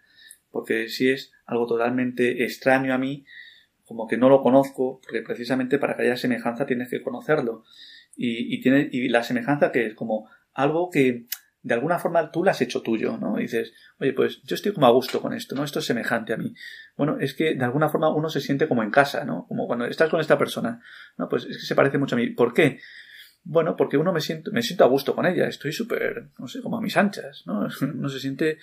porque 0.57 0.88
si 0.88 1.11
es 1.11 1.32
algo 1.44 1.66
totalmente 1.66 2.42
extraño 2.44 2.94
a 2.94 2.98
mí, 2.98 3.26
como 3.84 4.09
que 4.09 4.16
no 4.16 4.30
lo 4.30 4.40
conozco, 4.40 5.02
porque 5.02 5.20
precisamente 5.20 5.78
para 5.78 5.94
que 5.94 6.04
haya 6.04 6.16
semejanza 6.16 6.64
tienes 6.64 6.88
que 6.88 7.02
conocerlo. 7.02 7.64
Y, 8.16 8.62
tiene, 8.62 8.88
y 8.90 9.11
la 9.11 9.22
semejanza 9.22 9.70
que 9.70 9.84
es 9.84 9.94
como 9.94 10.30
algo 10.54 10.88
que 10.88 11.26
de 11.61 11.74
alguna 11.74 11.98
forma 11.98 12.30
tú 12.30 12.42
lo 12.42 12.50
has 12.50 12.62
hecho 12.62 12.80
tuyo, 12.80 13.18
¿no? 13.18 13.36
Dices, 13.36 13.74
oye, 14.00 14.14
pues 14.14 14.40
yo 14.44 14.54
estoy 14.54 14.72
como 14.72 14.86
a 14.86 14.90
gusto 14.92 15.20
con 15.20 15.34
esto, 15.34 15.54
¿no? 15.54 15.62
Esto 15.62 15.80
es 15.80 15.84
semejante 15.84 16.32
a 16.32 16.38
mí. 16.38 16.54
Bueno, 16.96 17.18
es 17.20 17.34
que 17.34 17.54
de 17.54 17.64
alguna 17.66 17.90
forma 17.90 18.09
uno 18.09 18.30
se 18.30 18.40
siente 18.40 18.66
como 18.66 18.82
en 18.82 18.90
casa, 18.90 19.26
¿no? 19.26 19.44
Como 19.46 19.66
cuando 19.66 19.84
estás 19.84 20.09
con 20.09 20.22
esta 20.22 20.38
persona, 20.38 20.80
¿no? 21.18 21.28
Pues 21.28 21.44
es 21.44 21.59
que 21.59 21.66
se 21.66 21.74
parece 21.74 21.98
mucho 21.98 22.14
a 22.14 22.18
mí. 22.18 22.30
¿Por 22.30 22.54
qué? 22.54 22.80
Bueno, 23.48 23.76
porque 23.76 23.96
uno 23.96 24.12
me 24.12 24.20
siento, 24.20 24.50
me 24.50 24.61
siento 24.61 24.82
a 24.82 24.88
gusto 24.88 25.14
con 25.14 25.24
ella, 25.24 25.46
estoy 25.46 25.70
súper, 25.70 26.30
no 26.36 26.48
sé, 26.48 26.61
como 26.62 26.78
a 26.78 26.80
mis 26.80 26.96
anchas, 26.96 27.44
¿no? 27.46 27.68
Uno 27.80 28.09
se 28.09 28.18
siente, 28.18 28.59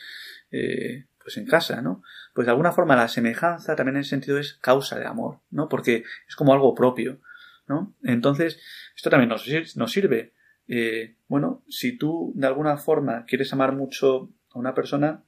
eh, 0.51 1.05
pues 1.23 1.37
en 1.37 1.45
casa, 1.45 1.81
¿no? 1.81 2.03
Pues 2.33 2.45
de 2.45 2.51
alguna 2.51 2.71
forma 2.71 2.95
la 2.95 3.07
semejanza 3.07 3.75
también 3.75 3.95
en 3.95 4.01
ese 4.01 4.11
sentido 4.11 4.37
es 4.37 4.53
causa 4.55 4.99
de 4.99 5.05
amor, 5.05 5.39
¿no? 5.49 5.69
Porque 5.69 6.03
es 6.27 6.35
como 6.35 6.53
algo 6.53 6.75
propio, 6.75 7.19
¿no? 7.67 7.95
Entonces, 8.03 8.59
esto 8.95 9.09
también 9.09 9.29
nos, 9.29 9.47
nos 9.75 9.91
sirve. 9.91 10.33
Eh, 10.67 11.17
bueno, 11.27 11.63
si 11.67 11.97
tú 11.97 12.33
de 12.35 12.47
alguna 12.47 12.77
forma 12.77 13.25
quieres 13.25 13.51
amar 13.53 13.73
mucho 13.73 14.31
a 14.51 14.59
una 14.59 14.73
persona, 14.73 15.23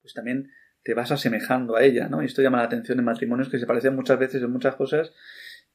pues 0.00 0.14
también 0.14 0.50
te 0.82 0.94
vas 0.94 1.12
asemejando 1.12 1.76
a 1.76 1.82
ella, 1.82 2.08
¿no? 2.08 2.22
Y 2.22 2.26
esto 2.26 2.42
llama 2.42 2.58
la 2.58 2.64
atención 2.64 2.98
en 2.98 3.04
matrimonios 3.04 3.48
que 3.48 3.58
se 3.58 3.66
parecen 3.66 3.94
muchas 3.94 4.18
veces 4.18 4.42
en 4.42 4.50
muchas 4.50 4.74
cosas 4.74 5.12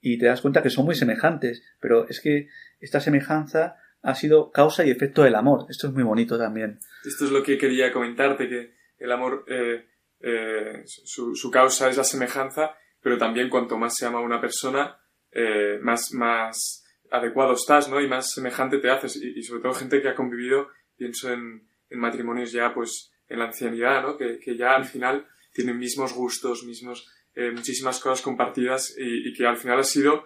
y 0.01 0.17
te 0.17 0.27
das 0.27 0.41
cuenta 0.41 0.61
que 0.61 0.69
son 0.69 0.85
muy 0.85 0.95
semejantes, 0.95 1.63
pero 1.79 2.07
es 2.07 2.21
que 2.21 2.49
esta 2.79 2.99
semejanza 2.99 3.77
ha 4.01 4.15
sido 4.15 4.51
causa 4.51 4.85
y 4.85 4.91
efecto 4.91 5.23
del 5.23 5.35
amor. 5.35 5.65
Esto 5.69 5.87
es 5.87 5.93
muy 5.93 6.03
bonito 6.03 6.37
también. 6.37 6.79
Esto 7.05 7.25
es 7.25 7.31
lo 7.31 7.43
que 7.43 7.57
quería 7.57 7.91
comentarte, 7.91 8.47
que 8.47 8.76
el 8.97 9.11
amor, 9.11 9.45
eh, 9.47 9.85
eh, 10.19 10.83
su, 10.85 11.51
causa 11.51 11.89
es 11.89 11.97
la 11.97 12.03
semejanza, 12.03 12.75
pero 13.01 13.17
también 13.17 13.49
cuanto 13.49 13.77
más 13.77 13.95
se 13.95 14.05
ama 14.05 14.19
a 14.19 14.23
una 14.23 14.41
persona, 14.41 14.97
eh, 15.31 15.79
más, 15.81 16.13
más 16.13 16.83
adecuado 17.11 17.53
estás, 17.53 17.89
¿no? 17.89 18.01
Y 18.01 18.07
más 18.07 18.33
semejante 18.33 18.79
te 18.79 18.89
haces. 18.89 19.15
Y, 19.17 19.41
sobre 19.43 19.61
todo 19.61 19.73
gente 19.73 20.01
que 20.01 20.09
ha 20.09 20.15
convivido, 20.15 20.69
pienso 20.97 21.31
en, 21.31 21.67
matrimonios 21.91 22.51
ya, 22.51 22.73
pues, 22.73 23.11
en 23.29 23.39
la 23.39 23.45
ancianidad, 23.45 24.01
¿no? 24.01 24.17
Que, 24.17 24.39
ya 24.57 24.75
al 24.75 24.85
final 24.85 25.25
tienen 25.53 25.77
mismos 25.77 26.13
gustos, 26.13 26.63
mismos, 26.63 27.09
muchísimas 27.53 27.99
cosas 27.99 28.21
compartidas 28.21 28.95
y, 28.97 29.31
que 29.33 29.45
al 29.45 29.57
final 29.57 29.79
ha 29.79 29.83
sido 29.83 30.25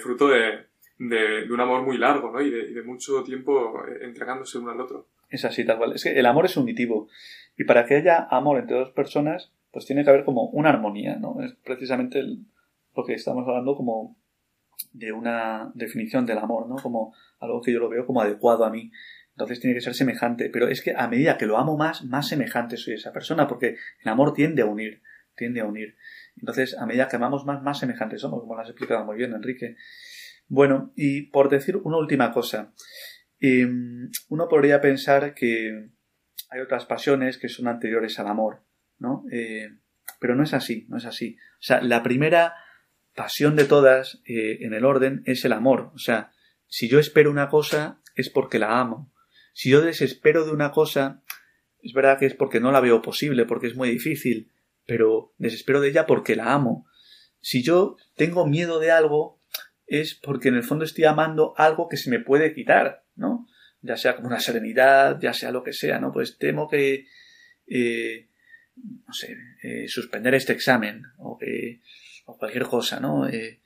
fruto 0.00 0.28
de, 0.28 0.66
de, 0.98 1.52
un 1.52 1.60
amor 1.60 1.82
muy 1.82 1.98
largo, 1.98 2.30
¿no? 2.30 2.40
Y 2.40 2.50
de, 2.50 2.82
mucho 2.82 3.22
tiempo 3.22 3.82
entregándose 4.00 4.58
uno 4.58 4.70
al 4.70 4.80
otro. 4.80 5.08
Es 5.28 5.44
así, 5.44 5.64
tal 5.64 5.78
cual. 5.78 5.92
Es 5.94 6.04
que 6.04 6.18
el 6.18 6.26
amor 6.26 6.46
es 6.46 6.56
unitivo. 6.56 7.08
Y 7.56 7.64
para 7.64 7.86
que 7.86 7.96
haya 7.96 8.26
amor 8.30 8.58
entre 8.58 8.76
dos 8.76 8.90
personas, 8.90 9.52
pues 9.70 9.86
tiene 9.86 10.04
que 10.04 10.10
haber 10.10 10.24
como 10.24 10.48
una 10.50 10.70
armonía, 10.70 11.16
¿no? 11.16 11.42
Es 11.42 11.54
precisamente 11.64 12.22
lo 12.22 13.04
que 13.04 13.14
estamos 13.14 13.46
hablando 13.46 13.76
como 13.76 14.16
de 14.92 15.12
una 15.12 15.70
definición 15.74 16.26
del 16.26 16.38
amor, 16.38 16.68
¿no? 16.68 16.76
Como 16.76 17.14
algo 17.40 17.60
que 17.60 17.72
yo 17.72 17.78
lo 17.78 17.88
veo 17.88 18.06
como 18.06 18.20
adecuado 18.20 18.64
a 18.64 18.70
mí. 18.70 18.90
Entonces 19.30 19.60
tiene 19.60 19.74
que 19.74 19.82
ser 19.82 19.94
semejante. 19.94 20.50
Pero 20.50 20.68
es 20.68 20.82
que 20.82 20.94
a 20.96 21.08
medida 21.08 21.36
que 21.36 21.46
lo 21.46 21.58
amo 21.58 21.76
más, 21.76 22.04
más 22.04 22.28
semejante 22.28 22.76
soy 22.76 22.94
esa 22.94 23.12
persona, 23.12 23.46
porque 23.46 23.76
el 24.02 24.08
amor 24.08 24.32
tiende 24.32 24.62
a 24.62 24.66
unir, 24.66 25.02
tiende 25.36 25.60
a 25.60 25.66
unir. 25.66 25.96
Entonces, 26.36 26.76
a 26.78 26.86
medida 26.86 27.08
que 27.08 27.16
amamos 27.16 27.44
más, 27.44 27.62
más 27.62 27.78
semejantes 27.78 28.20
somos, 28.20 28.40
como 28.40 28.54
lo 28.54 28.60
has 28.60 28.68
explicado 28.68 29.04
muy 29.04 29.16
bien, 29.16 29.32
Enrique. 29.32 29.76
Bueno, 30.48 30.92
y 30.94 31.22
por 31.22 31.48
decir 31.48 31.76
una 31.76 31.98
última 31.98 32.32
cosa, 32.32 32.72
em, 33.40 34.10
uno 34.28 34.48
podría 34.48 34.80
pensar 34.80 35.34
que 35.34 35.90
hay 36.56 36.62
otras 36.62 36.86
pasiones 36.86 37.38
que 37.38 37.48
son 37.48 37.68
anteriores 37.68 38.18
al 38.18 38.28
amor, 38.28 38.62
¿no? 38.98 39.24
Eh, 39.30 39.68
pero 40.18 40.34
no 40.34 40.42
es 40.42 40.54
así, 40.54 40.86
no 40.88 40.96
es 40.96 41.04
así. 41.04 41.36
O 41.54 41.62
sea, 41.62 41.82
la 41.82 42.02
primera 42.02 42.54
pasión 43.14 43.56
de 43.56 43.64
todas 43.64 44.22
eh, 44.24 44.58
en 44.60 44.72
el 44.72 44.84
orden 44.84 45.22
es 45.26 45.44
el 45.44 45.52
amor. 45.52 45.90
O 45.94 45.98
sea, 45.98 46.32
si 46.66 46.88
yo 46.88 46.98
espero 46.98 47.30
una 47.30 47.48
cosa 47.48 48.00
es 48.14 48.30
porque 48.30 48.58
la 48.58 48.80
amo. 48.80 49.12
Si 49.52 49.70
yo 49.70 49.82
desespero 49.82 50.46
de 50.46 50.52
una 50.52 50.70
cosa, 50.70 51.22
es 51.82 51.92
verdad 51.92 52.18
que 52.18 52.26
es 52.26 52.34
porque 52.34 52.60
no 52.60 52.72
la 52.72 52.80
veo 52.80 53.02
posible, 53.02 53.44
porque 53.44 53.66
es 53.66 53.76
muy 53.76 53.90
difícil, 53.90 54.50
pero 54.86 55.34
desespero 55.38 55.80
de 55.80 55.88
ella 55.88 56.06
porque 56.06 56.36
la 56.36 56.54
amo. 56.54 56.86
Si 57.40 57.62
yo 57.62 57.96
tengo 58.16 58.46
miedo 58.46 58.80
de 58.80 58.90
algo, 58.90 59.42
es 59.86 60.14
porque 60.14 60.48
en 60.48 60.56
el 60.56 60.62
fondo 60.62 60.84
estoy 60.84 61.04
amando 61.04 61.54
algo 61.56 61.88
que 61.88 61.96
se 61.96 62.10
me 62.10 62.18
puede 62.18 62.54
quitar, 62.54 63.04
¿no? 63.14 63.46
Ya 63.82 63.96
sea 63.96 64.16
como 64.16 64.28
una 64.28 64.40
serenidad, 64.40 65.18
ya 65.20 65.32
sea 65.32 65.50
lo 65.50 65.62
que 65.62 65.72
sea, 65.72 65.98
¿no? 65.98 66.12
Pues 66.12 66.38
temo 66.38 66.68
que, 66.68 67.06
eh, 67.66 68.28
no 68.76 69.12
sé, 69.12 69.36
eh, 69.62 69.88
suspender 69.88 70.34
este 70.34 70.52
examen 70.52 71.04
o, 71.18 71.38
que, 71.38 71.80
o 72.24 72.36
cualquier 72.36 72.64
cosa, 72.64 73.00
¿no? 73.00 73.28
Eh, 73.28 73.60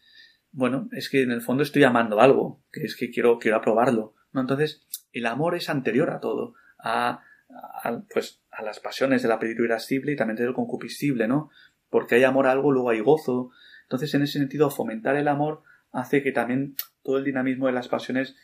bueno, 0.53 0.89
es 0.93 1.09
que 1.09 1.23
en 1.23 1.31
el 1.31 1.43
fondo 1.43 1.63
estoy 1.63 1.85
amando 1.85 2.21
algo, 2.21 2.63
que 2.73 2.83
es 2.83 2.97
que 2.97 3.11
quiero, 3.11 3.39
quiero 3.39 3.57
aprobarlo, 3.57 4.15
¿no? 4.33 4.41
Entonces, 4.41 4.87
el 5.13 5.27
amor 5.27 5.55
es 5.55 5.71
anterior 5.71 6.11
a 6.11 6.21
todo, 6.21 6.55
a, 6.79 7.23
a 7.49 8.03
pues, 8.13 8.43
a 8.51 8.63
las 8.63 8.81
pasiones 8.81 9.23
del 9.23 9.33
apetito 9.33 9.65
irascible 9.65 10.13
y 10.13 10.17
también 10.17 10.37
del 10.37 10.55
concupiscible, 10.55 11.29
¿no? 11.29 11.51
Porque 11.89 12.17
hay 12.17 12.25
amor 12.25 12.47
a 12.47 12.53
algo, 12.53 12.73
luego 12.73 12.91
hay 12.91 13.01
gozo. 13.01 13.51
Entonces, 13.83 14.15
en 14.15 14.23
ese 14.23 14.39
sentido, 14.39 14.71
fomentar 14.71 15.17
el 15.17 15.29
amor 15.29 15.63
hace 15.93 16.23
que 16.23 16.33
también 16.33 16.77
todo 17.03 17.19
el 17.19 17.25
dinamismo 17.25 17.67
de 17.67 17.73
las 17.73 17.89
pasiones 17.89 18.37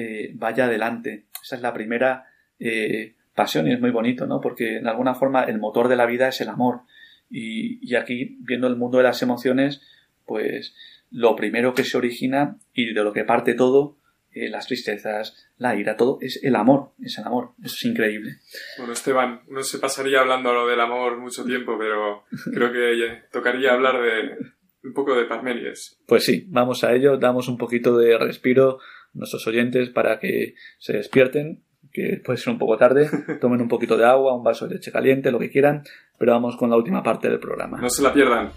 eh, 0.00 0.30
vaya 0.34 0.66
adelante. 0.66 1.24
Esa 1.42 1.56
es 1.56 1.62
la 1.62 1.74
primera 1.74 2.26
eh, 2.60 3.16
pasión 3.34 3.66
y 3.66 3.72
es 3.72 3.80
muy 3.80 3.90
bonito, 3.90 4.28
¿no? 4.28 4.40
Porque 4.40 4.76
en 4.76 4.86
alguna 4.86 5.16
forma 5.16 5.42
el 5.42 5.58
motor 5.58 5.88
de 5.88 5.96
la 5.96 6.06
vida 6.06 6.28
es 6.28 6.40
el 6.40 6.48
amor. 6.48 6.82
Y, 7.28 7.96
aquí, 7.96 8.38
viendo 8.40 8.68
el 8.68 8.76
mundo 8.76 8.98
de 8.98 9.04
las 9.04 9.20
emociones, 9.22 9.82
pues 10.24 10.76
lo 11.10 11.34
primero 11.34 11.74
que 11.74 11.82
se 11.82 11.96
origina 11.96 12.58
y 12.72 12.94
de 12.94 13.02
lo 13.02 13.12
que 13.12 13.24
parte 13.24 13.54
todo, 13.54 13.98
eh, 14.30 14.48
las 14.48 14.68
tristezas, 14.68 15.50
la 15.56 15.74
ira, 15.74 15.96
todo, 15.96 16.18
es 16.20 16.44
el 16.44 16.54
amor, 16.54 16.92
es 17.02 17.18
el 17.18 17.24
amor. 17.24 17.54
Eso 17.58 17.74
es 17.74 17.84
increíble. 17.84 18.36
Bueno, 18.78 18.92
Esteban, 18.92 19.42
no 19.48 19.64
se 19.64 19.78
pasaría 19.78 20.20
hablando 20.20 20.52
lo 20.52 20.68
del 20.68 20.80
amor 20.80 21.18
mucho 21.18 21.44
tiempo, 21.44 21.76
pero 21.76 22.22
creo 22.54 22.72
que 22.72 23.24
tocaría 23.32 23.72
hablar 23.72 24.00
de, 24.00 24.38
un 24.84 24.94
poco 24.94 25.16
de 25.16 25.24
Parménides. 25.24 25.98
Pues 26.06 26.24
sí, 26.24 26.44
vamos 26.46 26.84
a 26.84 26.94
ello, 26.94 27.16
damos 27.16 27.48
un 27.48 27.58
poquito 27.58 27.98
de 27.98 28.16
respiro 28.16 28.78
nuestros 29.14 29.46
oyentes 29.46 29.90
para 29.90 30.18
que 30.18 30.54
se 30.78 30.92
despierten, 30.92 31.62
que 31.92 32.20
puede 32.24 32.38
ser 32.38 32.52
un 32.52 32.58
poco 32.58 32.76
tarde, 32.76 33.08
tomen 33.40 33.60
un 33.60 33.68
poquito 33.68 33.96
de 33.96 34.04
agua, 34.04 34.36
un 34.36 34.44
vaso 34.44 34.66
de 34.66 34.74
leche 34.74 34.92
caliente, 34.92 35.30
lo 35.30 35.38
que 35.38 35.50
quieran, 35.50 35.82
pero 36.18 36.32
vamos 36.32 36.56
con 36.56 36.70
la 36.70 36.76
última 36.76 37.02
parte 37.02 37.28
del 37.28 37.38
programa. 37.38 37.80
No 37.80 37.90
se 37.90 38.02
la 38.02 38.12
pierdan. 38.12 38.50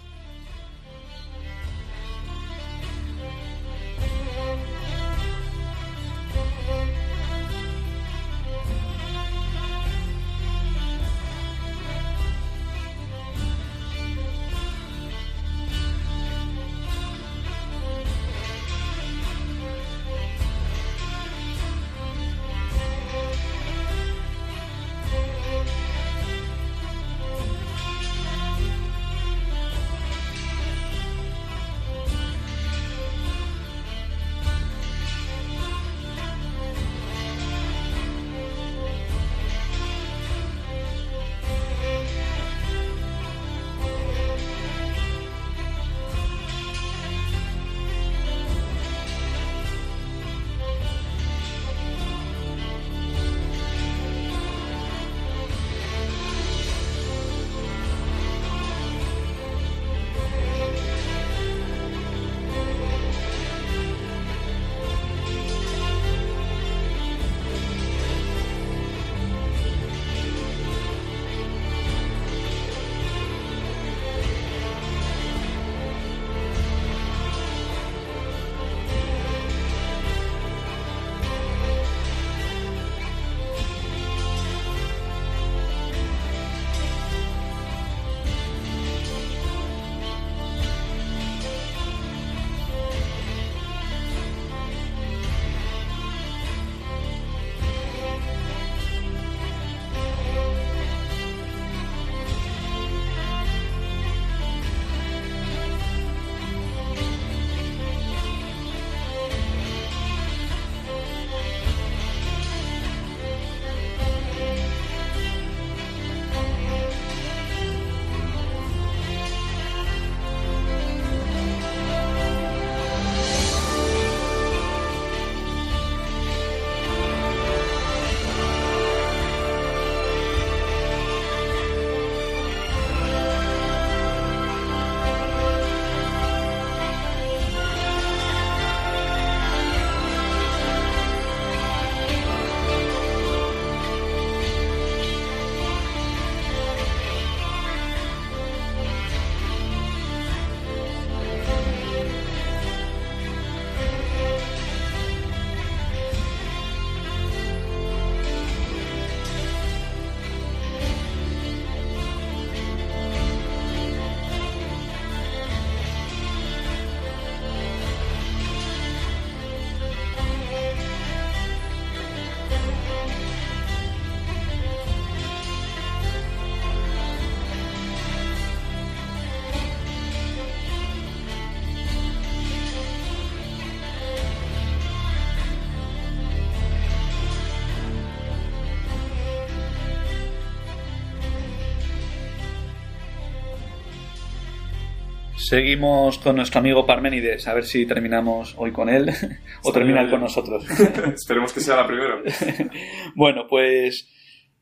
Seguimos 195.52 196.16
con 196.16 196.36
nuestro 196.36 196.60
amigo 196.60 196.86
Parménides, 196.86 197.46
a 197.46 197.52
ver 197.52 197.66
si 197.66 197.84
terminamos 197.84 198.54
hoy 198.56 198.72
con 198.72 198.88
él 198.88 199.10
o 199.62 199.70
termina 199.70 200.00
él 200.00 200.08
con 200.08 200.22
nosotros. 200.22 200.64
Esperemos 201.14 201.52
que 201.52 201.60
sea 201.60 201.76
la 201.76 201.86
primera. 201.86 202.22
bueno, 203.14 203.48
pues 203.50 204.08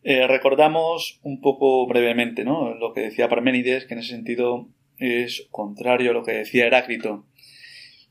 eh, 0.03 0.26
recordamos 0.26 1.20
un 1.22 1.41
poco 1.41 1.86
brevemente 1.86 2.43
¿no? 2.43 2.74
lo 2.74 2.93
que 2.93 3.03
decía 3.03 3.28
Parménides, 3.28 3.84
que 3.84 3.95
en 3.95 4.01
ese 4.01 4.09
sentido 4.09 4.68
es 4.99 5.47
contrario 5.53 6.11
a 6.11 6.14
lo 6.14 6.24
que 6.24 6.32
decía 6.32 6.66
Heráclito. 6.66 7.24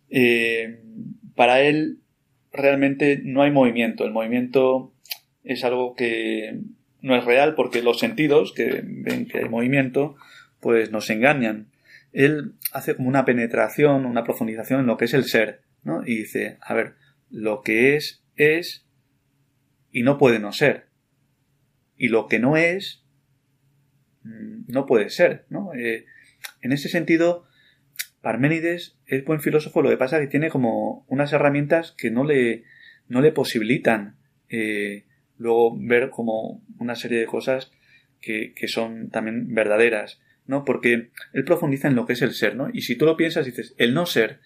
Eh, 0.10 0.80
para 1.36 1.60
él 1.60 1.98
realmente 2.54 3.20
no 3.22 3.42
hay 3.42 3.52
movimiento. 3.52 4.06
El 4.06 4.14
movimiento 4.14 4.94
es 5.44 5.66
algo 5.66 5.96
que 5.96 6.62
no 7.02 7.18
es 7.18 7.26
real 7.26 7.56
porque 7.56 7.84
los 7.84 8.00
sentidos 8.00 8.54
que 8.54 8.82
ven 8.86 9.28
que 9.28 9.40
hay 9.40 9.50
movimiento 9.50 10.16
pues 10.62 10.92
nos 10.92 11.10
engañan. 11.10 11.68
Él 12.12 12.56
hace 12.72 12.96
como 12.96 13.10
una 13.10 13.26
penetración, 13.26 14.06
una 14.06 14.24
profundización 14.24 14.82
en 14.82 14.88
lo 14.88 14.98
que 14.98 15.06
es 15.06 15.14
el 15.14 15.26
ser, 15.26 15.62
¿no? 15.84 16.04
Y 16.06 16.18
dice, 16.18 16.58
a 16.62 16.74
ver, 16.74 16.96
lo 17.30 17.62
que 17.62 17.96
es 17.96 18.24
es 18.36 18.86
y 19.92 20.04
no 20.04 20.18
puede 20.18 20.40
no 20.40 20.52
ser. 20.52 20.88
Y 21.98 22.08
lo 22.08 22.28
que 22.28 22.40
no 22.40 22.58
es 22.58 23.04
mm, 24.24 24.64
no 24.68 24.86
puede 24.86 25.10
ser, 25.10 25.46
¿no? 25.50 25.74
Eh, 25.74 26.06
en 26.62 26.72
ese 26.72 26.90
sentido, 26.90 27.46
Parménides 28.22 28.98
es 29.06 29.24
buen 29.24 29.40
filósofo, 29.40 29.82
lo 29.82 29.90
que 29.90 29.98
pasa 29.98 30.18
es 30.18 30.24
que 30.24 30.32
tiene 30.32 30.50
como 30.50 31.06
unas 31.08 31.32
herramientas 31.32 31.94
que 31.98 32.12
no 32.12 32.26
le, 32.26 32.64
no 33.08 33.22
le 33.22 33.32
posibilitan 33.32 34.18
eh, 34.50 35.06
luego 35.38 35.78
ver 35.80 36.10
como 36.10 36.62
una 36.80 36.96
serie 36.96 37.20
de 37.20 37.26
cosas 37.26 37.72
que, 38.20 38.54
que, 38.54 38.68
son 38.68 39.10
también 39.10 39.54
verdaderas, 39.54 40.20
¿no? 40.50 40.66
Porque 40.66 41.12
él 41.34 41.44
profundiza 41.46 41.88
en 41.88 41.96
lo 41.96 42.08
que 42.08 42.14
es 42.14 42.24
el 42.24 42.34
ser, 42.34 42.56
¿no? 42.56 42.70
Y 42.74 42.82
si 42.82 42.96
tú 42.96 43.06
lo 43.06 43.16
piensas, 43.16 43.46
dices, 43.46 43.76
el 43.78 43.94
no 43.94 44.08
ser, 44.08 44.40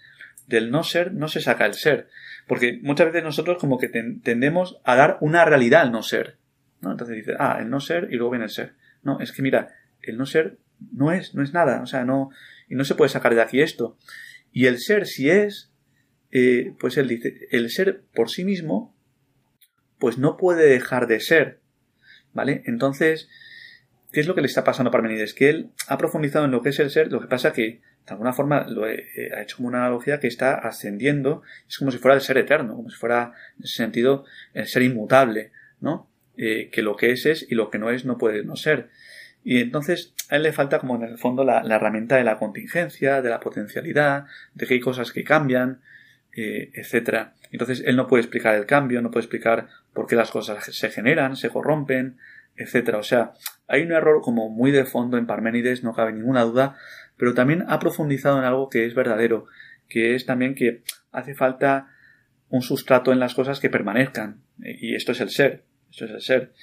del 0.48 0.70
no 0.70 0.84
ser 0.84 1.14
no 1.14 1.30
se 1.30 1.40
saca 1.40 1.66
el 1.66 1.76
ser, 1.76 2.10
porque 2.46 2.78
muchas 2.84 3.08
veces 3.08 3.24
nosotros 3.24 3.58
como 3.58 3.78
que 3.78 3.88
tendemos 3.88 4.82
a 4.84 4.98
dar 4.98 5.18
una 5.22 5.46
realidad 5.46 5.80
al 5.80 5.94
no 5.94 6.04
ser, 6.04 6.36
¿no? 6.82 6.92
Entonces 6.92 7.16
dices, 7.16 7.38
ah, 7.40 7.58
el 7.62 7.70
no 7.70 7.80
ser 7.80 8.10
y 8.12 8.18
luego 8.18 8.32
viene 8.32 8.44
el 8.44 8.52
ser. 8.52 8.74
No, 9.02 9.22
es 9.22 9.32
que 9.32 9.42
mira, 9.42 9.70
el 10.02 10.18
no 10.18 10.26
ser 10.26 10.58
no 10.92 11.14
es, 11.14 11.34
no 11.36 11.42
es 11.42 11.54
nada, 11.54 11.82
o 11.82 11.86
sea, 11.86 12.04
no, 12.04 12.32
y 12.68 12.76
no 12.76 12.84
se 12.84 12.96
puede 12.96 13.08
sacar 13.08 13.34
de 13.34 13.42
aquí 13.42 13.62
esto. 13.62 13.98
Y 14.52 14.66
el 14.66 14.80
ser, 14.80 15.08
si 15.08 15.30
es, 15.30 15.72
eh, 16.32 16.74
pues 16.82 16.98
él 16.98 17.08
dice, 17.08 17.48
el 17.52 17.70
ser 17.70 18.04
por 18.14 18.30
sí 18.30 18.44
mismo, 18.44 18.94
pues 20.00 20.18
no 20.18 20.36
puede 20.36 20.68
dejar 20.68 21.08
de 21.08 21.22
ser, 21.22 21.62
¿vale? 22.34 22.62
Entonces, 22.66 23.30
¿qué 24.14 24.20
es 24.20 24.28
lo 24.28 24.36
que 24.36 24.42
le 24.42 24.48
está 24.48 24.64
pasando 24.64 24.90
a 24.90 24.92
Parmenides? 24.92 25.34
Que 25.34 25.50
él 25.50 25.72
ha 25.88 25.98
profundizado 25.98 26.46
en 26.46 26.52
lo 26.52 26.62
que 26.62 26.70
es 26.70 26.80
el 26.80 26.92
ser, 26.92 27.12
lo 27.12 27.20
que 27.20 27.28
pasa 27.28 27.52
que, 27.52 27.82
de 28.06 28.12
alguna 28.12 28.32
forma, 28.32 28.66
lo 28.70 28.88
eh, 28.88 29.04
ha 29.36 29.42
hecho 29.42 29.58
como 29.58 29.68
una 29.68 29.80
analogía 29.80 30.20
que 30.20 30.28
está 30.28 30.54
ascendiendo, 30.54 31.42
es 31.68 31.78
como 31.78 31.92
si 31.92 31.98
fuera 31.98 32.16
el 32.16 32.22
ser 32.22 32.38
eterno, 32.38 32.76
como 32.76 32.90
si 32.90 32.96
fuera, 32.96 33.34
en 33.58 33.66
ese 33.66 33.76
sentido, 33.76 34.24
el 34.54 34.68
ser 34.68 34.84
inmutable, 34.84 35.52
¿no? 35.82 36.10
Eh, 36.38 36.70
que 36.72 36.82
lo 36.82 36.96
que 36.96 37.12
es 37.12 37.26
es 37.26 37.46
y 37.50 37.56
lo 37.56 37.70
que 37.70 37.80
no 37.80 37.90
es 37.90 38.06
no 38.06 38.18
puede 38.18 38.44
no 38.44 38.56
ser. 38.56 38.90
Y 39.44 39.60
entonces 39.60 40.14
a 40.30 40.38
él 40.38 40.44
le 40.44 40.54
falta 40.54 40.80
como 40.80 40.96
en 40.96 41.04
el 41.04 41.18
fondo 41.18 41.44
la, 41.44 41.62
herramienta 41.62 42.16
de 42.16 42.24
la 42.24 42.38
contingencia, 42.38 43.22
de 43.22 43.30
la 43.30 43.40
potencialidad, 43.40 44.26
de 44.54 44.68
que 44.68 44.76
hay 44.76 44.80
cosas 44.80 45.12
que 45.12 45.24
cambian, 45.24 45.82
eh, 46.36 46.72
etc. 46.74 47.30
Entonces 47.52 47.84
él 47.86 47.96
no 47.96 48.08
puede 48.08 48.22
explicar 48.22 48.56
el 48.56 48.66
cambio, 48.66 49.02
no 49.02 49.12
puede 49.12 49.26
explicar 49.26 49.68
por 49.94 50.08
qué 50.08 50.16
las 50.16 50.32
cosas 50.32 50.64
se 50.64 50.90
generan, 50.90 51.36
se 51.36 51.50
corrompen, 51.50 52.18
etc. 52.56 52.96
O 52.96 53.04
sea, 53.04 53.34
hay 53.74 53.82
un 53.82 53.92
error 53.92 54.22
como 54.22 54.50
muy 54.50 54.70
de 54.70 54.86
fondo 54.86 55.18
en 55.18 55.26
Parménides, 55.26 55.84
no 55.84 55.94
cabe 55.94 56.14
ninguna 56.14 56.44
duda, 56.44 56.78
pero 57.18 57.34
también 57.34 57.66
ha 57.68 57.80
profundizado 57.80 58.38
en 58.38 58.46
algo 58.46 58.70
que 58.70 58.86
es 58.86 58.94
verdadero, 58.94 59.48
que 59.90 60.14
es 60.14 60.28
también 60.28 60.54
que 60.54 60.84
hace 61.12 61.34
falta 61.34 61.88
un 62.50 62.62
sustrato 62.62 63.12
en 63.12 63.20
las 63.20 63.34
cosas 63.34 63.60
que 63.60 63.72
permanezcan. 63.72 64.44
Y 64.60 64.94
esto 64.94 65.14
es 65.14 65.22
el 65.22 65.32
ser, 65.32 65.64
esto 65.90 66.06
es 66.06 66.12
el 66.12 66.22
ser. 66.22 66.54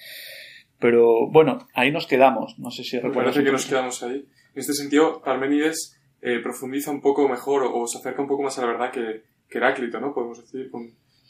Pero 0.79 1.29
bueno, 1.33 1.67
ahí 1.75 1.91
nos 1.91 2.07
quedamos. 2.07 2.57
No 2.61 2.71
sé 2.71 2.85
si 2.85 2.97
recuerdas. 2.97 3.35
Parece 3.35 3.45
que 3.45 3.53
nos 3.53 3.67
quedamos 3.67 4.03
ahí. 4.05 4.29
En 4.55 4.61
este 4.61 4.73
sentido, 4.73 5.21
Parménides 5.21 6.01
eh, 6.23 6.39
profundiza 6.41 6.93
un 6.93 7.01
poco 7.01 7.29
mejor 7.29 7.65
o, 7.65 7.89
se 7.89 7.99
acerca 7.99 8.23
un 8.23 8.29
poco 8.29 8.45
más 8.45 8.57
a 8.59 8.63
la 8.63 8.69
verdad 8.69 8.93
que, 8.93 9.25
que 9.49 9.59
Heráclito, 9.59 9.99
¿no? 9.99 10.15
Podemos 10.15 10.41
decir, 10.41 10.71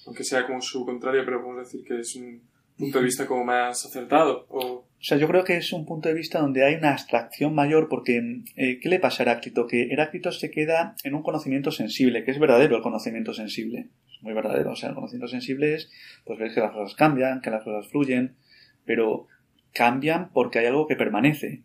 aunque 0.06 0.24
sea 0.24 0.46
como 0.46 0.60
su 0.60 0.84
contrario, 0.84 1.22
pero 1.24 1.40
podemos 1.40 1.64
decir 1.64 1.82
que 1.86 2.00
es 2.00 2.14
un 2.16 2.42
punto 2.76 2.98
de 2.98 3.04
vista 3.04 3.26
como 3.26 3.44
más 3.44 3.86
acertado. 3.86 4.44
O... 4.50 4.89
o 5.00 5.02
sea, 5.02 5.16
yo 5.16 5.26
creo 5.28 5.44
que 5.44 5.56
es 5.56 5.72
un 5.72 5.86
punto 5.86 6.10
de 6.10 6.14
vista 6.14 6.40
donde 6.40 6.62
hay 6.62 6.74
una 6.74 6.90
abstracción 6.90 7.54
mayor 7.54 7.88
porque 7.88 8.42
eh, 8.56 8.78
¿qué 8.82 8.88
le 8.90 9.00
pasa 9.00 9.22
a 9.22 9.24
Heráclito? 9.24 9.66
Que 9.66 9.84
Heráclito 9.84 10.30
se 10.30 10.50
queda 10.50 10.94
en 11.04 11.14
un 11.14 11.22
conocimiento 11.22 11.70
sensible, 11.70 12.22
que 12.22 12.32
es 12.32 12.38
verdadero 12.38 12.76
el 12.76 12.82
conocimiento 12.82 13.32
sensible. 13.32 13.88
Es 14.14 14.22
muy 14.22 14.34
verdadero. 14.34 14.72
O 14.72 14.76
sea, 14.76 14.90
el 14.90 14.94
conocimiento 14.94 15.28
sensible 15.28 15.74
es, 15.74 15.90
pues 16.26 16.38
ves 16.38 16.52
que 16.52 16.60
las 16.60 16.72
cosas 16.72 16.94
cambian, 16.96 17.40
que 17.40 17.48
las 17.48 17.64
cosas 17.64 17.90
fluyen, 17.90 18.36
pero 18.84 19.26
cambian 19.72 20.32
porque 20.34 20.58
hay 20.58 20.66
algo 20.66 20.86
que 20.86 20.96
permanece. 20.96 21.62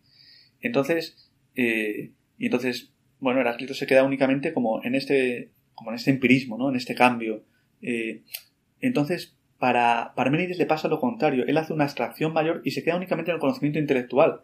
Entonces, 0.62 1.30
eh, 1.56 2.12
y 2.38 2.46
entonces, 2.46 2.94
bueno, 3.20 3.40
Heráclito 3.40 3.74
se 3.74 3.86
queda 3.86 4.04
únicamente 4.04 4.54
como 4.54 4.82
en 4.82 4.94
este, 4.94 5.52
como 5.74 5.90
en 5.90 5.96
este 5.96 6.10
empirismo, 6.10 6.56
¿no? 6.56 6.70
En 6.70 6.76
este 6.76 6.94
cambio. 6.94 7.44
Eh, 7.82 8.22
entonces, 8.80 9.35
para 9.58 10.12
Parménides 10.14 10.58
le 10.58 10.66
pasa 10.66 10.88
lo 10.88 11.00
contrario. 11.00 11.44
Él 11.46 11.56
hace 11.56 11.72
una 11.72 11.84
abstracción 11.84 12.32
mayor 12.32 12.60
y 12.64 12.72
se 12.72 12.82
queda 12.82 12.96
únicamente 12.96 13.30
en 13.30 13.36
el 13.36 13.40
conocimiento 13.40 13.78
intelectual. 13.78 14.42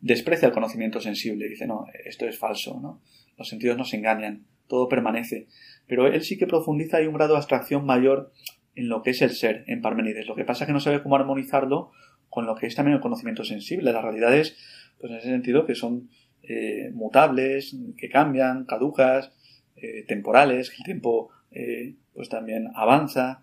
Desprecia 0.00 0.46
el 0.46 0.54
conocimiento 0.54 1.00
sensible. 1.00 1.48
Dice, 1.48 1.66
no, 1.66 1.86
esto 2.04 2.26
es 2.26 2.38
falso, 2.38 2.78
¿no? 2.80 3.00
Los 3.38 3.48
sentidos 3.48 3.76
nos 3.76 3.92
engañan. 3.94 4.46
Todo 4.68 4.88
permanece. 4.88 5.48
Pero 5.86 6.06
él 6.06 6.22
sí 6.22 6.38
que 6.38 6.46
profundiza 6.46 7.02
y 7.02 7.06
un 7.06 7.14
grado 7.14 7.34
de 7.34 7.38
abstracción 7.38 7.84
mayor 7.84 8.32
en 8.74 8.88
lo 8.88 9.02
que 9.02 9.10
es 9.10 9.22
el 9.22 9.30
ser 9.30 9.64
en 9.66 9.82
Parménides. 9.82 10.26
Lo 10.26 10.34
que 10.34 10.44
pasa 10.44 10.64
es 10.64 10.66
que 10.66 10.72
no 10.72 10.80
sabe 10.80 11.02
cómo 11.02 11.16
armonizarlo 11.16 11.90
con 12.28 12.46
lo 12.46 12.54
que 12.54 12.66
es 12.66 12.74
también 12.74 12.94
el 12.96 13.02
conocimiento 13.02 13.44
sensible. 13.44 13.92
Las 13.92 14.02
realidades, 14.02 14.56
pues 14.98 15.12
en 15.12 15.18
ese 15.18 15.28
sentido, 15.28 15.66
que 15.66 15.74
son 15.74 16.08
eh, 16.42 16.90
mutables, 16.94 17.76
que 17.96 18.08
cambian, 18.08 18.64
caducas, 18.64 19.32
eh, 19.76 20.04
temporales, 20.06 20.70
que 20.70 20.76
el 20.78 20.84
tiempo 20.84 21.30
eh, 21.50 21.94
pues 22.14 22.28
también 22.28 22.68
avanza. 22.74 23.42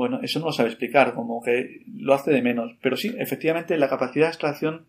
Bueno, 0.00 0.20
eso 0.22 0.40
no 0.40 0.46
lo 0.46 0.52
sabe 0.52 0.70
explicar, 0.70 1.12
como 1.12 1.42
que 1.42 1.82
lo 1.94 2.14
hace 2.14 2.30
de 2.30 2.40
menos. 2.40 2.74
Pero 2.80 2.96
sí, 2.96 3.14
efectivamente, 3.18 3.76
la 3.76 3.90
capacidad 3.90 4.24
de 4.24 4.28
abstracción, 4.28 4.86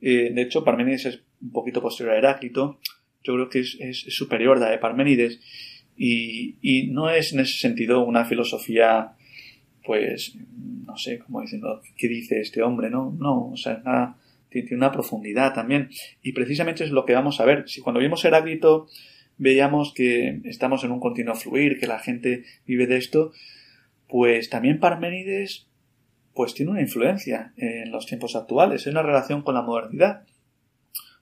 de 0.00 0.40
hecho, 0.40 0.64
Parménides 0.64 1.04
es 1.04 1.20
un 1.42 1.52
poquito 1.52 1.82
posterior 1.82 2.14
a 2.14 2.18
Heráclito, 2.18 2.80
yo 3.22 3.34
creo 3.34 3.50
que 3.50 3.60
es, 3.60 4.06
superior 4.08 4.56
a 4.56 4.60
la 4.60 4.70
de 4.70 4.78
Parménides, 4.78 5.38
y, 5.98 6.88
no 6.92 7.10
es 7.10 7.34
en 7.34 7.40
ese 7.40 7.58
sentido 7.58 8.02
una 8.06 8.24
filosofía 8.24 9.12
pues, 9.84 10.34
no 10.86 10.96
sé, 10.96 11.18
como 11.18 11.42
diciendo, 11.42 11.82
¿qué 11.98 12.08
dice 12.08 12.40
este 12.40 12.62
hombre? 12.62 12.88
No, 12.88 13.14
no, 13.18 13.50
o 13.50 13.56
sea, 13.58 14.16
tiene 14.48 14.76
una 14.76 14.92
profundidad 14.92 15.52
también. 15.52 15.90
Y 16.22 16.32
precisamente 16.32 16.84
es 16.84 16.90
lo 16.90 17.04
que 17.04 17.12
vamos 17.12 17.38
a 17.38 17.44
ver. 17.44 17.68
Si 17.68 17.82
cuando 17.82 18.00
vimos 18.00 18.24
Heráclito 18.24 18.88
veíamos 19.36 19.92
que 19.92 20.40
estamos 20.44 20.84
en 20.84 20.92
un 20.92 21.00
continuo 21.00 21.34
fluir, 21.34 21.78
que 21.78 21.86
la 21.86 21.98
gente 21.98 22.44
vive 22.66 22.86
de 22.86 22.96
esto, 22.96 23.32
pues 24.08 24.50
también 24.50 24.80
Parménides 24.80 25.68
pues 26.34 26.54
tiene 26.54 26.70
una 26.70 26.80
influencia 26.80 27.52
en 27.56 27.90
los 27.90 28.06
tiempos 28.06 28.36
actuales, 28.36 28.86
en 28.86 28.94
la 28.94 29.02
relación 29.02 29.42
con 29.42 29.54
la 29.54 29.62
modernidad. 29.62 30.24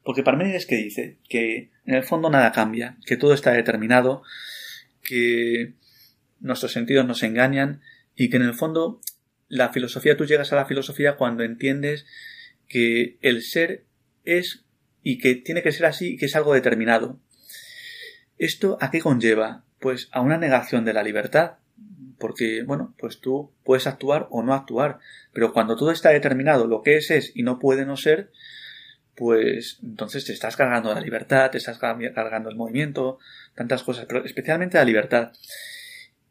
Porque 0.02 0.22
Parménides 0.22 0.66
que 0.66 0.76
dice 0.76 1.18
que 1.28 1.70
en 1.84 1.94
el 1.94 2.04
fondo 2.04 2.30
nada 2.30 2.52
cambia, 2.52 2.98
que 3.06 3.16
todo 3.16 3.32
está 3.32 3.52
determinado, 3.52 4.22
que 5.02 5.74
nuestros 6.40 6.72
sentidos 6.72 7.06
nos 7.06 7.22
engañan 7.22 7.80
y 8.14 8.28
que 8.28 8.36
en 8.36 8.42
el 8.42 8.54
fondo 8.54 9.00
la 9.48 9.72
filosofía, 9.72 10.16
tú 10.16 10.24
llegas 10.24 10.52
a 10.52 10.56
la 10.56 10.66
filosofía 10.66 11.16
cuando 11.16 11.44
entiendes 11.44 12.06
que 12.68 13.18
el 13.22 13.42
ser 13.42 13.84
es 14.24 14.64
y 15.02 15.18
que 15.18 15.36
tiene 15.36 15.62
que 15.62 15.72
ser 15.72 15.86
así 15.86 16.14
y 16.14 16.16
que 16.16 16.26
es 16.26 16.36
algo 16.36 16.52
determinado. 16.52 17.20
¿Esto 18.38 18.76
a 18.80 18.90
qué 18.90 19.00
conlleva? 19.00 19.64
Pues 19.78 20.08
a 20.12 20.20
una 20.20 20.36
negación 20.36 20.84
de 20.84 20.92
la 20.92 21.02
libertad, 21.02 21.58
porque, 22.18 22.62
bueno, 22.62 22.94
pues 22.98 23.20
tú 23.20 23.52
puedes 23.64 23.86
actuar 23.86 24.26
o 24.30 24.42
no 24.42 24.54
actuar, 24.54 24.98
pero 25.32 25.52
cuando 25.52 25.76
todo 25.76 25.90
está 25.90 26.10
determinado, 26.10 26.66
lo 26.66 26.82
que 26.82 26.96
es 26.96 27.10
es 27.10 27.32
y 27.34 27.42
no 27.42 27.58
puede 27.58 27.84
no 27.84 27.96
ser, 27.96 28.30
pues 29.14 29.78
entonces 29.82 30.24
te 30.24 30.32
estás 30.32 30.56
cargando 30.56 30.94
la 30.94 31.00
libertad, 31.00 31.50
te 31.50 31.58
estás 31.58 31.78
cargando 31.78 32.48
el 32.48 32.56
movimiento, 32.56 33.18
tantas 33.54 33.82
cosas, 33.82 34.04
pero 34.06 34.24
especialmente 34.24 34.78
la 34.78 34.84
libertad. 34.84 35.32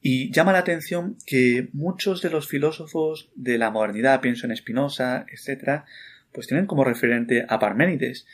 Y 0.02 0.32
llama 0.32 0.54
la 0.54 0.60
atención 0.60 1.18
que 1.26 1.70
muchos 1.74 2.22
de 2.22 2.30
los 2.30 2.48
filósofos 2.48 3.32
de 3.36 3.58
la 3.58 3.72
modernidad, 3.72 4.22
pienso 4.22 4.46
en 4.46 4.56
Spinoza, 4.56 5.26
etc., 5.32 5.84
pues 6.32 6.48
tienen 6.48 6.68
como 6.68 6.84
referente 6.84 7.46
a 7.50 7.58
Parménides. 7.58 8.28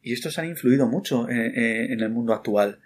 Y 0.00 0.12
estos 0.12 0.38
han 0.38 0.46
influido 0.46 0.86
mucho 0.86 1.28
eh, 1.28 1.52
eh, 1.56 1.92
en, 1.92 2.00
el 2.00 2.10
mundo 2.10 2.34
actual. 2.34 2.78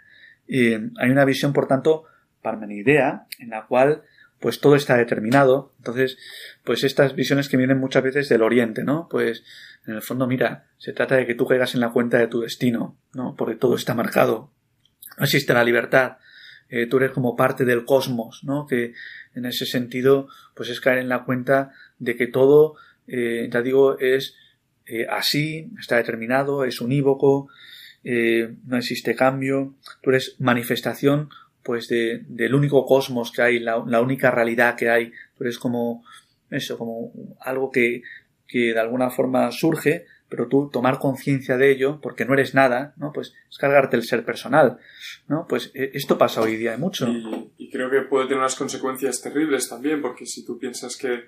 hay 0.48 1.10
una 1.10 1.26
visión, 1.26 1.52
por 1.52 1.68
tanto, 1.68 2.04
parmenidea, 2.42 3.26
en 3.38 3.50
la 3.50 3.66
cual 3.66 4.02
pues 4.42 4.60
todo 4.60 4.74
está 4.74 4.96
determinado. 4.96 5.72
Entonces, 5.78 6.18
pues 6.64 6.84
estas 6.84 7.14
visiones 7.14 7.48
que 7.48 7.56
vienen 7.56 7.78
muchas 7.78 8.02
veces 8.02 8.28
del 8.28 8.42
Oriente, 8.42 8.82
¿no? 8.82 9.08
Pues 9.08 9.44
en 9.86 9.94
el 9.94 10.02
fondo, 10.02 10.26
mira, 10.26 10.66
se 10.78 10.92
trata 10.92 11.16
de 11.16 11.26
que 11.26 11.36
tú 11.36 11.46
caigas 11.46 11.74
en 11.74 11.80
la 11.80 11.90
cuenta 11.90 12.18
de 12.18 12.26
tu 12.26 12.40
destino, 12.40 12.98
¿no? 13.14 13.36
Porque 13.36 13.54
todo 13.54 13.76
está 13.76 13.94
marcado. 13.94 14.52
no 15.16 15.24
existe 15.24 15.54
la 15.54 15.64
libertad. 15.64 16.18
Eh, 16.68 16.86
tú 16.86 16.96
eres 16.96 17.12
como 17.12 17.36
parte 17.36 17.64
del 17.64 17.84
cosmos, 17.84 18.42
¿no? 18.44 18.66
Que 18.66 18.94
en 19.34 19.44
ese 19.44 19.64
sentido, 19.64 20.28
pues 20.54 20.70
es 20.70 20.80
caer 20.80 20.98
en 20.98 21.08
la 21.08 21.24
cuenta 21.24 21.72
de 21.98 22.16
que 22.16 22.26
todo, 22.26 22.76
eh, 23.06 23.48
ya 23.52 23.62
digo, 23.62 23.98
es 23.98 24.34
eh, 24.86 25.06
así, 25.08 25.70
está 25.78 25.96
determinado, 25.96 26.64
es 26.64 26.80
unívoco, 26.80 27.48
no 28.04 28.76
existe 28.76 29.14
cambio, 29.14 29.76
tú 30.02 30.10
eres 30.10 30.34
manifestación 30.40 31.28
pues 31.62 31.88
de, 31.88 32.22
del 32.26 32.54
único 32.54 32.84
cosmos 32.86 33.32
que 33.32 33.42
hay, 33.42 33.58
la, 33.58 33.78
única 33.78 34.30
realidad 34.30 34.76
que 34.76 34.90
hay, 34.90 35.12
tú 35.36 35.44
eres 35.44 35.58
como 35.58 36.04
eso, 36.50 36.76
como 36.76 37.12
algo 37.40 37.70
que, 37.70 38.02
que 38.46 38.72
de 38.72 38.80
alguna 38.80 39.10
forma 39.10 39.50
surge 39.50 40.06
pero 40.32 40.48
tú 40.48 40.70
tomar 40.72 40.98
conciencia 40.98 41.58
de 41.58 41.70
ello, 41.70 42.00
porque 42.00 42.24
no 42.24 42.32
eres 42.32 42.54
nada, 42.54 42.94
¿no? 42.96 43.12
Pues 43.12 43.34
es 43.50 43.58
cargarte 43.58 43.98
el 43.98 44.04
ser 44.04 44.24
personal, 44.24 44.78
¿no? 45.28 45.44
Pues 45.46 45.70
eh, 45.74 45.90
esto 45.92 46.16
pasa 46.16 46.40
hoy 46.40 46.56
día 46.56 46.74
mucho. 46.78 47.06
Y, 47.58 47.70
creo 47.70 47.90
que 47.90 48.00
puede 48.08 48.24
tener 48.24 48.38
unas 48.38 48.56
consecuencias 48.56 49.20
terribles 49.20 49.68
también, 49.68 50.00
porque 50.00 50.24
si 50.24 50.42
tú 50.42 50.58
piensas 50.58 50.96
que, 50.96 51.24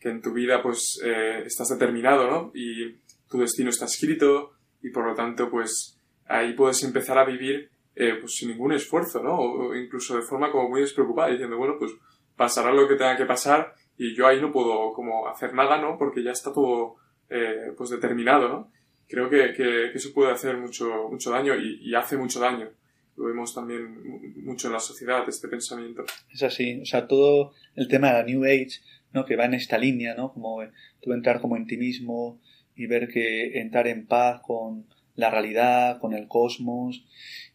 que 0.00 0.08
en 0.08 0.22
tu 0.22 0.32
vida 0.32 0.62
pues 0.62 0.98
eh, 1.04 1.42
estás 1.44 1.68
determinado, 1.68 2.30
¿no? 2.30 2.50
Y 2.54 2.96
tu 3.28 3.38
destino 3.38 3.68
está 3.68 3.84
escrito 3.84 4.54
y 4.82 4.88
por 4.88 5.06
lo 5.06 5.14
tanto 5.14 5.50
pues 5.50 5.98
ahí 6.26 6.54
puedes 6.54 6.82
empezar 6.84 7.18
a 7.18 7.26
vivir 7.26 7.68
eh, 8.00 8.14
pues 8.20 8.36
sin 8.36 8.50
ningún 8.50 8.72
esfuerzo, 8.72 9.20
¿no? 9.20 9.34
O, 9.34 9.74
incluso 9.74 10.14
de 10.14 10.22
forma 10.22 10.52
como 10.52 10.68
muy 10.68 10.82
despreocupada, 10.82 11.32
diciendo, 11.32 11.56
bueno, 11.56 11.74
pues 11.80 11.90
pasará 12.36 12.72
lo 12.72 12.86
que 12.86 12.94
tenga 12.94 13.16
que 13.16 13.24
pasar 13.24 13.74
y 13.96 14.14
yo 14.14 14.28
ahí 14.28 14.40
no 14.40 14.52
puedo 14.52 14.92
como 14.92 15.26
hacer 15.26 15.52
nada, 15.52 15.80
¿no? 15.80 15.98
Porque 15.98 16.22
ya 16.22 16.30
está 16.30 16.52
todo 16.52 16.94
eh, 17.28 17.72
pues 17.76 17.90
determinado, 17.90 18.48
¿no? 18.48 18.72
Creo 19.08 19.28
que, 19.28 19.52
que, 19.52 19.86
eso 19.86 20.12
puede 20.14 20.30
hacer 20.30 20.58
mucho, 20.58 21.08
mucho 21.10 21.32
daño 21.32 21.54
y, 21.56 21.92
hace 21.96 22.16
mucho 22.16 22.38
daño. 22.38 22.70
Lo 23.16 23.24
vemos 23.24 23.52
también 23.52 24.44
mucho 24.44 24.68
en 24.68 24.74
la 24.74 24.80
sociedad, 24.80 25.28
este 25.28 25.48
pensamiento. 25.48 26.04
Es 26.32 26.44
así, 26.44 26.80
o 26.80 26.84
sea, 26.84 27.08
todo 27.08 27.52
el 27.74 27.88
tema 27.88 28.12
de 28.12 28.12
la 28.12 28.22
New 28.22 28.44
Age, 28.44 28.80
¿no? 29.12 29.24
Que 29.24 29.34
va 29.34 29.46
en 29.46 29.54
esta 29.54 29.76
línea, 29.76 30.14
¿no? 30.14 30.32
Como 30.32 30.60
tú 31.02 31.12
entrar 31.12 31.40
como 31.40 31.56
en 31.56 31.66
ti 31.66 31.76
mismo 31.76 32.40
y 32.76 32.86
ver 32.86 33.08
que 33.08 33.58
entrar 33.58 33.88
en 33.88 34.06
paz 34.06 34.40
con 34.46 34.86
la 35.16 35.30
realidad, 35.30 35.98
con 35.98 36.14
el 36.14 36.28
cosmos 36.28 37.04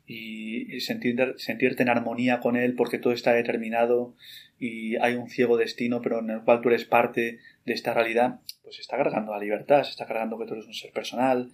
y 0.05 0.79
sentir, 0.81 1.35
sentirte 1.37 1.83
en 1.83 1.89
armonía 1.89 2.39
con 2.39 2.57
él 2.57 2.75
porque 2.75 2.97
todo 2.97 3.13
está 3.13 3.33
determinado 3.33 4.15
y 4.59 4.95
hay 4.97 5.15
un 5.15 5.29
ciego 5.29 5.57
destino, 5.57 6.01
pero 6.01 6.19
en 6.19 6.29
el 6.29 6.41
cual 6.41 6.61
tú 6.61 6.69
eres 6.69 6.85
parte 6.85 7.39
de 7.65 7.73
esta 7.73 7.93
realidad, 7.93 8.39
pues 8.63 8.75
se 8.75 8.81
está 8.81 8.97
cargando 8.97 9.31
la 9.31 9.39
libertad, 9.39 9.83
se 9.83 9.91
está 9.91 10.05
cargando 10.05 10.37
que 10.37 10.45
tú 10.45 10.53
eres 10.53 10.65
un 10.65 10.73
ser 10.73 10.91
personal. 10.91 11.51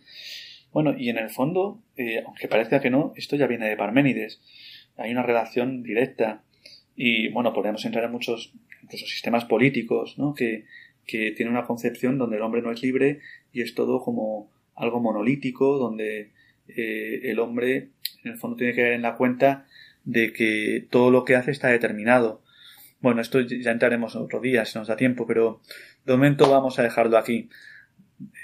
Bueno, 0.71 0.95
y 0.97 1.09
en 1.09 1.17
el 1.17 1.29
fondo, 1.29 1.81
eh, 1.97 2.23
aunque 2.25 2.47
parezca 2.47 2.79
que 2.79 2.89
no, 2.89 3.13
esto 3.15 3.35
ya 3.35 3.47
viene 3.47 3.67
de 3.67 3.77
Parménides. 3.77 4.41
Hay 4.97 5.11
una 5.11 5.23
relación 5.23 5.81
directa. 5.81 6.43
Y 6.95 7.29
bueno, 7.29 7.53
podemos 7.53 7.83
entrar 7.85 8.03
en 8.03 8.11
muchos 8.11 8.53
incluso 8.83 9.07
sistemas 9.07 9.45
políticos, 9.45 10.17
¿no? 10.17 10.33
Que, 10.33 10.65
que 11.07 11.31
tienen 11.31 11.53
una 11.53 11.65
concepción 11.65 12.17
donde 12.17 12.37
el 12.37 12.43
hombre 12.43 12.61
no 12.61 12.71
es 12.71 12.83
libre 12.83 13.19
y 13.51 13.61
es 13.61 13.73
todo 13.73 14.01
como 14.01 14.51
algo 14.75 14.99
monolítico, 14.99 15.77
donde 15.77 16.31
eh, 16.67 17.21
el 17.23 17.39
hombre 17.39 17.89
en 18.23 18.31
el 18.31 18.37
fondo 18.37 18.57
tiene 18.57 18.73
que 18.73 18.81
dar 18.81 18.91
en 18.91 19.01
la 19.01 19.15
cuenta 19.15 19.65
de 20.03 20.33
que 20.33 20.87
todo 20.89 21.11
lo 21.11 21.25
que 21.25 21.35
hace 21.35 21.51
está 21.51 21.67
determinado. 21.67 22.41
Bueno, 22.99 23.21
esto 23.21 23.39
ya 23.39 23.71
entraremos 23.71 24.15
otro 24.15 24.39
día 24.41 24.65
si 24.65 24.77
nos 24.77 24.87
da 24.87 24.95
tiempo, 24.95 25.25
pero 25.25 25.61
de 26.05 26.13
momento 26.13 26.49
vamos 26.49 26.79
a 26.79 26.83
dejarlo 26.83 27.17
aquí. 27.17 27.49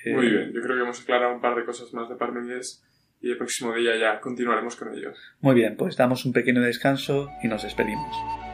Muy 0.05 0.29
bien, 0.29 0.53
yo 0.53 0.61
creo 0.61 0.77
que 0.77 0.83
hemos 0.83 1.01
aclarado 1.01 1.35
un 1.35 1.41
par 1.41 1.55
de 1.55 1.65
cosas 1.65 1.93
más 1.93 2.07
de 2.07 2.15
Parmenides 2.15 2.83
y 3.21 3.31
el 3.31 3.37
próximo 3.37 3.73
día 3.73 3.97
ya 3.97 4.21
continuaremos 4.21 4.75
con 4.75 4.93
ello. 4.93 5.11
Muy 5.41 5.55
bien, 5.55 5.75
pues 5.75 5.97
damos 5.97 6.25
un 6.25 6.31
pequeño 6.31 6.61
descanso 6.61 7.29
y 7.43 7.47
nos 7.47 7.63
despedimos. 7.63 8.44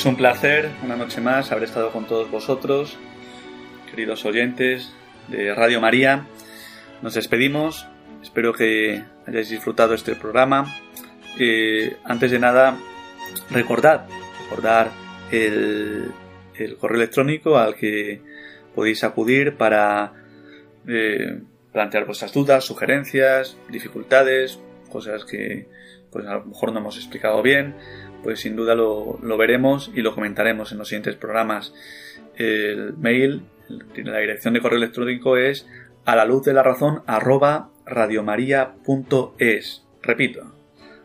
Pues 0.00 0.08
un 0.08 0.16
placer, 0.16 0.70
una 0.82 0.96
noche 0.96 1.20
más, 1.20 1.52
haber 1.52 1.64
estado 1.64 1.92
con 1.92 2.06
todos 2.06 2.30
vosotros, 2.30 2.96
queridos 3.90 4.24
oyentes 4.24 4.94
de 5.28 5.54
Radio 5.54 5.78
María. 5.78 6.24
Nos 7.02 7.12
despedimos, 7.12 7.86
espero 8.22 8.54
que 8.54 9.04
hayáis 9.26 9.50
disfrutado 9.50 9.92
este 9.92 10.16
programa. 10.16 10.74
Eh, 11.38 11.98
antes 12.02 12.30
de 12.30 12.38
nada, 12.38 12.78
recordad, 13.50 14.06
recordar 14.44 14.90
el, 15.32 16.14
correo 16.78 16.96
electrónico 16.96 17.58
al 17.58 17.74
que 17.74 18.22
podéis 18.74 19.04
acudir 19.04 19.58
para 19.58 20.14
eh, 20.88 21.42
plantear 21.74 22.06
vuestras 22.06 22.32
dudas, 22.32 22.64
sugerencias, 22.64 23.58
dificultades, 23.68 24.60
cosas 24.90 25.26
que 25.26 25.68
pues 26.10 26.26
a 26.26 26.36
lo 26.36 26.46
mejor 26.46 26.72
no 26.72 26.80
hemos 26.80 26.96
explicado 26.96 27.42
bien 27.42 27.76
pues 28.22 28.40
sin 28.40 28.56
duda 28.56 28.74
lo, 28.74 29.18
veremos 29.36 29.90
y 29.94 30.02
lo 30.02 30.14
comentaremos 30.14 30.72
en 30.72 30.78
los 30.78 30.88
siguientes 30.88 31.16
programas. 31.16 31.72
El 32.36 32.94
mail, 32.96 33.42
la 33.68 34.18
dirección 34.18 34.54
de 34.54 34.60
correo 34.60 34.78
electrónico 34.78 35.36
es 35.36 35.66
a 36.04 36.16
la 36.16 36.24
luz 36.24 36.44
de 36.44 36.54
la 36.54 36.62
razón 36.62 37.02
arroba 37.06 37.70
radiomaria.es. 37.86 39.84
Repito, 40.02 40.52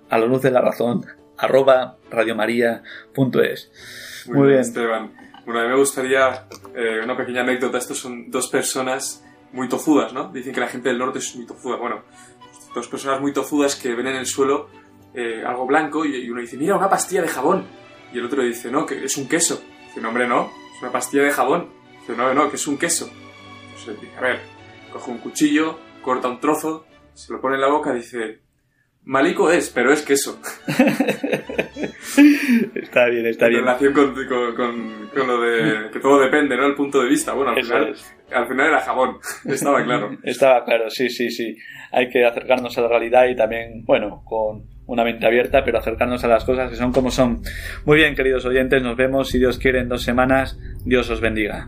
a 0.09 0.17
la 0.17 0.25
luz 0.25 0.41
de 0.41 0.51
la 0.51 0.61
razón 0.61 1.05
arroba 1.37 1.97
radiomaria.es. 2.09 3.71
Muy, 4.27 4.37
Muy 4.37 4.47
bien, 4.49 4.59
Esteban. 4.59 5.11
Bueno, 5.45 5.59
a 5.59 5.63
mí 5.63 5.69
me 5.69 5.77
gustaría 5.77 6.47
eh, 6.75 7.01
una 7.03 7.15
pequeña 7.15 7.41
anécdota. 7.41 7.77
Estos 7.77 7.99
son 7.99 8.31
dos 8.31 8.47
personas 8.49 9.23
muy 9.51 9.69
tozudas, 9.69 10.11
¿no? 10.11 10.29
Dicen 10.29 10.53
que 10.53 10.59
la 10.59 10.67
gente 10.67 10.89
del 10.89 10.97
norte 10.97 11.19
es 11.19 11.35
muy 11.35 11.45
tozuda. 11.45 11.77
Bueno, 11.77 12.03
dos 12.73 12.87
personas 12.87 13.21
muy 13.21 13.31
tozudas 13.31 13.75
que 13.75 13.93
ven 13.93 14.07
en 14.07 14.15
el 14.15 14.25
suelo 14.25 14.69
eh, 15.15 15.43
algo 15.45 15.65
blanco 15.65 16.05
y, 16.05 16.29
uno 16.29 16.41
dice, 16.41 16.57
mira, 16.57 16.75
una 16.75 16.89
pastilla 16.89 17.21
de 17.21 17.27
jabón. 17.27 17.65
Y 18.13 18.19
el 18.19 18.25
otro 18.25 18.43
dice, 18.43 18.71
no, 18.71 18.85
que 18.85 19.03
es 19.05 19.17
un 19.17 19.27
queso. 19.27 19.61
Dice, 19.87 20.01
no, 20.01 20.09
hombre, 20.09 20.27
no, 20.27 20.51
es 20.75 20.81
una 20.81 20.91
pastilla 20.91 21.23
de 21.23 21.31
jabón. 21.31 21.69
Dice, 21.99 22.15
no, 22.15 22.33
no, 22.33 22.49
que 22.49 22.55
es 22.55 22.67
un 22.67 22.77
queso. 22.77 23.09
Entonces 23.69 24.01
dice, 24.01 24.17
a 24.17 24.21
ver, 24.21 24.39
coge 24.91 25.11
un 25.11 25.17
cuchillo, 25.19 25.79
corta 26.01 26.27
un 26.27 26.39
trozo, 26.39 26.85
se 27.13 27.33
lo 27.33 27.41
pone 27.41 27.55
en 27.55 27.61
la 27.61 27.69
boca 27.69 27.91
y 27.93 27.97
dice, 27.97 28.41
malico 29.03 29.51
es, 29.51 29.69
pero 29.69 29.91
es 29.91 30.01
queso. 30.01 30.39
está 32.75 33.07
bien, 33.07 33.25
está 33.25 33.47
bien. 33.47 33.61
En 33.61 33.65
relación 33.65 33.93
con, 33.93 34.13
con, 34.55 35.09
con, 35.13 35.27
lo 35.27 35.41
de 35.41 35.89
que 35.91 35.99
todo 35.99 36.19
depende, 36.19 36.55
¿no? 36.57 36.65
El 36.65 36.75
punto 36.75 37.01
de 37.01 37.09
vista. 37.09 37.33
Bueno, 37.33 37.51
al 37.51 37.63
final, 37.63 37.95
al 38.31 38.47
final 38.47 38.67
era 38.67 38.81
jabón. 38.81 39.17
Estaba 39.45 39.83
claro. 39.83 40.17
Estaba 40.23 40.63
claro, 40.63 40.89
sí, 40.89 41.09
sí, 41.09 41.29
sí. 41.29 41.57
Hay 41.91 42.09
que 42.09 42.25
acercarnos 42.25 42.77
a 42.77 42.81
la 42.81 42.87
realidad 42.87 43.25
y 43.27 43.35
también, 43.35 43.83
bueno, 43.85 44.23
con 44.25 44.74
una 44.87 45.03
mente 45.03 45.25
abierta, 45.25 45.63
pero 45.63 45.79
acercarnos 45.79 46.23
a 46.23 46.27
las 46.27 46.43
cosas 46.43 46.69
que 46.69 46.75
son 46.75 46.91
como 46.91 47.11
son. 47.11 47.41
Muy 47.85 47.97
bien, 47.97 48.15
queridos 48.15 48.45
oyentes, 48.45 48.81
nos 48.81 48.95
vemos, 48.95 49.29
si 49.29 49.39
Dios 49.39 49.57
quiere, 49.57 49.79
en 49.79 49.89
dos 49.89 50.03
semanas. 50.03 50.59
Dios 50.85 51.09
os 51.09 51.21
bendiga. 51.21 51.67